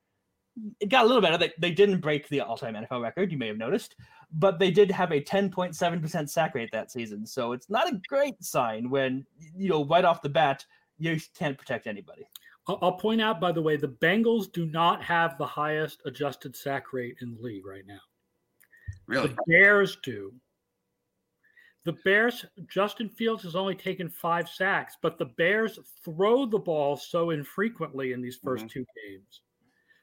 it 0.81 0.88
got 0.88 1.05
a 1.05 1.07
little 1.07 1.22
better. 1.22 1.38
They, 1.38 1.53
they 1.59 1.70
didn't 1.70 2.01
break 2.01 2.29
the 2.29 2.40
all-time 2.40 2.74
NFL 2.74 3.03
record, 3.03 3.33
you 3.33 3.38
may 3.38 3.48
have 3.48 3.57
noticed, 3.57 3.96
but 4.33 4.59
they 4.59 4.70
did 4.70 4.90
have 4.90 5.12
a 5.12 5.20
10.7% 5.20 6.31
sack 6.31 6.55
rate 6.55 6.70
that 6.72 6.90
season. 6.90 7.27
So 7.27 7.53
it's 7.53 7.70
not 7.70 7.92
a 7.92 8.01
great 8.09 8.42
sign 8.42 8.90
when 8.90 9.27
you 9.57 9.68
know 9.68 9.85
right 9.85 10.05
off 10.05 10.22
the 10.22 10.29
bat 10.29 10.64
you 10.98 11.18
can't 11.37 11.57
protect 11.57 11.87
anybody. 11.87 12.27
I'll 12.66 12.79
I'll 12.83 12.92
point 12.92 13.20
out, 13.20 13.40
by 13.40 13.53
the 13.53 13.62
way, 13.62 13.77
the 13.77 13.88
Bengals 13.88 14.51
do 14.53 14.66
not 14.66 15.03
have 15.03 15.38
the 15.38 15.46
highest 15.46 16.03
adjusted 16.05 16.57
sack 16.57 16.92
rate 16.92 17.16
in 17.20 17.35
the 17.35 17.40
league 17.40 17.66
right 17.66 17.87
now. 17.87 18.01
Really? 19.07 19.29
The 19.29 19.37
Bears 19.46 19.96
do. 20.03 20.33
The 21.84 21.92
Bears, 22.04 22.44
Justin 22.68 23.08
Fields 23.08 23.42
has 23.44 23.56
only 23.56 23.74
taken 23.74 24.10
five 24.10 24.48
sacks, 24.48 24.96
but 25.00 25.18
the 25.18 25.26
Bears 25.36 25.78
throw 26.04 26.44
the 26.44 26.58
ball 26.58 26.96
so 26.96 27.30
infrequently 27.30 28.12
in 28.12 28.20
these 28.20 28.36
1st 28.36 28.64
Mhm. 28.66 28.70
two 28.70 28.86
games 29.06 29.40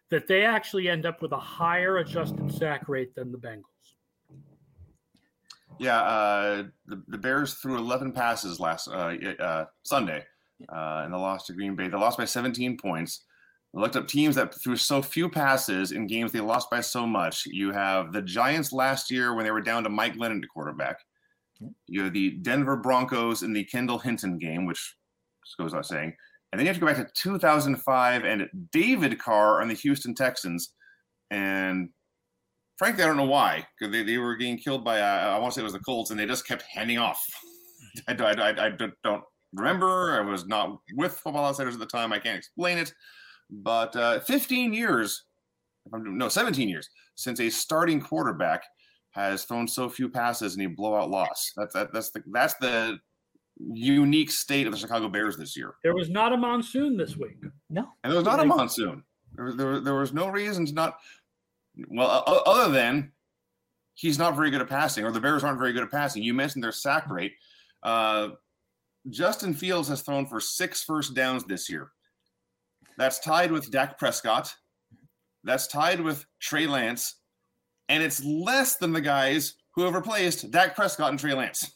that 0.10 0.28
they 0.28 0.46
actually 0.46 0.88
end 0.90 1.06
up 1.06 1.22
with 1.22 1.32
a 1.32 1.40
higher 1.40 1.98
adjusted 1.98 2.52
sack 2.52 2.88
rate 2.88 3.14
than 3.16 3.32
the 3.32 3.38
Bengals. 3.38 3.64
Yeah, 5.78 6.02
uh, 6.02 6.64
the, 6.86 7.04
the 7.08 7.18
Bears 7.18 7.56
threw 7.56 7.78
11 7.78 8.14
passes 8.14 8.60
last 8.60 8.88
uh, 8.88 9.14
uh, 9.40 9.66
Sunday, 9.84 10.26
uh, 10.70 11.02
and 11.04 11.14
they 11.14 11.18
lost 11.18 11.48
to 11.48 11.54
Green 11.54 11.76
Bay. 11.76 11.90
They 11.90 11.98
lost 11.98 12.18
by 12.18 12.26
17 12.26 12.78
points. 12.78 13.26
I 13.76 13.82
looked 13.82 13.98
up 13.98 14.08
teams 14.08 14.36
that 14.36 14.54
threw 14.54 14.78
so 14.78 15.02
few 15.02 15.30
passes 15.30 15.92
in 15.92 16.08
games 16.08 16.32
they 16.32 16.40
lost 16.40 16.70
by 16.72 16.80
so 16.80 17.06
much. 17.06 17.46
You 17.46 17.74
have 17.74 18.14
the 18.14 18.22
Giants 18.22 18.72
last 18.72 19.12
year 19.12 19.34
when 19.34 19.44
they 19.44 19.52
were 19.52 19.60
down 19.60 19.84
to 19.84 19.90
Mike 19.90 20.16
Glennon 20.16 20.42
to 20.42 20.48
quarterback. 20.48 20.98
You 21.88 22.04
have 22.04 22.14
the 22.14 22.32
Denver 22.42 22.76
Broncos 22.76 23.44
in 23.44 23.54
the 23.54 23.64
Kendall 23.64 24.00
Hinton 24.00 24.38
game, 24.38 24.66
which 24.66 24.96
goes 25.58 25.72
without 25.72 25.86
saying. 25.86 26.14
And 26.52 26.60
then 26.60 26.66
you 26.66 26.70
have 26.70 26.78
to 26.78 26.80
go 26.82 26.88
back 26.88 26.98
to 26.98 27.22
2005 27.22 28.24
and 28.24 28.48
David 28.72 29.20
Carr 29.20 29.62
on 29.62 29.68
the 29.68 29.74
Houston 29.74 30.16
Texans. 30.16 30.74
And 31.32 31.90
frankly, 32.78 33.04
I 33.04 33.08
don't 33.08 33.18
know 33.18 33.26
why, 33.26 33.66
because 33.80 33.92
they, 33.92 34.04
they 34.04 34.18
were 34.18 34.36
getting 34.36 34.58
killed 34.58 34.84
by, 34.84 35.02
uh, 35.02 35.36
I 35.36 35.40
want 35.40 35.54
to 35.54 35.56
say 35.56 35.62
it 35.62 35.66
was 35.66 35.74
the 35.74 35.80
Colts, 35.80 36.12
and 36.12 36.20
they 36.20 36.26
just 36.26 36.48
kept 36.48 36.64
handing 36.64 36.98
off. 36.98 37.24
I, 38.08 38.14
I, 38.14 38.32
I, 38.32 38.66
I 38.68 38.72
don't 39.04 39.24
remember. 39.54 40.18
I 40.18 40.22
was 40.22 40.46
not 40.48 40.78
with 40.94 41.14
Football 41.14 41.46
Outsiders 41.46 41.74
at 41.74 41.80
the 41.80 41.86
time. 41.86 42.14
I 42.14 42.20
can't 42.20 42.38
explain 42.38 42.78
it. 42.78 42.94
But 43.50 43.96
uh, 43.96 44.20
15 44.22 44.74
years, 44.74 45.26
no, 45.94 46.30
17 46.30 46.68
years 46.68 46.90
since 47.16 47.40
a 47.40 47.50
starting 47.50 48.02
quarterback 48.02 48.64
has 49.16 49.46
thrown 49.46 49.68
so 49.68 49.88
few 49.90 50.10
passes 50.10 50.56
in 50.56 50.62
a 50.62 50.68
blowout 50.68 51.10
loss. 51.10 51.54
That's 51.56 51.74
that, 51.74 51.94
that's 51.94 52.12
the 52.12 52.22
that's 52.28 52.54
the 52.56 53.00
unique 53.58 54.30
state 54.30 54.68
of 54.68 54.74
the 54.74 54.78
Chicago 54.78 55.08
Bears 55.08 55.38
this 55.38 55.56
year. 55.56 55.76
There 55.84 55.96
was 55.96 56.10
not 56.10 56.34
a 56.34 56.38
monsoon 56.38 56.98
this 56.98 57.16
week. 57.16 57.38
No, 57.70 57.88
And 58.04 58.12
there 58.12 58.18
was 58.18 58.26
not 58.26 58.42
a 58.42 58.46
monsoon. 58.46 59.04
There, 59.36 59.54
there, 59.54 59.80
there 59.80 59.96
was 59.96 60.14
no 60.14 60.28
reason 60.28 60.66
to 60.66 60.74
not. 60.74 60.98
Well, 61.88 62.24
o- 62.28 62.44
other 62.46 62.72
than 62.74 63.14
he's 63.94 64.20
not 64.20 64.36
very 64.36 64.52
good 64.52 64.62
at 64.62 64.68
passing, 64.68 65.06
or 65.06 65.12
the 65.12 65.22
Bears 65.22 65.44
aren't 65.44 65.60
very 65.60 65.72
good 65.72 65.84
at 65.84 65.92
passing. 65.92 66.22
You 66.22 66.34
mentioned 66.34 66.64
their 66.64 66.72
sack 66.74 67.10
rate. 67.10 67.34
Uh, 67.84 68.30
Justin 69.10 69.54
Fields 69.54 69.88
has 69.88 70.02
thrown 70.02 70.26
for 70.26 70.42
six 70.42 70.84
first 70.84 71.14
downs 71.14 71.46
this 71.46 71.70
year. 71.70 71.92
That's 72.98 73.20
tied 73.20 73.52
with 73.52 73.72
Dak 73.72 73.98
Prescott. 73.98 74.54
That's 75.44 75.68
tied 75.68 76.02
with 76.02 76.26
Trey 76.40 76.66
Lance, 76.66 77.16
and 77.90 78.04
it's 78.04 78.24
less 78.24 78.78
than 78.78 78.94
the 78.94 79.02
guys 79.02 79.56
who 79.72 79.84
have 79.84 79.94
replaced 79.94 80.52
Dak 80.52 80.76
Prescott 80.76 81.12
and 81.12 81.20
Trey 81.20 81.34
Lance. 81.34 81.72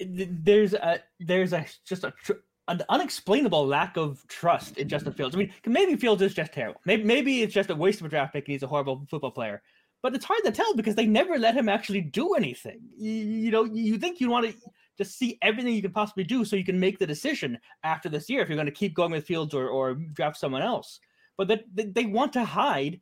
There's 0.00 0.74
a 0.74 1.00
there's 1.20 1.52
a 1.52 1.66
just 1.86 2.04
a 2.04 2.12
tr- 2.22 2.32
an 2.68 2.82
unexplainable 2.88 3.66
lack 3.66 3.96
of 3.96 4.26
trust 4.28 4.78
in 4.78 4.88
Justin 4.88 5.12
Fields. 5.12 5.36
I 5.36 5.38
mean, 5.38 5.52
maybe 5.66 5.96
Fields 5.96 6.20
is 6.22 6.34
just 6.34 6.52
terrible. 6.52 6.80
Maybe 6.84 7.04
maybe 7.04 7.42
it's 7.42 7.54
just 7.54 7.70
a 7.70 7.74
waste 7.74 8.00
of 8.00 8.06
a 8.06 8.10
draft 8.10 8.32
pick 8.32 8.46
and 8.46 8.52
he's 8.52 8.62
a 8.62 8.66
horrible 8.66 9.06
football 9.08 9.30
player. 9.30 9.62
But 10.02 10.14
it's 10.14 10.24
hard 10.24 10.44
to 10.44 10.52
tell 10.52 10.74
because 10.74 10.94
they 10.94 11.06
never 11.06 11.38
let 11.38 11.56
him 11.56 11.68
actually 11.68 12.02
do 12.02 12.34
anything. 12.34 12.80
You, 12.96 13.10
you 13.10 13.50
know, 13.50 13.64
you 13.64 13.98
think 13.98 14.20
you 14.20 14.30
want 14.30 14.46
to 14.46 14.54
just 14.98 15.18
see 15.18 15.38
everything 15.42 15.74
you 15.74 15.82
can 15.82 15.92
possibly 15.92 16.24
do 16.24 16.44
so 16.44 16.56
you 16.56 16.64
can 16.64 16.78
make 16.78 16.98
the 16.98 17.06
decision 17.06 17.58
after 17.82 18.08
this 18.08 18.28
year 18.28 18.42
if 18.42 18.48
you're 18.48 18.56
going 18.56 18.66
to 18.66 18.72
keep 18.72 18.94
going 18.94 19.10
with 19.10 19.26
Fields 19.26 19.54
or, 19.54 19.68
or 19.68 19.94
draft 19.94 20.36
someone 20.36 20.62
else. 20.62 21.00
But 21.36 21.48
that 21.48 21.64
they, 21.74 21.86
they 21.86 22.06
want 22.06 22.32
to 22.34 22.44
hide 22.44 23.00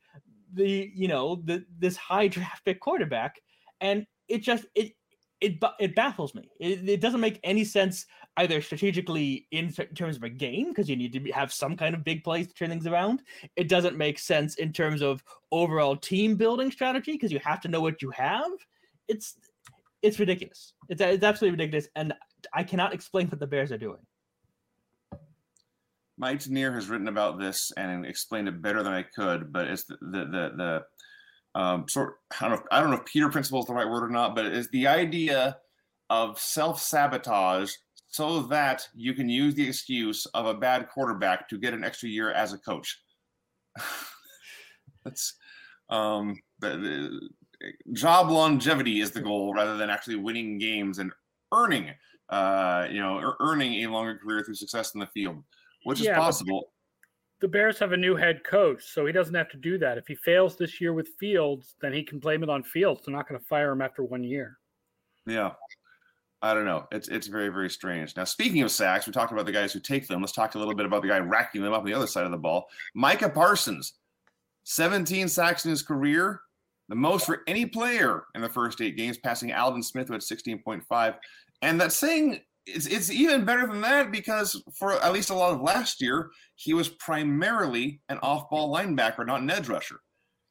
the 0.54 0.90
you 0.94 1.08
know 1.08 1.42
the 1.44 1.64
this 1.78 1.96
high 1.96 2.28
draft 2.34 2.64
pick 2.64 2.80
quarterback, 2.80 3.40
and 3.80 4.06
it 4.28 4.38
just 4.38 4.66
it 4.74 4.92
it 5.40 5.62
it 5.78 5.94
baffles 5.94 6.34
me. 6.34 6.48
It, 6.58 6.88
it 6.88 7.00
doesn't 7.00 7.20
make 7.20 7.40
any 7.44 7.64
sense 7.64 8.06
either 8.36 8.60
strategically 8.60 9.46
in 9.52 9.72
terms 9.72 10.16
of 10.16 10.22
a 10.22 10.28
game 10.28 10.68
because 10.70 10.88
you 10.88 10.96
need 10.96 11.12
to 11.12 11.32
have 11.32 11.52
some 11.52 11.76
kind 11.76 11.94
of 11.94 12.02
big 12.02 12.24
plays 12.24 12.48
to 12.48 12.54
turn 12.54 12.70
things 12.70 12.86
around. 12.86 13.22
It 13.56 13.68
doesn't 13.68 13.96
make 13.96 14.18
sense 14.18 14.56
in 14.56 14.72
terms 14.72 15.02
of 15.02 15.22
overall 15.52 15.96
team 15.96 16.36
building 16.36 16.70
strategy 16.70 17.12
because 17.12 17.30
you 17.30 17.38
have 17.40 17.60
to 17.60 17.68
know 17.68 17.80
what 17.80 18.02
you 18.02 18.10
have. 18.10 18.50
It's 19.08 19.36
it's 20.02 20.18
ridiculous. 20.18 20.74
It's 20.88 21.00
it's 21.00 21.24
absolutely 21.24 21.58
ridiculous, 21.58 21.88
and 21.96 22.12
I 22.52 22.62
cannot 22.62 22.94
explain 22.94 23.28
what 23.28 23.40
the 23.40 23.46
Bears 23.46 23.72
are 23.72 23.78
doing. 23.78 24.00
Mike 26.16 26.38
Tanier 26.38 26.74
has 26.74 26.88
written 26.88 27.08
about 27.08 27.38
this 27.38 27.72
and 27.76 28.06
explained 28.06 28.48
it 28.48 28.62
better 28.62 28.82
than 28.82 28.92
I 28.92 29.02
could, 29.02 29.52
but 29.52 29.66
it's 29.66 29.84
the 29.84 29.96
the 30.00 30.24
the, 30.24 30.82
the 31.54 31.60
um, 31.60 31.88
sort. 31.88 32.16
I 32.40 32.48
don't 32.48 32.50
know. 32.50 32.56
If, 32.56 32.66
I 32.70 32.80
don't 32.80 32.90
know 32.90 32.96
if 32.96 33.04
Peter 33.04 33.28
principle 33.28 33.60
is 33.60 33.66
the 33.66 33.74
right 33.74 33.88
word 33.88 34.04
or 34.04 34.10
not, 34.10 34.34
but 34.34 34.46
it's 34.46 34.68
the 34.68 34.86
idea 34.86 35.56
of 36.10 36.38
self 36.38 36.80
sabotage 36.80 37.72
so 38.08 38.42
that 38.42 38.86
you 38.94 39.12
can 39.12 39.28
use 39.28 39.54
the 39.54 39.66
excuse 39.66 40.24
of 40.26 40.46
a 40.46 40.54
bad 40.54 40.88
quarterback 40.88 41.48
to 41.48 41.58
get 41.58 41.74
an 41.74 41.82
extra 41.82 42.08
year 42.08 42.30
as 42.30 42.52
a 42.52 42.58
coach. 42.58 43.02
That's 45.04 45.34
um, 45.90 46.40
the, 46.60 46.68
the 46.76 47.20
job 47.92 48.30
longevity 48.30 49.00
is 49.00 49.10
the 49.10 49.20
goal 49.20 49.52
rather 49.52 49.76
than 49.76 49.90
actually 49.90 50.16
winning 50.16 50.58
games 50.58 51.00
and 51.00 51.10
earning, 51.52 51.90
uh, 52.28 52.86
you 52.88 53.00
know, 53.00 53.34
earning 53.40 53.84
a 53.84 53.90
longer 53.90 54.16
career 54.16 54.44
through 54.44 54.54
success 54.54 54.94
in 54.94 55.00
the 55.00 55.08
field, 55.08 55.42
which 55.84 56.00
is 56.00 56.06
Yeah, 56.06 56.16
but- 56.16 56.22
possible. 56.24 56.70
The 57.40 57.48
Bears 57.48 57.78
have 57.80 57.92
a 57.92 57.96
new 57.96 58.16
head 58.16 58.42
coach, 58.44 58.82
so 58.84 59.04
he 59.04 59.12
doesn't 59.12 59.34
have 59.34 59.50
to 59.50 59.58
do 59.58 59.76
that. 59.78 59.98
If 59.98 60.06
he 60.06 60.14
fails 60.14 60.56
this 60.56 60.80
year 60.80 60.94
with 60.94 61.08
Fields, 61.20 61.74
then 61.80 61.92
he 61.92 62.02
can 62.02 62.18
blame 62.18 62.42
it 62.42 62.48
on 62.48 62.62
Fields. 62.62 63.02
They're 63.04 63.14
not 63.14 63.28
going 63.28 63.38
to 63.38 63.46
fire 63.46 63.72
him 63.72 63.82
after 63.82 64.02
one 64.02 64.24
year. 64.24 64.58
Yeah. 65.26 65.52
I 66.40 66.54
don't 66.54 66.64
know. 66.66 66.86
It's 66.92 67.08
it's 67.08 67.26
very 67.26 67.48
very 67.48 67.70
strange. 67.70 68.16
Now, 68.16 68.24
speaking 68.24 68.60
of 68.62 68.70
sacks, 68.70 69.06
we 69.06 69.12
talked 69.12 69.32
about 69.32 69.46
the 69.46 69.52
guys 69.52 69.72
who 69.72 69.80
take 69.80 70.06
them. 70.06 70.20
Let's 70.20 70.32
talk 70.32 70.54
a 70.54 70.58
little 70.58 70.74
bit 70.74 70.84
about 70.86 71.00
the 71.02 71.08
guy 71.08 71.18
racking 71.18 71.62
them 71.62 71.72
up 71.72 71.80
on 71.80 71.86
the 71.86 71.94
other 71.94 72.06
side 72.06 72.24
of 72.26 72.30
the 72.32 72.36
ball. 72.38 72.66
Micah 72.94 73.30
Parsons, 73.30 73.94
17 74.64 75.28
sacks 75.28 75.64
in 75.64 75.70
his 75.70 75.82
career, 75.82 76.40
the 76.88 76.94
most 76.94 77.24
for 77.26 77.42
any 77.46 77.64
player 77.66 78.24
in 78.34 78.42
the 78.42 78.48
first 78.48 78.80
eight 78.82 78.96
games, 78.96 79.16
passing 79.18 79.52
Aldon 79.54 79.82
Smith, 79.82 80.08
who 80.08 80.12
had 80.14 80.22
16.5. 80.22 81.16
And 81.62 81.80
that 81.80 81.92
saying 81.92 82.40
it's 82.66 82.86
it's 82.86 83.10
even 83.10 83.44
better 83.44 83.66
than 83.66 83.80
that 83.82 84.10
because 84.10 84.62
for 84.74 84.92
at 84.92 85.12
least 85.12 85.30
a 85.30 85.34
lot 85.34 85.52
of 85.52 85.60
last 85.60 86.00
year, 86.00 86.30
he 86.54 86.74
was 86.74 86.88
primarily 86.88 88.00
an 88.08 88.18
off-ball 88.22 88.74
linebacker, 88.74 89.26
not 89.26 89.40
an 89.40 89.50
edge 89.50 89.68
rusher. 89.68 90.00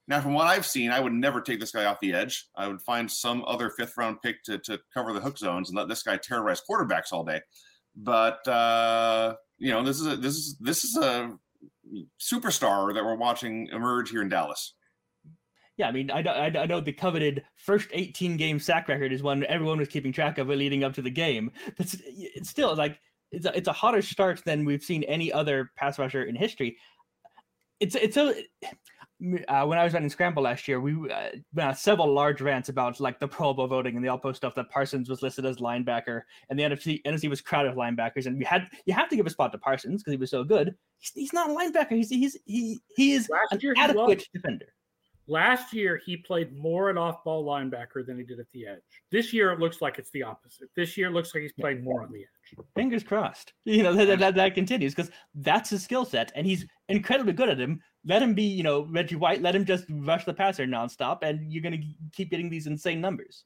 Now, 0.08 0.20
from 0.20 0.34
what 0.34 0.48
I've 0.48 0.66
seen, 0.66 0.92
I 0.92 1.00
would 1.00 1.14
never 1.14 1.40
take 1.40 1.60
this 1.60 1.72
guy 1.72 1.86
off 1.86 2.00
the 2.02 2.14
edge. 2.14 2.48
I 2.58 2.68
would 2.68 2.82
find 2.82 3.10
some 3.10 3.44
other 3.48 3.70
fifth 3.70 3.94
round 3.98 4.22
pick 4.22 4.44
to, 4.44 4.58
to 4.60 4.80
cover 4.94 5.14
the 5.14 5.22
hook 5.22 5.38
zones 5.38 5.70
and 5.70 5.78
let 5.78 5.88
this 5.88 6.04
guy 6.04 6.18
terrorize 6.18 6.62
quarterbacks 6.70 7.14
all 7.14 7.24
day. 7.24 7.40
But 7.96 8.46
uh, 8.48 9.36
you 9.58 9.72
know, 9.72 9.84
this 9.84 10.00
is 10.00 10.08
a 10.08 10.16
this 10.18 10.36
is 10.36 10.58
this 10.60 10.84
is 10.84 10.98
a 10.98 11.38
superstar 12.22 12.94
that 12.94 13.04
we're 13.04 13.16
watching 13.16 13.68
emerge 13.72 14.10
here 14.10 14.22
in 14.22 14.30
Dallas. 14.30 14.76
Yeah, 15.78 15.88
I 15.88 15.92
mean, 15.92 16.12
I, 16.12 16.22
I, 16.22 16.46
I 16.46 16.66
know 16.68 16.80
the 16.80 16.94
coveted 16.94 17.44
first 17.56 17.90
18 17.92 18.38
game 18.38 18.60
sack 18.60 18.88
record 18.88 19.12
is 19.12 19.24
one 19.24 19.44
everyone 19.46 19.80
was 19.80 19.88
keeping 19.88 20.12
track 20.12 20.38
of 20.38 20.48
leading 20.48 20.84
up 20.84 20.94
to 20.94 21.02
the 21.02 21.10
game. 21.10 21.52
But 21.78 21.94
it's 22.08 22.50
still 22.50 22.76
like 22.76 23.00
it's 23.32 23.46
a, 23.46 23.58
it's 23.58 23.68
a 23.68 23.74
hotter 23.74 24.02
start 24.02 24.44
than 24.46 24.66
we've 24.66 24.84
seen 24.84 25.04
any 25.04 25.34
other 25.34 25.72
pass 25.76 25.98
rusher 25.98 26.24
in 26.24 26.36
history. 26.36 26.78
It's 27.80 27.96
it's 27.96 28.18
a 28.18 28.36
uh, 29.48 29.66
when 29.66 29.80
I 29.80 29.84
was 29.84 29.94
running 29.94 30.10
Scramble 30.10 30.44
last 30.44 30.68
year, 30.68 30.82
we 30.82 30.96
uh, 31.10 31.30
uh, 31.58 31.74
several 31.74 32.14
large 32.14 32.42
rants 32.42 32.70
about 32.70 33.00
like 33.00 33.20
the 33.20 33.28
Pro 33.28 33.54
Bowl 33.54 33.68
voting 33.68 33.96
and 33.96 34.04
the 34.04 34.10
All-Pro 34.10 34.34
stuff 34.34 34.54
that 34.56 34.70
Parsons 34.70 35.10
was 35.10 35.22
listed 35.22 35.46
as 35.46 35.58
linebacker 35.58 36.24
and 36.50 36.60
the 36.60 36.64
NFC 36.64 37.02
NFC 37.04 37.30
was 37.30 37.42
crowded 37.42 37.70
with 37.70 37.78
linebackers, 37.78 38.26
and 38.26 38.38
we 38.38 38.44
had 38.44 38.68
you 38.86 38.94
have 38.94 39.10
to 39.10 39.16
give 39.16 39.26
a 39.26 39.30
spot 39.30 39.52
to 39.54 39.58
Parsons 39.58 40.02
because 40.02 40.12
he 40.12 40.18
was 40.18 40.30
so 40.30 40.44
good. 40.44 40.76
He's, 41.00 41.12
he's 41.16 41.34
not 41.34 41.50
a 41.50 41.54
linebacker. 41.54 41.92
He's 41.92 42.10
he's 42.10 42.38
he 42.46 42.82
he 42.96 43.14
is 43.14 43.30
last 43.30 43.64
an 43.64 43.74
adequate 43.78 44.28
defender. 44.34 44.68
Last 45.28 45.74
year, 45.74 46.02
he 46.06 46.18
played 46.18 46.56
more 46.56 46.90
at 46.90 46.98
off 46.98 47.24
ball 47.24 47.46
linebacker 47.46 48.06
than 48.06 48.18
he 48.18 48.26
did 48.26 48.40
at 48.40 48.52
the 48.52 48.68
edge. 48.68 48.82
This 49.10 49.32
year, 49.32 49.52
it 49.52 49.60
looks 49.60 49.82
like 49.82 49.98
it's 49.98 50.12
the 50.12 50.24
opposite. 50.24 50.70
This 50.76 50.98
year, 50.98 51.08
it 51.08 51.12
looks 51.12 51.34
like 51.34 51.44
he's 51.44 51.54
playing 51.54 51.82
more 51.84 52.04
on 52.04 52.12
the 52.12 52.20
edge. 52.20 52.66
Fingers 52.76 53.04
crossed. 53.04 53.54
You 53.66 53.82
know, 53.82 53.94
that, 53.94 54.20
that, 54.20 54.36
that 54.36 54.56
continues 54.56 54.94
because 54.94 55.12
that's 55.36 55.70
his 55.70 55.84
skill 55.84 56.06
set, 56.06 56.32
and 56.36 56.46
he's 56.46 56.66
incredibly 56.90 57.34
good 57.34 57.50
at 57.50 57.60
him. 57.60 57.82
Let 58.06 58.22
him 58.22 58.34
be, 58.34 58.44
you 58.44 58.62
know, 58.62 58.86
Reggie 58.90 59.16
White. 59.16 59.42
Let 59.42 59.56
him 59.56 59.66
just 59.66 59.86
rush 59.90 60.26
the 60.26 60.34
passer 60.34 60.68
nonstop, 60.68 61.20
and 61.24 61.52
you're 61.52 61.64
going 61.64 61.80
to 61.80 61.88
keep 62.12 62.30
getting 62.30 62.50
these 62.50 62.68
insane 62.68 63.00
numbers. 63.00 63.46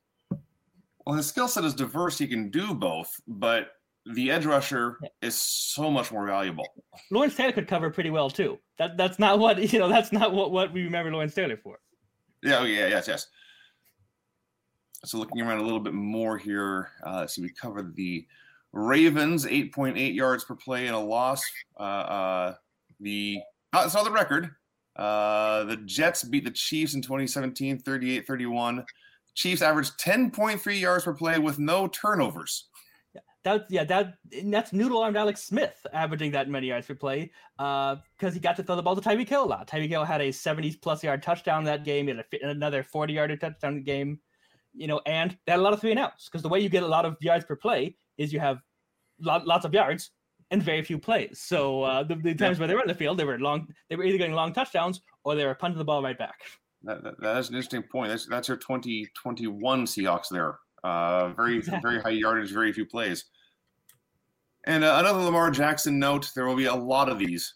Well, 1.05 1.15
his 1.15 1.28
skill 1.28 1.47
set 1.47 1.63
is 1.63 1.73
diverse. 1.73 2.17
He 2.17 2.28
can 2.28 2.49
do 2.49 2.73
both, 2.73 3.13
but 3.28 3.69
the 4.13 4.31
edge 4.31 4.45
rusher 4.45 4.97
yeah. 5.01 5.09
is 5.21 5.37
so 5.37 5.91
much 5.91 6.11
more 6.11 6.25
valuable. 6.25 6.67
Lawrence 7.11 7.35
Taylor 7.35 7.51
could 7.51 7.67
cover 7.67 7.89
pretty 7.89 8.09
well 8.09 8.29
too. 8.29 8.57
That 8.77 8.97
that's 8.97 9.19
not 9.19 9.39
what 9.39 9.57
you 9.73 9.79
know. 9.79 9.89
That's 9.89 10.11
not 10.11 10.33
what 10.33 10.51
what 10.51 10.73
we 10.73 10.83
remember 10.83 11.11
Lawrence 11.11 11.33
Taylor 11.33 11.57
for. 11.57 11.79
Yeah. 12.43 12.59
Oh, 12.59 12.65
yeah. 12.65 12.87
Yes. 12.87 13.07
Yes. 13.07 13.27
So 15.05 15.17
looking 15.17 15.41
around 15.41 15.59
a 15.59 15.63
little 15.63 15.79
bit 15.79 15.93
more 15.93 16.37
here, 16.37 16.89
uh, 17.05 17.17
let's 17.17 17.35
see. 17.35 17.41
We 17.41 17.49
covered 17.49 17.95
the 17.95 18.25
Ravens, 18.73 19.45
eight 19.45 19.73
point 19.73 19.97
eight 19.97 20.13
yards 20.13 20.43
per 20.43 20.55
play 20.55 20.87
in 20.87 20.93
a 20.93 20.99
loss. 20.99 21.41
Uh, 21.79 21.83
uh, 21.83 22.55
the 22.99 23.39
uh, 23.73 23.89
saw 23.89 24.03
the 24.03 24.11
record. 24.11 24.51
Uh, 24.95 25.63
the 25.65 25.77
Jets 25.77 26.23
beat 26.23 26.43
the 26.43 26.51
Chiefs 26.51 26.95
in 26.95 27.03
2017, 27.03 27.81
38-31. 27.81 28.83
Chiefs 29.35 29.61
averaged 29.61 29.99
10.3 29.99 30.79
yards 30.79 31.03
per 31.03 31.13
play 31.13 31.37
with 31.37 31.59
no 31.59 31.87
turnovers. 31.87 32.66
That 33.47 33.65
yeah, 33.69 33.85
that 33.85 34.15
that's 34.43 34.73
noodle 34.73 35.01
armed 35.01 35.15
Alex 35.15 35.41
Smith 35.41 35.85
averaging 35.93 36.31
that 36.31 36.49
many 36.49 36.67
yards 36.67 36.85
per 36.85 36.95
play 36.95 37.31
because 37.57 37.97
uh, 38.21 38.31
he 38.31 38.41
got 38.41 38.57
to 38.57 38.63
throw 38.63 38.75
the 38.75 38.83
ball 38.83 38.93
to 38.93 39.01
Tyreek 39.01 39.29
Hill 39.29 39.45
a 39.45 39.47
lot. 39.47 39.69
Tyreek 39.69 39.87
Hill 39.87 40.03
had 40.03 40.19
a 40.19 40.33
70 40.33 40.75
plus 40.81 41.01
yard 41.01 41.23
touchdown 41.23 41.63
that 41.63 41.85
game, 41.85 42.09
and 42.09 42.21
another 42.41 42.83
40 42.83 43.13
yard 43.13 43.39
touchdown 43.39 43.83
game. 43.83 44.19
You 44.73 44.87
know, 44.87 44.99
and 45.05 45.37
they 45.45 45.53
had 45.53 45.61
a 45.61 45.63
lot 45.63 45.71
of 45.71 45.79
three 45.79 45.91
and 45.91 45.99
outs 45.99 46.25
because 46.25 46.41
the 46.41 46.49
way 46.49 46.59
you 46.59 46.67
get 46.67 46.83
a 46.83 46.87
lot 46.87 47.05
of 47.05 47.15
yards 47.21 47.45
per 47.45 47.55
play 47.55 47.95
is 48.17 48.33
you 48.33 48.41
have 48.41 48.59
lots 49.21 49.63
of 49.63 49.73
yards 49.73 50.11
and 50.51 50.61
very 50.61 50.83
few 50.83 50.99
plays. 50.99 51.39
So 51.41 51.83
uh, 51.83 52.03
the, 52.03 52.15
the, 52.15 52.35
times 52.35 52.57
yeah. 52.57 52.63
where 52.63 52.67
they 52.67 52.75
were 52.75 52.81
in 52.81 52.89
the 52.89 52.95
field, 52.95 53.17
they 53.17 53.23
were 53.23 53.39
long. 53.39 53.67
They 53.89 53.95
were 53.95 54.03
either 54.03 54.17
getting 54.17 54.35
long 54.35 54.51
touchdowns 54.51 54.99
or 55.23 55.35
they 55.35 55.45
were 55.45 55.55
punting 55.55 55.77
the 55.77 55.85
ball 55.85 56.03
right 56.03 56.17
back. 56.17 56.41
That, 56.83 57.01
that, 57.01 57.21
that 57.21 57.37
is 57.37 57.47
an 57.47 57.55
interesting 57.55 57.83
point. 57.83 58.09
That's 58.09 58.25
that's 58.25 58.49
your 58.49 58.57
2021 58.57 59.85
Seahawks 59.85 60.27
there. 60.29 60.59
Uh, 60.83 61.29
very 61.29 61.57
exactly. 61.57 61.81
very 61.89 62.01
high 62.01 62.19
yardage, 62.19 62.51
very 62.51 62.71
few 62.73 62.85
plays. 62.85 63.25
And 64.68 64.84
uh, 64.84 64.97
another 64.99 65.22
Lamar 65.22 65.49
Jackson 65.49 65.97
note: 65.97 66.30
there 66.36 66.45
will 66.45 66.55
be 66.55 66.65
a 66.65 66.76
lot 66.76 67.07
of 67.07 67.18
these 67.18 67.55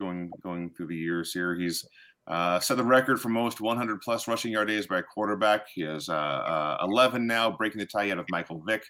going 0.00 0.30
going 0.44 0.70
through 0.70 0.86
the 0.86 0.96
years 0.96 1.32
here. 1.32 1.56
He's 1.56 1.84
uh, 2.28 2.60
set 2.60 2.76
the 2.76 2.84
record 2.84 3.20
for 3.20 3.30
most 3.30 3.60
100 3.60 4.00
plus 4.00 4.28
rushing 4.28 4.52
yard 4.52 4.68
days 4.68 4.86
by 4.86 5.00
a 5.00 5.02
quarterback. 5.02 5.66
He 5.74 5.82
has 5.82 6.08
uh, 6.08 6.12
uh 6.12 6.76
11 6.84 7.26
now, 7.26 7.50
breaking 7.50 7.80
the 7.80 7.86
tie 7.86 8.12
out 8.12 8.18
of 8.18 8.26
Michael 8.30 8.62
Vick. 8.64 8.84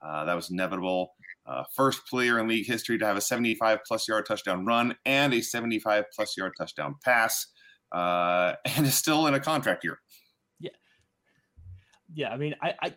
Uh, 0.00 0.24
that 0.24 0.34
was 0.34 0.50
inevitable. 0.50 1.12
Uh, 1.44 1.62
first 1.76 2.06
player 2.06 2.38
in 2.38 2.48
league 2.48 2.66
history 2.66 2.96
to 2.96 3.04
have 3.04 3.18
a 3.18 3.20
75 3.20 3.80
plus 3.86 4.08
yard 4.08 4.24
touchdown 4.24 4.64
run 4.64 4.96
and 5.04 5.34
a 5.34 5.42
75 5.42 6.06
plus 6.16 6.38
yard 6.38 6.52
touchdown 6.56 6.94
pass, 7.04 7.48
and 7.92 8.86
is 8.86 8.94
still 8.94 9.26
in 9.26 9.34
a 9.34 9.40
contract 9.40 9.84
year. 9.84 10.00
Yeah, 10.58 10.70
yeah. 12.14 12.30
I 12.30 12.38
mean, 12.38 12.54
I, 12.62 12.74
I 12.80 12.94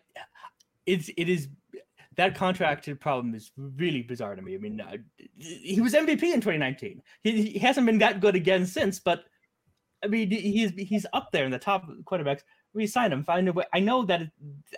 it's 0.85 1.09
it 1.17 1.27
is 1.27 1.49
that 2.15 2.35
contract 2.35 2.89
problem 2.99 3.33
is 3.35 3.51
really 3.57 4.01
bizarre 4.01 4.35
to 4.35 4.41
me. 4.41 4.55
I 4.55 4.57
mean, 4.57 4.81
uh, 4.81 4.97
he 5.37 5.79
was 5.81 5.93
MVP 5.93 6.23
in 6.23 6.41
2019. 6.41 7.01
He, 7.21 7.49
he 7.49 7.59
hasn't 7.59 7.85
been 7.85 7.97
that 7.99 8.19
good 8.19 8.35
again 8.35 8.65
since, 8.65 8.99
but 8.99 9.25
I 10.03 10.07
mean, 10.07 10.29
he's 10.29 10.71
he's 10.77 11.05
up 11.13 11.31
there 11.31 11.45
in 11.45 11.51
the 11.51 11.59
top 11.59 11.87
quarterbacks. 12.03 12.41
We 12.73 12.87
signed 12.87 13.13
him. 13.13 13.23
Find 13.23 13.47
a 13.47 13.53
way. 13.53 13.65
I 13.73 13.79
know 13.79 14.03
that 14.05 14.21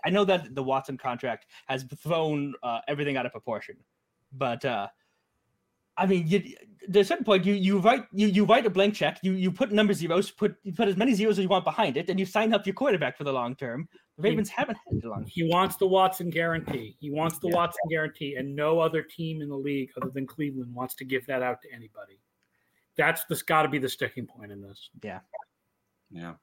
I 0.04 0.10
know 0.10 0.26
that 0.26 0.54
the 0.54 0.64
Watson 0.64 0.98
contract 0.98 1.48
has 1.68 1.86
thrown 2.04 2.54
uh, 2.62 2.82
everything 2.88 3.18
out 3.18 3.26
of 3.26 3.32
proportion, 3.32 3.78
but 4.34 4.64
uh, 4.64 4.88
I 5.98 6.06
mean, 6.06 6.28
you, 6.28 6.44
at 6.90 6.96
a 6.96 7.04
certain 7.04 7.26
point, 7.26 7.46
you 7.46 7.54
you 7.54 7.80
write 7.80 8.06
you 8.12 8.28
you 8.28 8.46
write 8.46 8.66
a 8.66 8.70
blank 8.70 8.94
check. 8.94 9.20
You 9.24 9.32
you 9.34 9.52
put 9.52 9.72
number 9.72 9.94
zeros, 9.94 10.30
put 10.30 10.56
you 10.64 10.74
put 10.74 10.88
as 10.88 10.98
many 10.98 11.14
zeros 11.14 11.40
as 11.40 11.44
you 11.44 11.50
want 11.50 11.64
behind 11.64 11.98
it, 11.98 12.10
and 12.10 12.20
you 12.20 12.26
sign 12.26 12.54
up 12.54 12.66
your 12.66 12.76
quarterback 12.76 13.18
for 13.18 13.24
the 13.24 13.34
long 13.34 13.56
term. 13.56 13.88
The 14.18 14.24
Ravens 14.24 14.50
he, 14.50 14.56
haven't 14.56 14.78
had 14.88 15.04
it. 15.04 15.28
He 15.28 15.44
wants 15.44 15.76
the 15.76 15.88
Watson 15.88 16.30
guarantee. 16.30 16.96
He 17.00 17.12
wants 17.12 17.38
the 17.40 17.50
yeah. 17.50 17.56
Watson 17.56 17.82
guarantee, 17.90 18.36
and 18.36 18.56
no 18.56 18.80
other 18.80 19.02
team 19.02 19.42
in 19.42 19.50
the 19.50 19.58
league 19.58 19.90
other 20.02 20.10
than 20.10 20.26
Cleveland 20.26 20.74
wants 20.74 20.96
to 20.96 21.06
give 21.06 21.26
that 21.28 21.42
out 21.42 21.62
to 21.64 21.72
anybody. 21.74 22.20
That's 22.98 23.26
this 23.26 23.42
got 23.42 23.64
to 23.64 23.70
be 23.70 23.78
the 23.78 23.90
sticking 23.90 24.26
point 24.26 24.52
in 24.52 24.62
this. 24.62 24.90
Yeah, 25.04 25.20
yeah, 26.10 26.34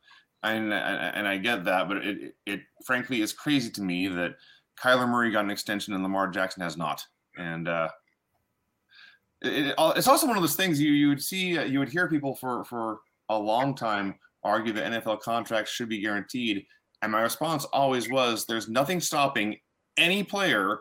and 0.42 0.72
and 0.72 1.26
I 1.26 1.38
get 1.38 1.64
that, 1.64 1.88
but 1.88 1.98
it, 1.98 2.22
it 2.22 2.34
it 2.44 2.60
frankly 2.84 3.22
is 3.22 3.32
crazy 3.32 3.70
to 3.70 3.82
me 3.82 4.06
that 4.08 4.34
Kyler 4.78 5.08
Murray 5.08 5.30
got 5.30 5.44
an 5.44 5.50
extension 5.50 5.94
and 5.94 6.02
Lamar 6.02 6.28
Jackson 6.28 6.62
has 6.62 6.76
not, 6.76 7.04
and. 7.36 7.68
uh 7.68 7.88
it, 9.44 9.74
it's 9.96 10.06
also 10.06 10.26
one 10.26 10.36
of 10.36 10.42
those 10.42 10.54
things 10.54 10.80
you 10.80 10.92
you 10.92 11.08
would 11.08 11.22
see 11.22 11.58
uh, 11.58 11.64
you 11.64 11.78
would 11.78 11.88
hear 11.88 12.08
people 12.08 12.34
for 12.36 12.64
for 12.64 13.00
a 13.28 13.36
long 13.36 13.74
time 13.74 14.14
argue 14.44 14.72
that 14.72 14.92
NFL 14.92 15.20
contracts 15.20 15.70
should 15.70 15.88
be 15.88 16.00
guaranteed, 16.00 16.64
and 17.02 17.12
my 17.12 17.20
response 17.20 17.64
always 17.66 18.10
was, 18.10 18.46
"There's 18.46 18.68
nothing 18.68 19.00
stopping 19.00 19.58
any 19.96 20.22
player 20.22 20.80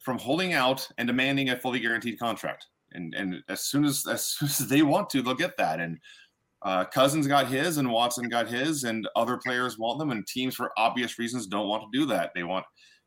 from 0.00 0.18
holding 0.18 0.52
out 0.52 0.88
and 0.98 1.06
demanding 1.06 1.50
a 1.50 1.56
fully 1.56 1.80
guaranteed 1.80 2.18
contract." 2.18 2.66
And 2.92 3.14
and 3.14 3.42
as 3.48 3.62
soon 3.62 3.84
as 3.84 4.06
as 4.06 4.26
soon 4.26 4.48
as 4.48 4.68
they 4.68 4.82
want 4.82 5.10
to, 5.10 5.22
they'll 5.22 5.34
get 5.34 5.56
that. 5.58 5.80
And 5.80 5.98
uh, 6.62 6.84
Cousins 6.84 7.26
got 7.26 7.46
his, 7.46 7.76
and 7.76 7.90
Watson 7.90 8.28
got 8.28 8.48
his, 8.48 8.84
and 8.84 9.08
other 9.14 9.36
players 9.36 9.78
want 9.78 9.98
them, 9.98 10.10
and 10.10 10.26
teams 10.26 10.54
for 10.54 10.72
obvious 10.76 11.18
reasons 11.18 11.46
don't 11.46 11.68
want 11.68 11.84
to 11.84 11.98
do 11.98 12.06
that. 12.06 12.32
They 12.34 12.42
want 12.42 12.64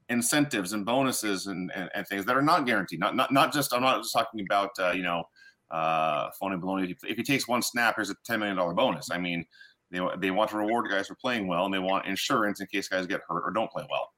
incentives 0.10 0.74
and 0.74 0.86
bonuses 0.86 1.48
and, 1.48 1.72
and, 1.76 1.90
and, 1.94 2.08
things 2.08 2.26
that 2.26 2.36
are 2.36 2.42
not 2.42 2.66
guaranteed. 2.66 3.00
Not 3.00 3.16
not 3.16 3.32
not 3.32 3.54
just 3.54 3.74
I'm 3.74 3.82
not 3.82 4.02
just 4.02 4.14
talking 4.14 4.42
about 4.42 4.72
uh, 4.80 4.92
you 4.92 5.04
know 5.04 5.24
uh, 5.72 6.30
phony 6.40 6.58
baloney. 6.58 6.96
If 7.04 7.18
he 7.18 7.24
takes 7.24 7.48
one 7.48 7.62
snap, 7.62 7.96
here's 7.96 8.10
a 8.10 8.16
ten 8.26 8.40
million 8.40 8.58
dollar 8.58 8.74
bonus. 8.74 9.10
I 9.12 9.18
mean, 9.18 9.46
they 9.92 10.00
they 10.18 10.32
want 10.32 10.50
to 10.52 10.58
reward 10.58 10.90
guys 10.90 11.08
for 11.08 11.16
playing 11.16 11.48
well, 11.48 11.66
and 11.66 11.74
they 11.74 11.80
want 11.80 12.06
insurance 12.06 12.62
in 12.62 12.68
case 12.68 12.88
guys 12.88 13.08
get 13.08 13.22
hurt 13.28 13.42
or 13.46 13.52
don't 13.52 13.72
play 13.72 13.86
well. 13.90 14.10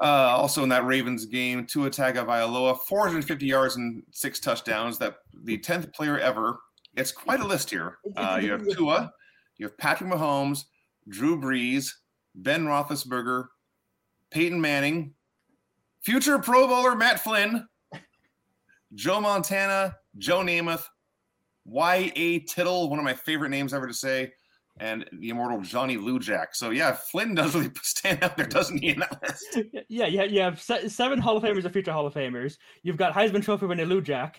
Uh, 0.00 0.34
also 0.36 0.64
in 0.64 0.68
that 0.68 0.84
Ravens 0.84 1.26
game, 1.26 1.64
Tua 1.64 1.88
Tagovailoa, 1.88 2.80
450 2.88 3.46
yards 3.46 3.76
and 3.76 4.02
six 4.10 4.40
touchdowns. 4.40 4.98
That 4.98 5.16
the 5.44 5.58
10th 5.58 5.92
player 5.94 6.18
ever. 6.18 6.58
It's 6.96 7.12
quite 7.12 7.40
a 7.40 7.46
list 7.46 7.70
here. 7.70 7.98
Uh, 8.16 8.38
you 8.42 8.50
have 8.50 8.66
Tua, 8.76 9.12
you 9.56 9.66
have 9.66 9.78
Patrick 9.78 10.10
Mahomes, 10.10 10.64
Drew 11.08 11.40
Brees, 11.40 11.88
Ben 12.34 12.64
Roethlisberger, 12.64 13.46
Peyton 14.30 14.60
Manning, 14.60 15.14
future 16.02 16.38
Pro 16.38 16.66
Bowler 16.66 16.96
Matt 16.96 17.20
Flynn, 17.20 17.66
Joe 18.94 19.20
Montana, 19.20 19.96
Joe 20.18 20.40
Namath, 20.40 20.84
Y.A. 21.64 22.40
Tittle, 22.40 22.90
one 22.90 22.98
of 22.98 23.04
my 23.04 23.14
favorite 23.14 23.50
names 23.50 23.72
ever 23.72 23.86
to 23.86 23.94
say, 23.94 24.32
and 24.80 25.04
the 25.12 25.28
immortal 25.28 25.60
Johnny 25.60 25.96
Lujack. 25.96 26.48
So 26.52 26.70
yeah, 26.70 26.92
Flynn 26.92 27.34
does 27.34 27.54
really 27.54 27.70
stand 27.82 28.22
out 28.22 28.36
there, 28.36 28.46
doesn't 28.46 28.78
he? 28.78 28.90
In 28.90 29.00
that 29.00 29.22
list? 29.22 29.58
Yeah, 29.88 30.06
yeah, 30.06 30.24
you 30.24 30.40
have 30.40 30.60
seven 30.60 31.20
Hall 31.20 31.36
of 31.36 31.42
Famers 31.42 31.64
or 31.64 31.70
future 31.70 31.92
Hall 31.92 32.06
of 32.06 32.14
Famers. 32.14 32.56
You've 32.82 32.96
got 32.96 33.12
Heisman 33.12 33.44
Trophy 33.44 33.66
winner 33.66 33.84
Lujack, 33.84 34.36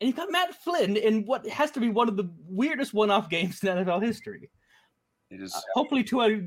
and 0.00 0.08
you've 0.08 0.16
got 0.16 0.30
Matt 0.30 0.54
Flynn 0.54 0.96
in 0.96 1.24
what 1.24 1.46
has 1.48 1.70
to 1.72 1.80
be 1.80 1.88
one 1.88 2.08
of 2.08 2.16
the 2.16 2.30
weirdest 2.46 2.94
one-off 2.94 3.28
games 3.28 3.62
in 3.62 3.76
NFL 3.76 4.02
history. 4.02 4.50
It 5.30 5.40
is 5.40 5.54
uh, 5.54 5.60
hopefully 5.74 6.04
Tua 6.04 6.40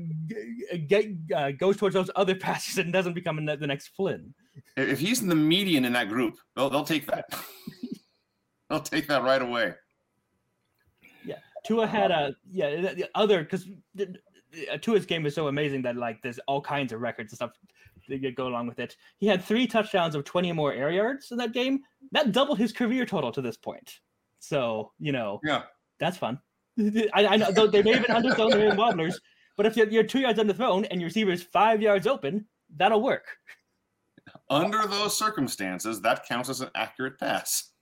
get, 0.86 1.06
uh, 1.34 1.50
goes 1.50 1.76
towards 1.76 1.94
those 1.94 2.10
other 2.16 2.34
passes 2.46 2.78
and 2.78 2.92
doesn't 2.92 3.14
become 3.14 3.44
the 3.44 3.56
next 3.66 3.88
Flynn. 3.88 4.32
If 4.76 5.00
he's 5.00 5.20
in 5.20 5.28
the 5.28 5.34
median 5.34 5.84
in 5.84 5.92
that 5.92 6.08
group, 6.08 6.36
they'll 6.54 6.70
they'll 6.70 6.84
take 6.84 7.06
that. 7.06 7.26
they'll 8.70 8.80
take 8.80 9.08
that 9.08 9.22
right 9.22 9.42
away. 9.42 9.74
Tua 11.66 11.86
had 11.86 12.10
a 12.10 12.34
yeah 12.50 12.80
the, 12.80 12.94
the 12.94 13.10
other 13.14 13.42
because 13.42 13.68
uh, 14.00 14.76
Tua's 14.80 15.04
game 15.06 15.22
was 15.22 15.34
so 15.34 15.48
amazing 15.48 15.82
that 15.82 15.96
like 15.96 16.22
there's 16.22 16.38
all 16.46 16.60
kinds 16.60 16.92
of 16.92 17.00
records 17.00 17.32
and 17.32 17.36
stuff 17.36 17.50
that 18.08 18.36
go 18.36 18.46
along 18.46 18.68
with 18.68 18.78
it. 18.78 18.96
He 19.18 19.26
had 19.26 19.42
three 19.42 19.66
touchdowns 19.66 20.14
of 20.14 20.24
20 20.24 20.52
or 20.52 20.54
more 20.54 20.72
air 20.72 20.90
yards 20.90 21.32
in 21.32 21.38
that 21.38 21.52
game. 21.52 21.80
That 22.12 22.32
doubled 22.32 22.58
his 22.58 22.72
career 22.72 23.04
total 23.04 23.32
to 23.32 23.42
this 23.42 23.56
point. 23.56 24.00
So 24.38 24.92
you 24.98 25.12
know, 25.12 25.40
Yeah. 25.42 25.62
that's 25.98 26.16
fun. 26.16 26.38
I, 26.78 27.26
I 27.26 27.36
know 27.36 27.66
they 27.66 27.82
may 27.82 27.94
have 27.94 28.06
been 28.06 28.16
underthrown, 28.16 28.52
they 28.52 28.76
wobblers, 28.76 29.18
but 29.56 29.66
if 29.66 29.76
you're, 29.76 29.88
you're 29.88 30.04
two 30.04 30.20
yards 30.20 30.38
underthrown 30.38 30.86
and 30.90 31.00
your 31.00 31.08
receiver 31.08 31.30
is 31.30 31.42
five 31.42 31.80
yards 31.80 32.06
open, 32.06 32.46
that'll 32.76 33.02
work. 33.02 33.24
Under 34.50 34.86
those 34.86 35.16
circumstances, 35.16 36.00
that 36.02 36.26
counts 36.26 36.48
as 36.50 36.60
an 36.60 36.70
accurate 36.74 37.18
pass. 37.18 37.72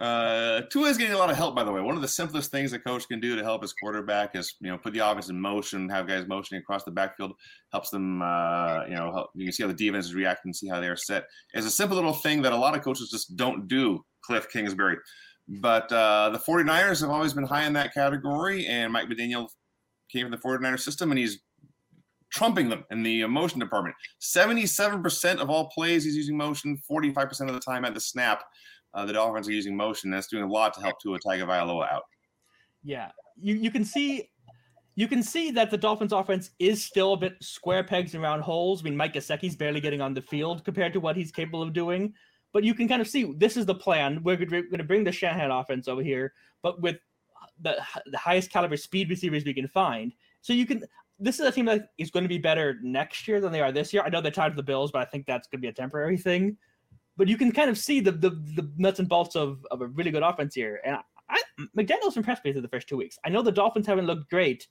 Uh, 0.00 0.62
Tua 0.70 0.88
is 0.88 0.96
getting 0.96 1.12
a 1.12 1.18
lot 1.18 1.28
of 1.28 1.36
help, 1.36 1.54
by 1.54 1.62
the 1.62 1.70
way. 1.70 1.82
One 1.82 1.94
of 1.94 2.00
the 2.00 2.08
simplest 2.08 2.50
things 2.50 2.72
a 2.72 2.78
coach 2.78 3.06
can 3.06 3.20
do 3.20 3.36
to 3.36 3.42
help 3.42 3.60
his 3.60 3.74
quarterback 3.74 4.34
is, 4.34 4.54
you 4.60 4.70
know, 4.70 4.78
put 4.78 4.94
the 4.94 5.00
offense 5.00 5.28
in 5.28 5.38
motion, 5.38 5.90
have 5.90 6.08
guys 6.08 6.26
motioning 6.26 6.62
across 6.62 6.84
the 6.84 6.90
backfield, 6.90 7.34
helps 7.70 7.90
them, 7.90 8.22
uh, 8.22 8.86
you 8.86 8.94
know, 8.94 9.12
help, 9.12 9.30
you 9.34 9.44
can 9.44 9.52
see 9.52 9.62
how 9.62 9.68
the 9.68 9.74
defense 9.74 10.06
is 10.06 10.14
reacting 10.14 10.54
see 10.54 10.68
how 10.68 10.80
they 10.80 10.88
are 10.88 10.96
set. 10.96 11.24
It's 11.52 11.66
a 11.66 11.70
simple 11.70 11.96
little 11.96 12.14
thing 12.14 12.40
that 12.42 12.52
a 12.52 12.56
lot 12.56 12.74
of 12.74 12.82
coaches 12.82 13.10
just 13.10 13.36
don't 13.36 13.68
do, 13.68 14.02
Cliff 14.24 14.48
Kingsbury. 14.50 14.96
But 15.46 15.92
uh, 15.92 16.30
the 16.30 16.38
49ers 16.38 17.02
have 17.02 17.10
always 17.10 17.34
been 17.34 17.44
high 17.44 17.66
in 17.66 17.74
that 17.74 17.92
category, 17.92 18.66
and 18.66 18.92
Mike 18.92 19.08
McDaniel 19.08 19.48
came 20.10 20.24
from 20.24 20.30
the 20.30 20.38
49ers 20.38 20.80
system, 20.80 21.10
and 21.10 21.18
he's 21.18 21.40
trumping 22.30 22.68
them 22.68 22.84
in 22.90 23.02
the 23.02 23.26
motion 23.26 23.58
department. 23.58 23.96
77% 24.22 25.38
of 25.38 25.50
all 25.50 25.68
plays 25.68 26.04
he's 26.04 26.16
using 26.16 26.36
motion, 26.36 26.80
45% 26.90 27.48
of 27.48 27.54
the 27.54 27.60
time 27.60 27.84
at 27.84 27.92
the 27.92 28.00
snap. 28.00 28.44
Uh, 28.92 29.04
the 29.04 29.12
Dolphins 29.12 29.48
are 29.48 29.52
using 29.52 29.76
motion. 29.76 30.10
That's 30.10 30.26
doing 30.26 30.44
a 30.44 30.48
lot 30.48 30.74
to 30.74 30.80
help 30.80 31.00
Tua 31.00 31.18
Tagovailoa 31.18 31.92
out. 31.92 32.02
Yeah, 32.82 33.10
you 33.40 33.54
you 33.54 33.70
can 33.70 33.84
see. 33.84 34.30
You 34.96 35.06
can 35.06 35.22
see 35.22 35.50
that 35.52 35.70
the 35.70 35.78
Dolphins' 35.78 36.12
offense 36.12 36.50
is 36.58 36.84
still 36.84 37.14
a 37.14 37.16
bit 37.16 37.36
square 37.40 37.82
pegs 37.84 38.12
and 38.14 38.22
round 38.22 38.42
holes. 38.42 38.82
I 38.82 38.84
mean, 38.84 38.96
Mike 38.96 39.14
Gesicki's 39.14 39.56
barely 39.56 39.80
getting 39.80 40.00
on 40.00 40.12
the 40.12 40.20
field 40.20 40.64
compared 40.64 40.92
to 40.92 41.00
what 41.00 41.16
he's 41.16 41.32
capable 41.32 41.62
of 41.62 41.72
doing. 41.72 42.12
But 42.52 42.64
you 42.64 42.74
can 42.74 42.88
kind 42.88 43.00
of 43.00 43.08
see 43.08 43.32
this 43.36 43.56
is 43.56 43.64
the 43.64 43.74
plan. 43.74 44.20
We're 44.22 44.36
going 44.36 44.70
to 44.72 44.84
bring 44.84 45.04
the 45.04 45.12
Shanahan 45.12 45.50
offense 45.50 45.86
over 45.86 46.02
here, 46.02 46.34
but 46.62 46.80
with 46.82 46.96
the, 47.60 47.76
the 48.06 48.18
highest 48.18 48.50
caliber 48.50 48.76
speed 48.76 49.08
receivers 49.08 49.44
we 49.44 49.54
can 49.54 49.68
find. 49.68 50.12
So 50.40 50.52
you 50.52 50.66
can. 50.66 50.84
This 51.18 51.38
is 51.38 51.46
a 51.46 51.52
team 51.52 51.66
that 51.66 51.90
is 51.98 52.10
going 52.10 52.24
to 52.24 52.28
be 52.28 52.38
better 52.38 52.78
next 52.82 53.28
year 53.28 53.40
than 53.40 53.52
they 53.52 53.60
are 53.60 53.70
this 53.70 53.92
year. 53.92 54.02
I 54.02 54.08
know 54.08 54.22
they're 54.22 54.32
tied 54.32 54.50
to 54.50 54.56
the 54.56 54.62
Bills, 54.62 54.90
but 54.90 55.02
I 55.02 55.04
think 55.04 55.26
that's 55.26 55.46
going 55.46 55.60
to 55.60 55.62
be 55.62 55.68
a 55.68 55.72
temporary 55.72 56.16
thing. 56.16 56.56
But 57.20 57.28
you 57.28 57.36
can 57.36 57.52
kind 57.52 57.68
of 57.68 57.76
see 57.76 58.00
the 58.00 58.12
the, 58.12 58.30
the 58.30 58.70
nuts 58.78 58.98
and 58.98 59.06
bolts 59.06 59.36
of, 59.36 59.66
of 59.70 59.82
a 59.82 59.86
really 59.88 60.10
good 60.10 60.22
offense 60.22 60.54
here. 60.54 60.80
And 60.86 60.96
I, 61.28 61.38
McDaniel's 61.76 62.16
impressed 62.16 62.42
me 62.46 62.52
through 62.52 62.62
the 62.62 62.68
first 62.68 62.88
two 62.88 62.96
weeks. 62.96 63.18
I 63.26 63.28
know 63.28 63.42
the 63.42 63.52
Dolphins 63.52 63.86
haven't 63.86 64.06
looked 64.06 64.30
great, 64.30 64.66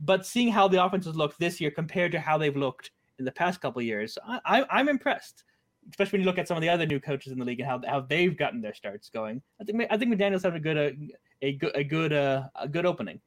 but 0.00 0.26
seeing 0.26 0.48
how 0.48 0.66
the 0.66 0.84
offenses 0.84 1.14
look 1.14 1.38
this 1.38 1.60
year 1.60 1.70
compared 1.70 2.10
to 2.10 2.18
how 2.18 2.38
they've 2.38 2.56
looked 2.56 2.90
in 3.20 3.24
the 3.24 3.30
past 3.30 3.60
couple 3.60 3.78
of 3.78 3.86
years, 3.86 4.18
I, 4.26 4.40
I, 4.44 4.64
I'm 4.80 4.88
impressed 4.88 5.44
especially 5.90 6.18
when 6.18 6.24
you 6.24 6.26
look 6.26 6.38
at 6.38 6.48
some 6.48 6.56
of 6.56 6.60
the 6.60 6.68
other 6.68 6.86
new 6.86 7.00
coaches 7.00 7.32
in 7.32 7.38
the 7.38 7.44
league 7.44 7.60
and 7.60 7.68
how, 7.68 7.80
how 7.86 8.00
they've 8.00 8.36
gotten 8.36 8.60
their 8.60 8.74
starts 8.74 9.08
going. 9.08 9.40
I 9.60 9.64
think 9.64 9.84
I 9.88 9.96
think 9.96 10.12
McDaniel's 10.12 10.42
having 10.42 10.58
a 10.58 10.62
good 10.62 10.76
a, 10.76 10.96
a 11.42 11.52
good 11.52 11.72
a 11.76 11.84
good 11.84 12.12
uh, 12.12 12.48
a 12.56 12.68
good 12.68 12.86
opening. 12.86 13.20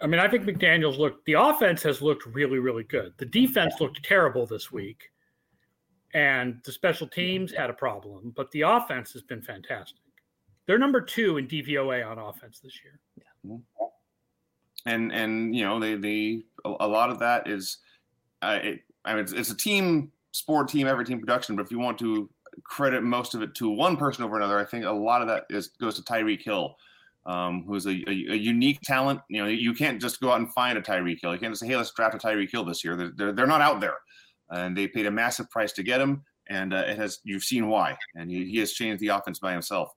I 0.00 0.06
mean, 0.06 0.20
I 0.20 0.28
think 0.28 0.44
McDaniel's 0.44 0.98
looked. 0.98 1.24
The 1.24 1.34
offense 1.34 1.82
has 1.82 2.00
looked 2.00 2.26
really 2.26 2.58
really 2.58 2.84
good. 2.84 3.12
The 3.16 3.26
defense 3.26 3.74
looked 3.80 4.04
terrible 4.04 4.46
this 4.46 4.70
week, 4.70 5.10
and 6.14 6.60
the 6.64 6.72
special 6.72 7.08
teams 7.08 7.52
had 7.52 7.68
a 7.68 7.74
problem. 7.74 8.32
But 8.34 8.50
the 8.52 8.62
offense 8.62 9.12
has 9.12 9.22
been 9.22 9.42
fantastic. 9.42 9.98
They're 10.66 10.78
number 10.78 11.00
two 11.00 11.36
in 11.36 11.46
DVOA 11.46 12.08
on 12.08 12.18
offense 12.18 12.60
this 12.60 12.80
year. 12.82 13.00
Yeah. 13.44 13.86
And 14.86 15.12
and 15.12 15.54
you 15.54 15.64
know 15.64 15.78
they 15.80 15.96
they 15.96 16.42
a 16.64 16.86
lot 16.86 17.10
of 17.10 17.18
that 17.18 17.48
is, 17.48 17.78
uh, 18.42 18.58
it, 18.62 18.80
I 19.04 19.14
mean 19.14 19.24
it's, 19.24 19.32
it's 19.32 19.50
a 19.50 19.56
team 19.56 20.12
sport 20.32 20.68
team, 20.68 20.86
every 20.86 21.04
team 21.04 21.20
production. 21.20 21.56
But 21.56 21.64
if 21.66 21.70
you 21.70 21.78
want 21.78 21.98
to 21.98 22.28
credit 22.62 23.02
most 23.02 23.34
of 23.34 23.42
it 23.42 23.54
to 23.56 23.68
one 23.68 23.96
person 23.96 24.24
over 24.24 24.36
another, 24.36 24.58
I 24.58 24.64
think 24.64 24.84
a 24.84 24.90
lot 24.90 25.22
of 25.22 25.28
that 25.28 25.44
is 25.50 25.68
goes 25.80 25.96
to 25.96 26.02
Tyreek 26.02 26.42
Hill, 26.42 26.76
um, 27.26 27.64
who's 27.66 27.86
a, 27.86 27.90
a, 27.90 28.32
a, 28.32 28.36
unique 28.36 28.80
talent. 28.82 29.20
You 29.28 29.42
know, 29.42 29.48
you 29.48 29.74
can't 29.74 30.00
just 30.00 30.20
go 30.20 30.30
out 30.30 30.40
and 30.40 30.52
find 30.52 30.76
a 30.76 30.82
Tyreek 30.82 31.20
Hill. 31.22 31.32
You 31.32 31.40
can't 31.40 31.52
just 31.52 31.60
say, 31.60 31.68
"Hey, 31.68 31.76
let's 31.76 31.92
draft 31.92 32.14
a 32.14 32.18
Tyreek 32.18 32.50
Hill 32.50 32.64
this 32.64 32.84
year." 32.84 32.96
They're, 32.96 33.12
they're, 33.16 33.32
they're 33.32 33.46
not 33.46 33.62
out 33.62 33.80
there, 33.80 33.96
and 34.50 34.76
they 34.76 34.88
paid 34.88 35.06
a 35.06 35.10
massive 35.10 35.50
price 35.50 35.72
to 35.72 35.82
get 35.82 36.00
him. 36.00 36.22
And 36.48 36.74
uh, 36.74 36.84
it 36.86 36.98
has 36.98 37.20
you've 37.24 37.44
seen 37.44 37.68
why, 37.68 37.96
and 38.14 38.30
he, 38.30 38.44
he 38.44 38.58
has 38.58 38.72
changed 38.72 39.00
the 39.00 39.08
offense 39.08 39.38
by 39.38 39.52
himself. 39.52 39.90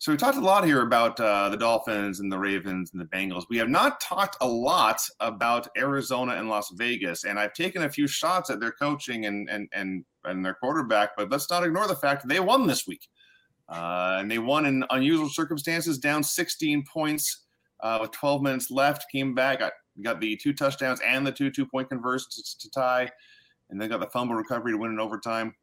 So 0.00 0.10
we 0.10 0.16
talked 0.16 0.38
a 0.38 0.40
lot 0.40 0.64
here 0.64 0.80
about 0.80 1.20
uh, 1.20 1.50
the 1.50 1.58
Dolphins 1.58 2.20
and 2.20 2.32
the 2.32 2.38
Ravens 2.38 2.92
and 2.92 3.00
the 3.02 3.04
Bengals. 3.04 3.44
We 3.50 3.58
have 3.58 3.68
not 3.68 4.00
talked 4.00 4.34
a 4.40 4.48
lot 4.48 4.98
about 5.20 5.68
Arizona 5.76 6.36
and 6.36 6.48
Las 6.48 6.70
Vegas, 6.74 7.24
and 7.24 7.38
I've 7.38 7.52
taken 7.52 7.82
a 7.82 7.90
few 7.90 8.06
shots 8.06 8.48
at 8.48 8.60
their 8.60 8.72
coaching 8.72 9.26
and 9.26 9.50
and 9.50 9.68
and 9.74 10.06
and 10.24 10.42
their 10.42 10.54
quarterback. 10.54 11.10
But 11.18 11.30
let's 11.30 11.50
not 11.50 11.64
ignore 11.64 11.86
the 11.86 11.96
fact 11.96 12.26
they 12.26 12.40
won 12.40 12.66
this 12.66 12.86
week, 12.86 13.08
uh, 13.68 14.16
and 14.20 14.30
they 14.30 14.38
won 14.38 14.64
in 14.64 14.84
unusual 14.88 15.28
circumstances, 15.28 15.98
down 15.98 16.22
16 16.22 16.82
points 16.90 17.44
uh, 17.80 17.98
with 18.00 18.12
12 18.12 18.40
minutes 18.40 18.70
left. 18.70 19.04
Came 19.12 19.34
back, 19.34 19.58
got 19.58 19.72
got 20.02 20.18
the 20.18 20.34
two 20.36 20.54
touchdowns 20.54 21.00
and 21.04 21.26
the 21.26 21.32
two 21.32 21.50
two 21.50 21.66
point 21.66 21.90
conversions 21.90 22.56
to 22.58 22.70
tie, 22.70 23.10
and 23.70 23.80
then 23.80 23.88
got 23.88 24.00
the 24.00 24.06
fumble 24.06 24.34
recovery 24.34 24.72
to 24.72 24.78
win 24.78 24.92
in 24.92 25.00
overtime. 25.00 25.54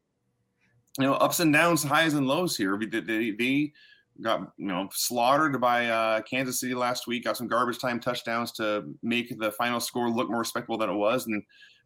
You 0.98 1.06
know, 1.06 1.14
ups 1.14 1.40
and 1.40 1.52
downs, 1.52 1.82
highs 1.82 2.14
and 2.14 2.26
lows 2.26 2.56
here. 2.56 2.78
They, 2.78 3.00
they, 3.00 3.30
they 3.30 3.72
got 4.20 4.52
you 4.56 4.66
know 4.66 4.88
slaughtered 4.92 5.60
by 5.60 5.86
uh, 5.86 6.22
Kansas 6.22 6.60
City 6.60 6.74
last 6.74 7.06
week. 7.06 7.24
Got 7.24 7.36
some 7.36 7.48
garbage 7.48 7.78
time 7.78 8.00
touchdowns 8.00 8.52
to 8.52 8.92
make 9.02 9.38
the 9.38 9.52
final 9.52 9.80
score 9.80 10.10
look 10.10 10.28
more 10.28 10.40
respectable 10.40 10.78
than 10.78 10.90
it 10.90 10.94
was, 10.94 11.26
and 11.26 11.42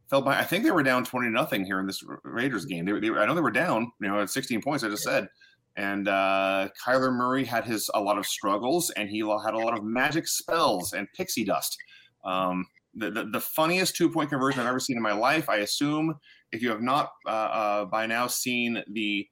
fell 0.09 0.23
by. 0.23 0.39
I 0.39 0.45
think 0.45 0.65
they 0.65 0.71
were 0.71 0.83
down 0.83 1.05
twenty 1.05 1.29
nothing 1.29 1.65
here 1.65 1.81
in 1.81 1.87
this 1.87 2.03
Raiders 2.25 2.65
game. 2.65 2.85
They, 2.85 2.99
they 2.99 3.11
I 3.11 3.27
know 3.27 3.35
they 3.35 3.41
were 3.41 3.51
down, 3.51 3.93
you 4.01 4.09
know, 4.09 4.21
at 4.21 4.31
sixteen 4.31 4.63
points. 4.63 4.85
I 4.85 4.89
just 4.89 5.05
said, 5.05 5.29
and 5.77 6.09
uh, 6.09 6.69
Kyler 6.83 7.13
Murray 7.13 7.45
had 7.45 7.65
his 7.65 7.91
a 7.95 8.01
lot 8.01 8.19
of 8.19 8.27
struggles, 8.27 8.91
and 8.91 9.09
he 9.09 9.19
had 9.19 9.55
a 9.55 9.59
lot 9.59 9.77
of 9.77 9.85
magic 9.85 10.27
spells 10.27 10.93
and 10.93 11.07
pixie 11.15 11.45
dust. 11.45 11.77
Um, 12.25 12.67
the, 12.95 13.11
the, 13.11 13.25
the 13.25 13.41
funniest 13.41 13.97
two 13.97 14.11
point 14.11 14.31
conversion 14.31 14.61
I've 14.61 14.69
ever 14.69 14.81
seen 14.81 14.97
in 14.97 15.03
my 15.03 15.13
life. 15.13 15.49
I 15.49 15.57
assume 15.57 16.15
if 16.53 16.63
you 16.63 16.71
have 16.71 16.83
not 16.83 17.11
uh, 17.27 17.31
uh, 17.31 17.85
by 17.87 18.07
now 18.07 18.27
seen 18.27 18.83
the 18.93 19.27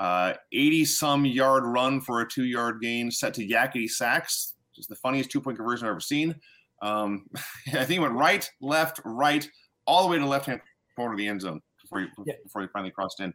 80 0.00 0.82
uh, 0.82 0.84
some 0.86 1.26
yard 1.26 1.64
run 1.66 2.00
for 2.00 2.20
a 2.20 2.28
two 2.28 2.44
yard 2.44 2.80
gain 2.80 3.10
set 3.10 3.34
to 3.34 3.46
Yakety 3.46 3.88
Sax, 3.88 4.54
which 4.70 4.80
is 4.80 4.86
the 4.86 4.96
funniest 4.96 5.30
two 5.30 5.40
point 5.40 5.56
conversion 5.56 5.86
I've 5.86 5.92
ever 5.92 6.00
seen. 6.00 6.34
Um, 6.80 7.26
I 7.68 7.84
think 7.84 7.90
he 7.90 7.98
went 7.98 8.14
right, 8.14 8.48
left, 8.60 9.00
right, 9.04 9.48
all 9.86 10.04
the 10.04 10.08
way 10.08 10.16
to 10.16 10.22
the 10.22 10.28
left 10.28 10.46
hand 10.46 10.60
corner 10.96 11.14
of 11.14 11.18
the 11.18 11.28
end 11.28 11.40
zone 11.40 11.60
before 11.82 12.00
he, 12.00 12.06
yeah. 12.26 12.34
before 12.42 12.62
he 12.62 12.68
finally 12.68 12.90
crossed 12.90 13.20
in. 13.20 13.32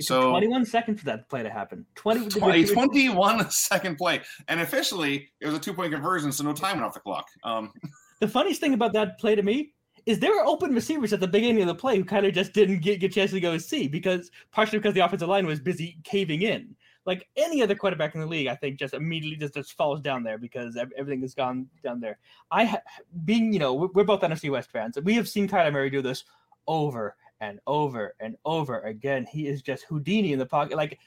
So 0.00 0.30
21 0.30 0.64
seconds 0.64 1.00
for 1.00 1.06
that 1.06 1.28
play 1.28 1.42
to 1.42 1.50
happen. 1.50 1.84
20, 1.96 2.28
20 2.28 2.64
21 2.64 3.50
second 3.50 3.96
play. 3.96 4.22
And 4.48 4.60
officially, 4.60 5.30
it 5.40 5.46
was 5.46 5.54
a 5.54 5.58
two 5.58 5.74
point 5.74 5.92
conversion, 5.92 6.32
so 6.32 6.44
no 6.44 6.52
time 6.52 6.76
went 6.76 6.86
off 6.86 6.94
the 6.94 7.00
clock. 7.00 7.26
Um, 7.44 7.72
the 8.22 8.28
funniest 8.28 8.60
thing 8.60 8.72
about 8.72 8.92
that 8.92 9.18
play 9.18 9.34
to 9.34 9.42
me 9.42 9.72
is 10.06 10.20
there 10.20 10.30
were 10.30 10.46
open 10.46 10.72
receivers 10.72 11.12
at 11.12 11.18
the 11.18 11.26
beginning 11.26 11.60
of 11.60 11.66
the 11.66 11.74
play 11.74 11.96
who 11.96 12.04
kind 12.04 12.24
of 12.24 12.32
just 12.32 12.52
didn't 12.52 12.78
get, 12.78 13.02
a 13.02 13.08
chance 13.08 13.32
to 13.32 13.40
go 13.40 13.58
see 13.58 13.88
because 13.88 14.30
partially 14.52 14.78
because 14.78 14.94
the 14.94 15.00
offensive 15.00 15.28
line 15.28 15.44
was 15.44 15.58
busy 15.58 15.98
caving 16.04 16.42
in. 16.42 16.76
Like 17.04 17.26
any 17.36 17.64
other 17.64 17.74
quarterback 17.74 18.14
in 18.14 18.20
the 18.20 18.26
league, 18.28 18.46
I 18.46 18.54
think 18.54 18.78
just 18.78 18.94
immediately 18.94 19.36
just, 19.36 19.54
just 19.54 19.76
falls 19.76 20.00
down 20.00 20.22
there 20.22 20.38
because 20.38 20.78
everything 20.96 21.20
has 21.22 21.34
gone 21.34 21.66
down 21.82 21.98
there. 21.98 22.18
I 22.52 22.64
ha- 22.64 22.82
being 23.24 23.52
you 23.52 23.58
know 23.58 23.74
we're 23.74 24.04
both 24.04 24.20
NFC 24.20 24.52
West 24.52 24.70
fans. 24.70 24.96
We 25.02 25.14
have 25.14 25.28
seen 25.28 25.48
Kyler 25.48 25.72
Murray 25.72 25.90
do 25.90 26.00
this 26.00 26.22
over 26.68 27.16
and 27.40 27.58
over 27.66 28.14
and 28.20 28.36
over 28.44 28.82
again. 28.82 29.26
He 29.28 29.48
is 29.48 29.62
just 29.62 29.82
Houdini 29.88 30.32
in 30.32 30.38
the 30.38 30.46
pocket. 30.46 30.76
Like 30.76 31.00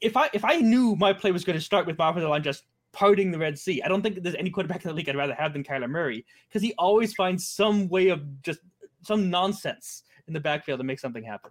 if 0.00 0.16
I 0.16 0.30
if 0.32 0.42
I 0.42 0.56
knew 0.56 0.96
my 0.96 1.12
play 1.12 1.32
was 1.32 1.44
going 1.44 1.58
to 1.58 1.64
start 1.64 1.86
with 1.86 1.98
my 1.98 2.08
offensive 2.08 2.30
line 2.30 2.42
just 2.42 2.64
parting 2.96 3.30
the 3.30 3.38
Red 3.38 3.58
Sea. 3.58 3.82
I 3.82 3.88
don't 3.88 4.00
think 4.00 4.22
there's 4.22 4.34
any 4.36 4.48
quarterback 4.48 4.82
in 4.82 4.88
the 4.88 4.94
league 4.94 5.08
I'd 5.08 5.16
rather 5.16 5.34
have 5.34 5.52
than 5.52 5.62
Kyler 5.62 5.88
Murray 5.88 6.24
because 6.48 6.62
he 6.62 6.72
always 6.78 7.12
finds 7.12 7.46
some 7.46 7.88
way 7.88 8.08
of 8.08 8.42
just 8.42 8.60
some 9.02 9.28
nonsense 9.28 10.04
in 10.26 10.32
the 10.32 10.40
backfield 10.40 10.80
to 10.80 10.84
make 10.84 10.98
something 10.98 11.22
happen. 11.22 11.50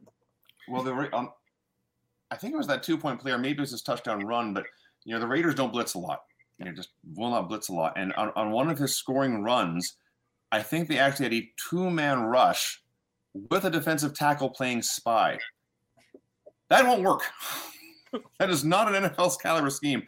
Well, 0.67 0.81
the 0.81 0.93
um, 1.15 1.31
I 2.31 2.35
think 2.35 2.53
it 2.53 2.57
was 2.57 2.65
that 2.67 2.81
two 2.81 2.97
point 2.97 3.21
play, 3.21 3.31
or 3.31 3.37
maybe 3.37 3.59
it 3.59 3.61
was 3.61 3.71
his 3.71 3.83
touchdown 3.83 4.25
run, 4.25 4.55
but 4.55 4.65
you 5.03 5.13
know 5.13 5.19
the 5.19 5.27
Raiders 5.27 5.53
don't 5.53 5.71
blitz 5.71 5.93
a 5.93 5.99
lot. 5.99 6.23
You 6.57 6.65
know, 6.65 6.71
just 6.71 6.89
will 7.15 7.29
not 7.29 7.47
blitz 7.47 7.69
a 7.69 7.73
lot. 7.73 7.93
And 7.95 8.11
on, 8.13 8.31
on 8.35 8.49
one 8.49 8.69
of 8.69 8.79
his 8.79 8.95
scoring 8.95 9.43
runs, 9.43 9.97
I 10.51 10.63
think 10.63 10.87
they 10.87 10.97
actually 10.97 11.25
had 11.25 11.33
a 11.33 11.51
two 11.69 11.91
man 11.91 12.23
rush 12.23 12.81
with 13.51 13.65
a 13.65 13.69
defensive 13.69 14.15
tackle 14.15 14.49
playing 14.49 14.81
spy. 14.81 15.37
That 16.69 16.85
won't 16.85 17.03
work. 17.03 17.21
that 18.39 18.49
is 18.49 18.63
not 18.63 18.93
an 18.93 19.03
NFL's 19.03 19.37
caliber 19.37 19.69
scheme 19.69 20.07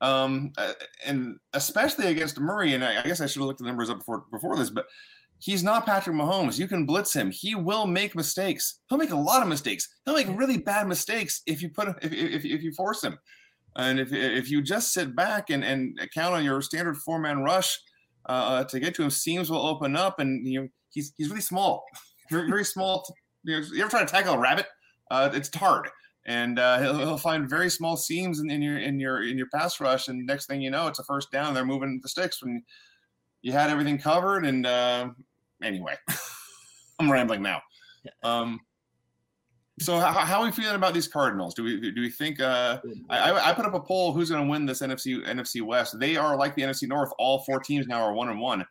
um, 0.00 0.52
uh, 0.56 0.72
and 1.06 1.36
especially 1.54 2.06
against 2.06 2.38
Murray. 2.38 2.74
And 2.74 2.84
I, 2.84 3.00
I 3.00 3.02
guess 3.02 3.20
I 3.20 3.26
should 3.26 3.40
have 3.40 3.46
looked 3.46 3.60
the 3.60 3.66
numbers 3.66 3.90
up 3.90 3.98
before 3.98 4.24
before 4.30 4.56
this, 4.56 4.70
but 4.70 4.86
he's 5.38 5.62
not 5.62 5.86
Patrick 5.86 6.16
Mahomes. 6.16 6.58
You 6.58 6.68
can 6.68 6.86
blitz 6.86 7.14
him; 7.14 7.30
he 7.30 7.54
will 7.54 7.86
make 7.86 8.14
mistakes. 8.14 8.80
He'll 8.88 8.98
make 8.98 9.10
a 9.10 9.16
lot 9.16 9.42
of 9.42 9.48
mistakes. 9.48 9.88
He'll 10.04 10.14
make 10.14 10.28
really 10.28 10.58
bad 10.58 10.88
mistakes 10.88 11.42
if 11.46 11.62
you 11.62 11.70
put 11.70 11.88
if 12.02 12.12
if, 12.12 12.44
if 12.44 12.62
you 12.62 12.72
force 12.72 13.02
him. 13.02 13.18
And 13.76 14.00
if 14.00 14.12
if 14.12 14.50
you 14.50 14.62
just 14.62 14.92
sit 14.92 15.14
back 15.14 15.50
and, 15.50 15.64
and 15.64 15.98
count 16.14 16.34
on 16.34 16.44
your 16.44 16.60
standard 16.62 16.96
four 16.96 17.18
man 17.18 17.42
rush 17.42 17.78
uh, 18.26 18.64
to 18.64 18.80
get 18.80 18.94
to 18.96 19.02
him, 19.02 19.10
seams 19.10 19.50
will 19.50 19.64
open 19.64 19.96
up, 19.96 20.18
and 20.18 20.46
you 20.46 20.62
know 20.62 20.68
he's 20.90 21.12
he's 21.16 21.28
really 21.28 21.40
small, 21.40 21.84
very 22.30 22.48
very 22.48 22.64
small. 22.64 23.04
You, 23.44 23.60
know, 23.60 23.66
you 23.72 23.80
ever 23.80 23.90
try 23.90 24.00
to 24.00 24.06
tackle 24.06 24.34
a 24.34 24.38
rabbit? 24.38 24.66
Uh, 25.10 25.30
it's 25.32 25.54
hard, 25.54 25.88
and 26.28 26.58
uh, 26.58 26.78
he'll, 26.82 26.98
he'll 26.98 27.18
find 27.18 27.50
very 27.50 27.68
small 27.68 27.96
seams 27.96 28.38
in, 28.38 28.50
in 28.50 28.62
your 28.62 28.78
in 28.78 29.00
your 29.00 29.24
in 29.24 29.36
your 29.36 29.48
pass 29.52 29.80
rush, 29.80 30.06
and 30.06 30.24
next 30.24 30.46
thing 30.46 30.60
you 30.60 30.70
know, 30.70 30.86
it's 30.86 31.00
a 31.00 31.04
first 31.04 31.32
down. 31.32 31.54
They're 31.54 31.64
moving 31.64 31.98
the 32.00 32.08
sticks 32.08 32.42
when 32.42 32.62
you 33.42 33.52
had 33.52 33.70
everything 33.70 33.98
covered. 33.98 34.44
And 34.44 34.66
uh, 34.66 35.08
anyway, 35.62 35.94
I'm 37.00 37.10
rambling 37.10 37.42
now. 37.42 37.62
Um, 38.22 38.60
so 39.80 39.98
how, 39.98 40.12
how, 40.12 40.40
are 40.40 40.44
we 40.44 40.50
feeling 40.50 40.74
about 40.74 40.92
these 40.92 41.08
Cardinals? 41.08 41.54
Do 41.54 41.62
we 41.62 41.92
do 41.92 42.00
we 42.00 42.10
think? 42.10 42.40
Uh, 42.40 42.80
I, 43.08 43.50
I 43.50 43.52
put 43.54 43.64
up 43.64 43.74
a 43.74 43.80
poll: 43.80 44.12
who's 44.12 44.30
going 44.30 44.44
to 44.44 44.50
win 44.50 44.66
this 44.66 44.82
NFC 44.82 45.24
NFC 45.26 45.62
West? 45.62 45.98
They 45.98 46.16
are 46.16 46.36
like 46.36 46.54
the 46.54 46.62
NFC 46.62 46.88
North. 46.88 47.12
All 47.18 47.40
four 47.40 47.60
teams 47.60 47.86
now 47.86 48.02
are 48.02 48.12
one 48.12 48.28
and 48.28 48.40
one, 48.40 48.66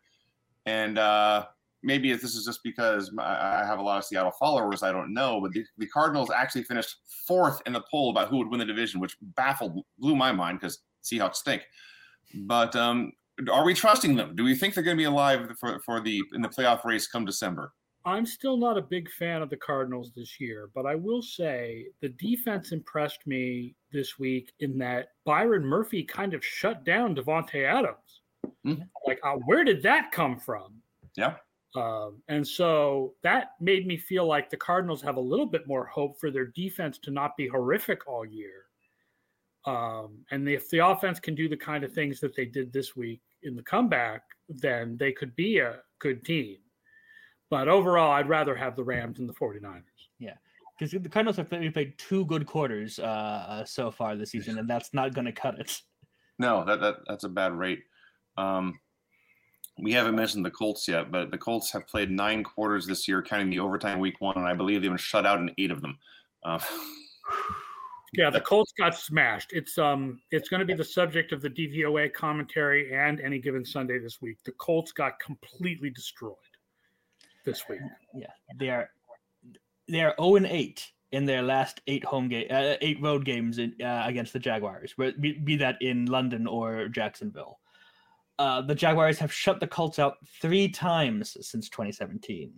and 0.66 0.98
uh, 0.98 1.46
maybe 1.84 2.12
this 2.12 2.36
is 2.36 2.46
just 2.46 2.64
because 2.64 3.12
I 3.20 3.64
have 3.66 3.80
a 3.80 3.82
lot 3.82 3.98
of 3.98 4.06
Seattle 4.06 4.32
followers. 4.32 4.84
I 4.84 4.92
don't 4.92 5.14
know, 5.14 5.40
but 5.42 5.52
the, 5.52 5.64
the 5.78 5.88
Cardinals 5.88 6.32
actually 6.32 6.64
finished 6.64 6.96
fourth 7.28 7.62
in 7.66 7.74
the 7.74 7.84
poll 7.90 8.10
about 8.10 8.30
who 8.30 8.38
would 8.38 8.50
win 8.50 8.60
the 8.60 8.66
division, 8.66 9.00
which 9.00 9.16
baffled, 9.36 9.84
blew 10.00 10.16
my 10.16 10.32
mind 10.32 10.60
because 10.60 10.80
Seahawks 11.04 11.36
stink. 11.36 11.64
But 12.46 12.76
um, 12.76 13.12
are 13.52 13.64
we 13.64 13.74
trusting 13.74 14.16
them? 14.16 14.36
Do 14.36 14.44
we 14.44 14.56
think 14.56 14.74
they're 14.74 14.84
going 14.84 14.98
to 14.98 15.02
be 15.02 15.06
alive 15.06 15.52
for, 15.60 15.80
for 15.86 16.02
the 16.02 16.22
in 16.34 16.42
the 16.42 16.50
playoff 16.50 16.84
race 16.84 17.08
come 17.08 17.26
December? 17.26 17.74
I'm 18.06 18.26
still 18.26 18.56
not 18.56 18.78
a 18.78 18.82
big 18.82 19.12
fan 19.12 19.42
of 19.42 19.50
the 19.50 19.58
Cardinals 19.58 20.14
this 20.16 20.40
year, 20.40 20.70
but 20.74 20.86
I 20.86 20.96
will 20.96 21.22
say 21.22 21.88
the 22.02 22.08
defense 22.10 22.72
impressed 22.72 23.28
me 23.28 23.76
this 23.92 24.18
week 24.18 24.54
in 24.62 24.78
that 24.78 25.10
Byron 25.26 25.66
Murphy 25.66 26.04
kind 26.04 26.34
of 26.34 26.44
shut 26.44 26.86
down 26.86 27.16
Davante 27.16 27.66
Adams. 27.66 28.22
Mm-hmm. 28.66 28.84
Like, 29.06 29.20
uh, 29.26 29.34
where 29.46 29.66
did 29.66 29.84
that 29.84 30.14
come 30.14 30.38
from? 30.38 30.76
Yeah. 31.18 31.36
Um, 31.76 32.22
and 32.28 32.48
so 32.48 33.14
that 33.24 33.52
made 33.60 33.86
me 33.86 33.98
feel 33.98 34.26
like 34.26 34.50
the 34.50 34.58
Cardinals 34.58 35.02
have 35.02 35.18
a 35.18 35.22
little 35.22 35.46
bit 35.46 35.68
more 35.68 35.86
hope 35.86 36.20
for 36.20 36.32
their 36.32 36.48
defense 36.48 36.98
to 37.00 37.12
not 37.12 37.38
be 37.38 37.48
horrific 37.48 38.08
all 38.08 38.26
year. 38.26 38.66
Um, 39.66 40.20
and 40.32 40.48
if 40.48 40.70
the 40.70 40.80
offense 40.80 41.20
can 41.20 41.36
do 41.36 41.50
the 41.50 41.58
kind 41.58 41.84
of 41.84 41.92
things 41.92 42.20
that 42.22 42.36
they 42.36 42.46
did 42.46 42.72
this 42.72 42.96
week 42.96 43.22
in 43.44 43.56
the 43.56 43.64
comeback, 43.64 44.24
then 44.48 44.98
they 44.98 45.12
could 45.12 45.36
be 45.36 45.60
a 45.60 45.82
good 46.00 46.24
team. 46.24 46.58
But 47.50 47.68
overall, 47.68 48.12
I'd 48.12 48.30
rather 48.30 48.56
have 48.56 48.76
the 48.76 48.84
Rams 48.84 49.18
than 49.18 49.28
the 49.28 49.34
49ers. 49.34 49.84
Yeah. 50.20 50.36
Because 50.78 50.92
the 50.92 51.10
Cardinals 51.10 51.38
have 51.38 51.50
played, 51.50 51.74
played 51.74 51.98
two 51.98 52.26
good 52.26 52.46
quarters 52.46 53.00
uh, 53.00 53.04
uh, 53.04 53.66
so 53.66 53.92
far 53.92 54.16
this 54.16 54.32
season, 54.32 54.58
and 54.58 54.70
that's 54.70 54.94
not 54.94 55.14
going 55.14 55.26
to 55.26 55.32
cut 55.32 55.60
it. 55.60 55.82
No, 56.40 56.64
that, 56.66 56.80
that 56.82 56.98
that's 57.08 57.24
a 57.24 57.30
bad 57.30 57.54
rate. 57.54 57.84
Um, 58.38 58.80
we 59.80 59.94
haven't 59.94 60.16
mentioned 60.16 60.46
the 60.46 60.52
Colts 60.52 60.88
yet, 60.88 61.12
but 61.12 61.32
the 61.32 61.38
Colts 61.38 61.72
have 61.72 61.88
played 61.88 62.12
nine 62.12 62.44
quarters 62.44 62.88
this 62.88 63.08
year, 63.08 63.22
counting 63.22 63.50
the 63.50 63.60
overtime 63.60 64.00
week 64.00 64.20
one, 64.20 64.36
and 64.36 64.46
I 64.46 64.54
believe 64.54 64.82
they've 64.82 64.92
been 64.92 64.98
shut 64.98 65.26
out 65.26 65.40
in 65.40 65.52
eight 65.58 65.72
of 65.72 65.82
them. 65.82 65.98
Uh, 66.44 66.60
yeah, 68.14 68.30
the 68.30 68.42
Colts 68.42 68.74
got 68.78 68.96
smashed. 68.96 69.54
It's 69.54 69.78
um, 69.78 70.20
it's 70.32 70.50
going 70.50 70.60
to 70.60 70.66
be 70.66 70.74
the 70.74 70.84
subject 70.84 71.32
of 71.32 71.42
the 71.42 71.50
DVOA 71.50 72.14
commentary 72.14 72.94
and 72.94 73.22
any 73.22 73.40
given 73.40 73.64
Sunday 73.64 74.00
this 74.00 74.22
week. 74.22 74.38
The 74.46 74.54
Colts 74.54 74.92
got 74.92 75.20
completely 75.20 75.90
destroyed 75.90 76.36
this 77.46 77.64
week. 77.70 77.80
Yeah, 78.16 78.28
they 78.60 78.70
are 78.70 78.90
they 79.88 80.02
are 80.02 80.10
zero 80.10 80.14
oh 80.18 80.36
and 80.36 80.46
eight 80.46 80.92
in 81.12 81.26
their 81.26 81.42
last 81.42 81.82
eight 81.88 82.04
home 82.04 82.28
game, 82.28 82.48
uh, 82.50 82.76
eight 82.82 83.02
road 83.02 83.24
games 83.24 83.60
in, 83.60 83.74
uh, 83.82 84.04
against 84.06 84.34
the 84.34 84.40
Jaguars, 84.40 84.94
be, 84.98 85.34
be 85.34 85.56
that 85.56 85.78
in 85.82 86.06
London 86.06 86.48
or 86.48 86.90
Jacksonville. 86.90 87.60
Uh, 88.40 88.62
the 88.62 88.76
Jaguars 88.76 89.18
have 89.20 89.34
shut 89.34 89.60
the 89.60 89.68
Colts 89.68 90.00
out 90.00 90.16
three 90.42 90.68
times 90.68 91.38
since 91.42 91.70
2017. 91.70 92.52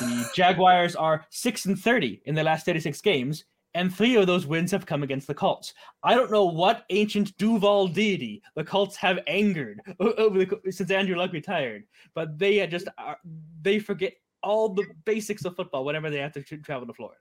The 0.00 0.30
Jaguars 0.34 0.96
are 0.96 1.24
six 1.30 1.66
and 1.66 1.78
30 1.78 2.22
in 2.26 2.34
their 2.34 2.44
last 2.44 2.66
36 2.66 3.00
games, 3.00 3.44
and 3.74 3.94
three 3.94 4.16
of 4.16 4.26
those 4.26 4.46
wins 4.46 4.70
have 4.72 4.84
come 4.84 5.02
against 5.02 5.26
the 5.26 5.34
Colts. 5.34 5.74
I 6.02 6.14
don't 6.14 6.30
know 6.30 6.44
what 6.44 6.84
ancient 6.90 7.36
Duval 7.38 7.88
deity 7.88 8.42
the 8.56 8.64
Colts 8.64 8.96
have 8.96 9.20
angered 9.26 9.80
over 10.00 10.44
the, 10.44 10.72
since 10.72 10.90
Andrew 10.90 11.16
Luck 11.16 11.32
retired, 11.32 11.84
but 12.14 12.38
they 12.38 12.66
just 12.66 12.88
are, 12.98 13.16
they 13.62 13.78
forget 13.78 14.14
all 14.42 14.68
the 14.68 14.86
basics 15.04 15.44
of 15.44 15.54
football 15.54 15.84
whenever 15.84 16.10
they 16.10 16.18
have 16.18 16.32
to 16.32 16.42
travel 16.42 16.86
to 16.86 16.92
Florida. 16.92 17.20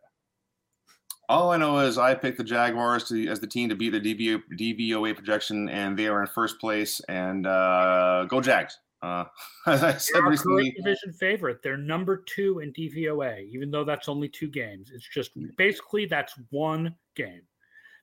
All 1.31 1.51
I 1.51 1.55
know 1.55 1.79
is 1.79 1.97
I 1.97 2.13
picked 2.13 2.37
the 2.37 2.43
Jaguars 2.43 3.05
to, 3.05 3.27
as 3.29 3.39
the 3.39 3.47
team 3.47 3.69
to 3.69 3.75
beat 3.75 3.91
the 3.91 4.01
DVO, 4.01 4.41
DVOA 4.59 5.15
projection, 5.15 5.69
and 5.69 5.97
they 5.97 6.07
are 6.07 6.19
in 6.19 6.27
first 6.27 6.59
place. 6.59 6.99
And 7.07 7.47
uh, 7.47 8.25
go 8.27 8.41
Jags! 8.41 8.77
Uh, 9.01 9.23
as 9.65 9.81
I 9.81 9.93
said 9.93 10.25
recently, 10.25 10.71
division 10.71 11.13
favorite. 11.13 11.63
They're 11.63 11.77
number 11.77 12.17
two 12.27 12.59
in 12.59 12.73
DVOA, 12.73 13.49
even 13.49 13.71
though 13.71 13.85
that's 13.85 14.09
only 14.09 14.27
two 14.27 14.49
games. 14.49 14.91
It's 14.93 15.07
just 15.07 15.31
basically 15.57 16.05
that's 16.05 16.33
one 16.49 16.93
game. 17.15 17.43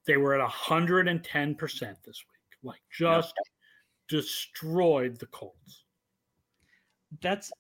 They 0.07 0.17
were 0.17 0.33
at 0.33 0.41
110 0.41 1.55
percent 1.55 1.99
this 2.07 2.25
week, 2.33 2.59
like 2.63 2.81
just 2.91 3.35
destroyed 4.09 5.19
the 5.19 5.27
Colts. 5.27 5.85
That's 7.21 7.53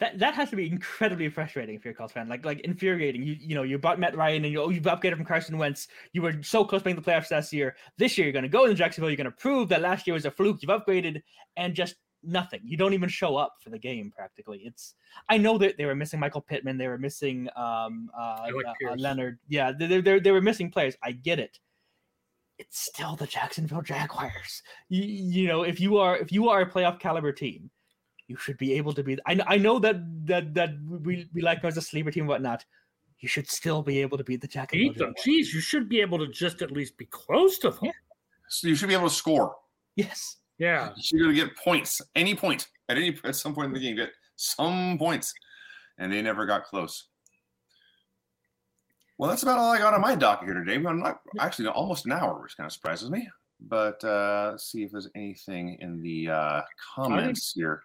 that 0.00 0.18
that 0.18 0.34
has 0.34 0.50
to 0.50 0.56
be 0.56 0.68
incredibly 0.68 1.28
frustrating 1.28 1.74
if 1.74 1.84
you're 1.84 1.92
a 1.92 1.96
Colts 1.96 2.12
fan. 2.12 2.28
Like 2.28 2.44
like 2.44 2.60
infuriating. 2.60 3.22
You 3.22 3.36
you 3.38 3.54
know 3.54 3.62
you 3.62 3.78
bought 3.78 3.98
Matt 3.98 4.16
Ryan 4.16 4.44
and 4.44 4.52
you 4.52 4.62
oh, 4.62 4.70
you've 4.70 4.84
upgraded 4.84 5.16
from 5.16 5.24
Carson 5.24 5.58
Wentz. 5.58 5.88
You 6.12 6.22
were 6.22 6.42
so 6.42 6.64
close 6.64 6.82
to 6.82 6.88
making 6.88 7.02
the 7.02 7.10
playoffs 7.10 7.30
last 7.30 7.52
year. 7.52 7.76
This 7.96 8.16
year 8.16 8.26
you're 8.26 8.32
going 8.32 8.44
to 8.44 8.48
go 8.48 8.64
in 8.64 8.76
Jacksonville. 8.76 9.10
You're 9.10 9.16
going 9.16 9.24
to 9.26 9.30
prove 9.32 9.68
that 9.70 9.82
last 9.82 10.06
year 10.06 10.14
was 10.14 10.24
a 10.24 10.30
fluke. 10.30 10.62
You've 10.62 10.70
upgraded 10.70 11.22
and 11.56 11.74
just 11.74 11.96
nothing. 12.22 12.60
You 12.64 12.76
don't 12.76 12.94
even 12.94 13.08
show 13.08 13.36
up 13.36 13.54
for 13.60 13.70
the 13.70 13.78
game 13.78 14.12
practically. 14.14 14.62
It's 14.64 14.94
I 15.28 15.38
know 15.38 15.58
that 15.58 15.76
they 15.76 15.86
were 15.86 15.96
missing 15.96 16.20
Michael 16.20 16.42
Pittman. 16.42 16.78
They 16.78 16.88
were 16.88 16.98
missing 16.98 17.48
um 17.56 18.10
uh, 18.16 18.46
uh 18.88 18.94
Leonard. 18.96 19.38
Yeah, 19.48 19.72
they, 19.72 20.00
they 20.00 20.20
they 20.20 20.30
were 20.30 20.40
missing 20.40 20.70
players. 20.70 20.96
I 21.02 21.12
get 21.12 21.40
it. 21.40 21.58
It's 22.58 22.80
still 22.80 23.16
the 23.16 23.26
Jacksonville 23.26 23.82
Jaguars. 23.82 24.62
You, 24.88 25.02
you 25.02 25.48
know 25.48 25.62
if 25.62 25.80
you 25.80 25.98
are 25.98 26.16
if 26.16 26.30
you 26.30 26.48
are 26.48 26.62
a 26.62 26.70
playoff 26.70 27.00
caliber 27.00 27.32
team 27.32 27.70
you 28.28 28.36
should 28.36 28.58
be 28.58 28.74
able 28.74 28.92
to 28.92 29.02
be. 29.02 29.18
I, 29.26 29.40
I 29.46 29.56
know 29.56 29.78
that 29.80 29.96
that 30.26 30.54
that 30.54 30.70
we, 30.88 31.28
we 31.34 31.40
like 31.40 31.62
them 31.62 31.68
as 31.68 31.76
a 31.76 31.82
sleeper 31.82 32.10
team, 32.10 32.22
and 32.22 32.28
whatnot. 32.28 32.64
You 33.20 33.28
should 33.28 33.50
still 33.50 33.82
be 33.82 34.00
able 34.00 34.16
to 34.16 34.22
beat 34.22 34.40
the 34.40 34.46
Jack. 34.46 34.70
Beat 34.70 34.96
them. 34.96 35.12
Jeez, 35.26 35.52
you 35.52 35.60
should 35.60 35.88
be 35.88 36.00
able 36.00 36.18
to 36.18 36.28
just 36.28 36.62
at 36.62 36.70
least 36.70 36.96
be 36.96 37.06
close 37.06 37.58
to 37.58 37.70
them. 37.70 37.80
Yeah. 37.82 37.90
So 38.48 38.68
you 38.68 38.76
should 38.76 38.88
be 38.88 38.94
able 38.94 39.08
to 39.08 39.14
score. 39.14 39.56
Yes. 39.96 40.36
Yeah. 40.58 40.90
You 40.94 41.02
should 41.02 41.16
be 41.16 41.22
able 41.24 41.32
to 41.32 41.46
get 41.46 41.56
points, 41.56 42.00
any 42.14 42.36
point 42.36 42.68
at 42.88 42.96
any 42.96 43.18
at 43.24 43.34
some 43.34 43.54
point 43.54 43.68
in 43.68 43.72
the 43.72 43.80
game, 43.80 43.96
get 43.96 44.10
some 44.36 44.98
points, 44.98 45.34
and 45.98 46.12
they 46.12 46.22
never 46.22 46.46
got 46.46 46.64
close. 46.64 47.08
Well, 49.18 49.28
that's 49.28 49.42
about 49.42 49.58
all 49.58 49.72
I 49.72 49.78
got 49.78 49.94
on 49.94 50.00
my 50.00 50.14
docket 50.14 50.46
here 50.46 50.54
today. 50.54 50.74
I'm 50.74 51.00
not 51.00 51.20
actually 51.40 51.66
almost 51.66 52.06
an 52.06 52.12
hour, 52.12 52.40
which 52.40 52.56
kind 52.56 52.66
of 52.66 52.72
surprises 52.72 53.10
me. 53.10 53.28
But 53.60 54.02
uh, 54.04 54.50
let's 54.52 54.70
see 54.70 54.84
if 54.84 54.92
there's 54.92 55.08
anything 55.16 55.76
in 55.80 56.00
the 56.00 56.28
uh, 56.28 56.60
comments 56.94 57.52
here. 57.56 57.82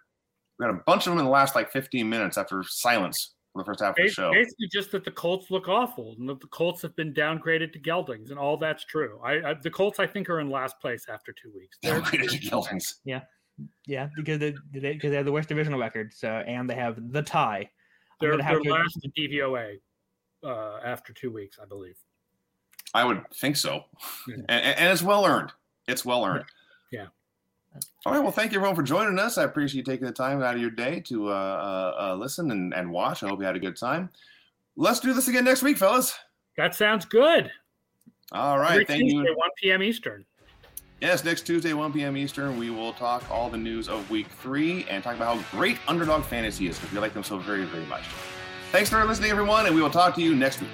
We 0.58 0.66
got 0.66 0.74
a 0.74 0.80
bunch 0.86 1.06
of 1.06 1.12
them 1.12 1.18
in 1.18 1.24
the 1.24 1.30
last 1.30 1.54
like 1.54 1.70
15 1.70 2.08
minutes 2.08 2.38
after 2.38 2.62
silence 2.62 3.34
for 3.52 3.62
the 3.62 3.64
first 3.64 3.80
half 3.80 3.90
of 3.90 3.96
the 3.96 4.08
show. 4.08 4.32
Basically, 4.32 4.68
just 4.72 4.90
that 4.92 5.04
the 5.04 5.10
Colts 5.10 5.50
look 5.50 5.68
awful 5.68 6.14
and 6.18 6.28
that 6.28 6.40
the 6.40 6.46
Colts 6.48 6.82
have 6.82 6.94
been 6.96 7.14
downgraded 7.14 7.72
to 7.72 7.78
geldings, 7.78 8.30
and 8.30 8.38
all 8.38 8.56
that's 8.56 8.84
true. 8.84 9.18
I, 9.24 9.50
I 9.50 9.54
the 9.54 9.70
Colts, 9.70 9.98
I 9.98 10.06
think, 10.06 10.28
are 10.28 10.40
in 10.40 10.50
last 10.50 10.78
place 10.80 11.06
after 11.08 11.32
two 11.32 11.52
weeks. 11.54 11.78
They're 11.82 12.00
downgraded 12.00 12.30
to 12.30 12.38
geldings. 12.38 12.96
Yeah, 13.04 13.22
yeah, 13.86 14.08
because 14.16 14.38
they 14.38 14.54
because 14.72 15.10
they 15.10 15.16
have 15.16 15.24
the 15.24 15.32
worst 15.32 15.48
divisional 15.48 15.78
record, 15.78 16.12
so 16.14 16.28
and 16.28 16.68
they 16.68 16.74
have 16.74 17.12
the 17.12 17.22
tie. 17.22 17.70
They're, 18.20 18.36
they're 18.36 18.62
last 18.62 18.98
in 19.02 19.10
DVOA 19.12 19.80
uh, 20.44 20.78
after 20.84 21.12
two 21.12 21.30
weeks, 21.30 21.58
I 21.60 21.66
believe. 21.66 21.96
I 22.94 23.04
would 23.04 23.22
think 23.34 23.56
so, 23.56 23.84
yeah. 24.28 24.36
and, 24.48 24.78
and, 24.78 24.92
it's 24.92 25.02
well 25.02 25.26
earned. 25.26 25.52
It's 25.88 26.04
well 26.04 26.24
earned. 26.24 26.44
yeah. 26.92 27.06
All 28.06 28.12
right. 28.12 28.22
Well, 28.22 28.32
thank 28.32 28.52
you 28.52 28.58
everyone 28.58 28.76
for 28.76 28.82
joining 28.82 29.18
us. 29.18 29.38
I 29.38 29.44
appreciate 29.44 29.78
you 29.78 29.84
taking 29.84 30.06
the 30.06 30.12
time 30.12 30.42
out 30.42 30.54
of 30.54 30.60
your 30.60 30.70
day 30.70 31.00
to 31.06 31.30
uh, 31.30 31.32
uh, 31.32 32.02
uh, 32.02 32.14
listen 32.14 32.50
and, 32.50 32.72
and 32.74 32.90
watch. 32.90 33.22
I 33.22 33.28
hope 33.28 33.40
you 33.40 33.46
had 33.46 33.56
a 33.56 33.60
good 33.60 33.76
time. 33.76 34.10
Let's 34.76 35.00
do 35.00 35.12
this 35.12 35.28
again 35.28 35.44
next 35.44 35.62
week, 35.62 35.78
fellas. 35.78 36.14
That 36.56 36.74
sounds 36.74 37.04
good. 37.04 37.50
All 38.32 38.58
right. 38.58 38.72
Every 38.72 38.84
thank 38.84 39.02
Tuesday, 39.02 39.30
you. 39.30 39.36
1 39.36 39.48
p.m. 39.60 39.82
Eastern. 39.82 40.24
Yes, 41.00 41.24
next 41.24 41.42
Tuesday, 41.42 41.72
1 41.72 41.92
p.m. 41.92 42.16
Eastern, 42.16 42.58
we 42.58 42.70
will 42.70 42.92
talk 42.92 43.28
all 43.30 43.50
the 43.50 43.58
news 43.58 43.88
of 43.88 44.08
week 44.10 44.26
three 44.40 44.86
and 44.88 45.02
talk 45.02 45.16
about 45.16 45.36
how 45.36 45.58
great 45.58 45.78
underdog 45.88 46.24
fantasy 46.24 46.68
is 46.68 46.78
because 46.78 46.92
we 46.92 47.00
like 47.00 47.12
them 47.12 47.24
so 47.24 47.38
very, 47.38 47.64
very 47.64 47.84
much. 47.86 48.04
Thanks 48.70 48.88
for 48.90 49.04
listening, 49.04 49.30
everyone, 49.30 49.66
and 49.66 49.74
we 49.74 49.82
will 49.82 49.90
talk 49.90 50.14
to 50.14 50.22
you 50.22 50.34
next 50.34 50.60
week. 50.60 50.70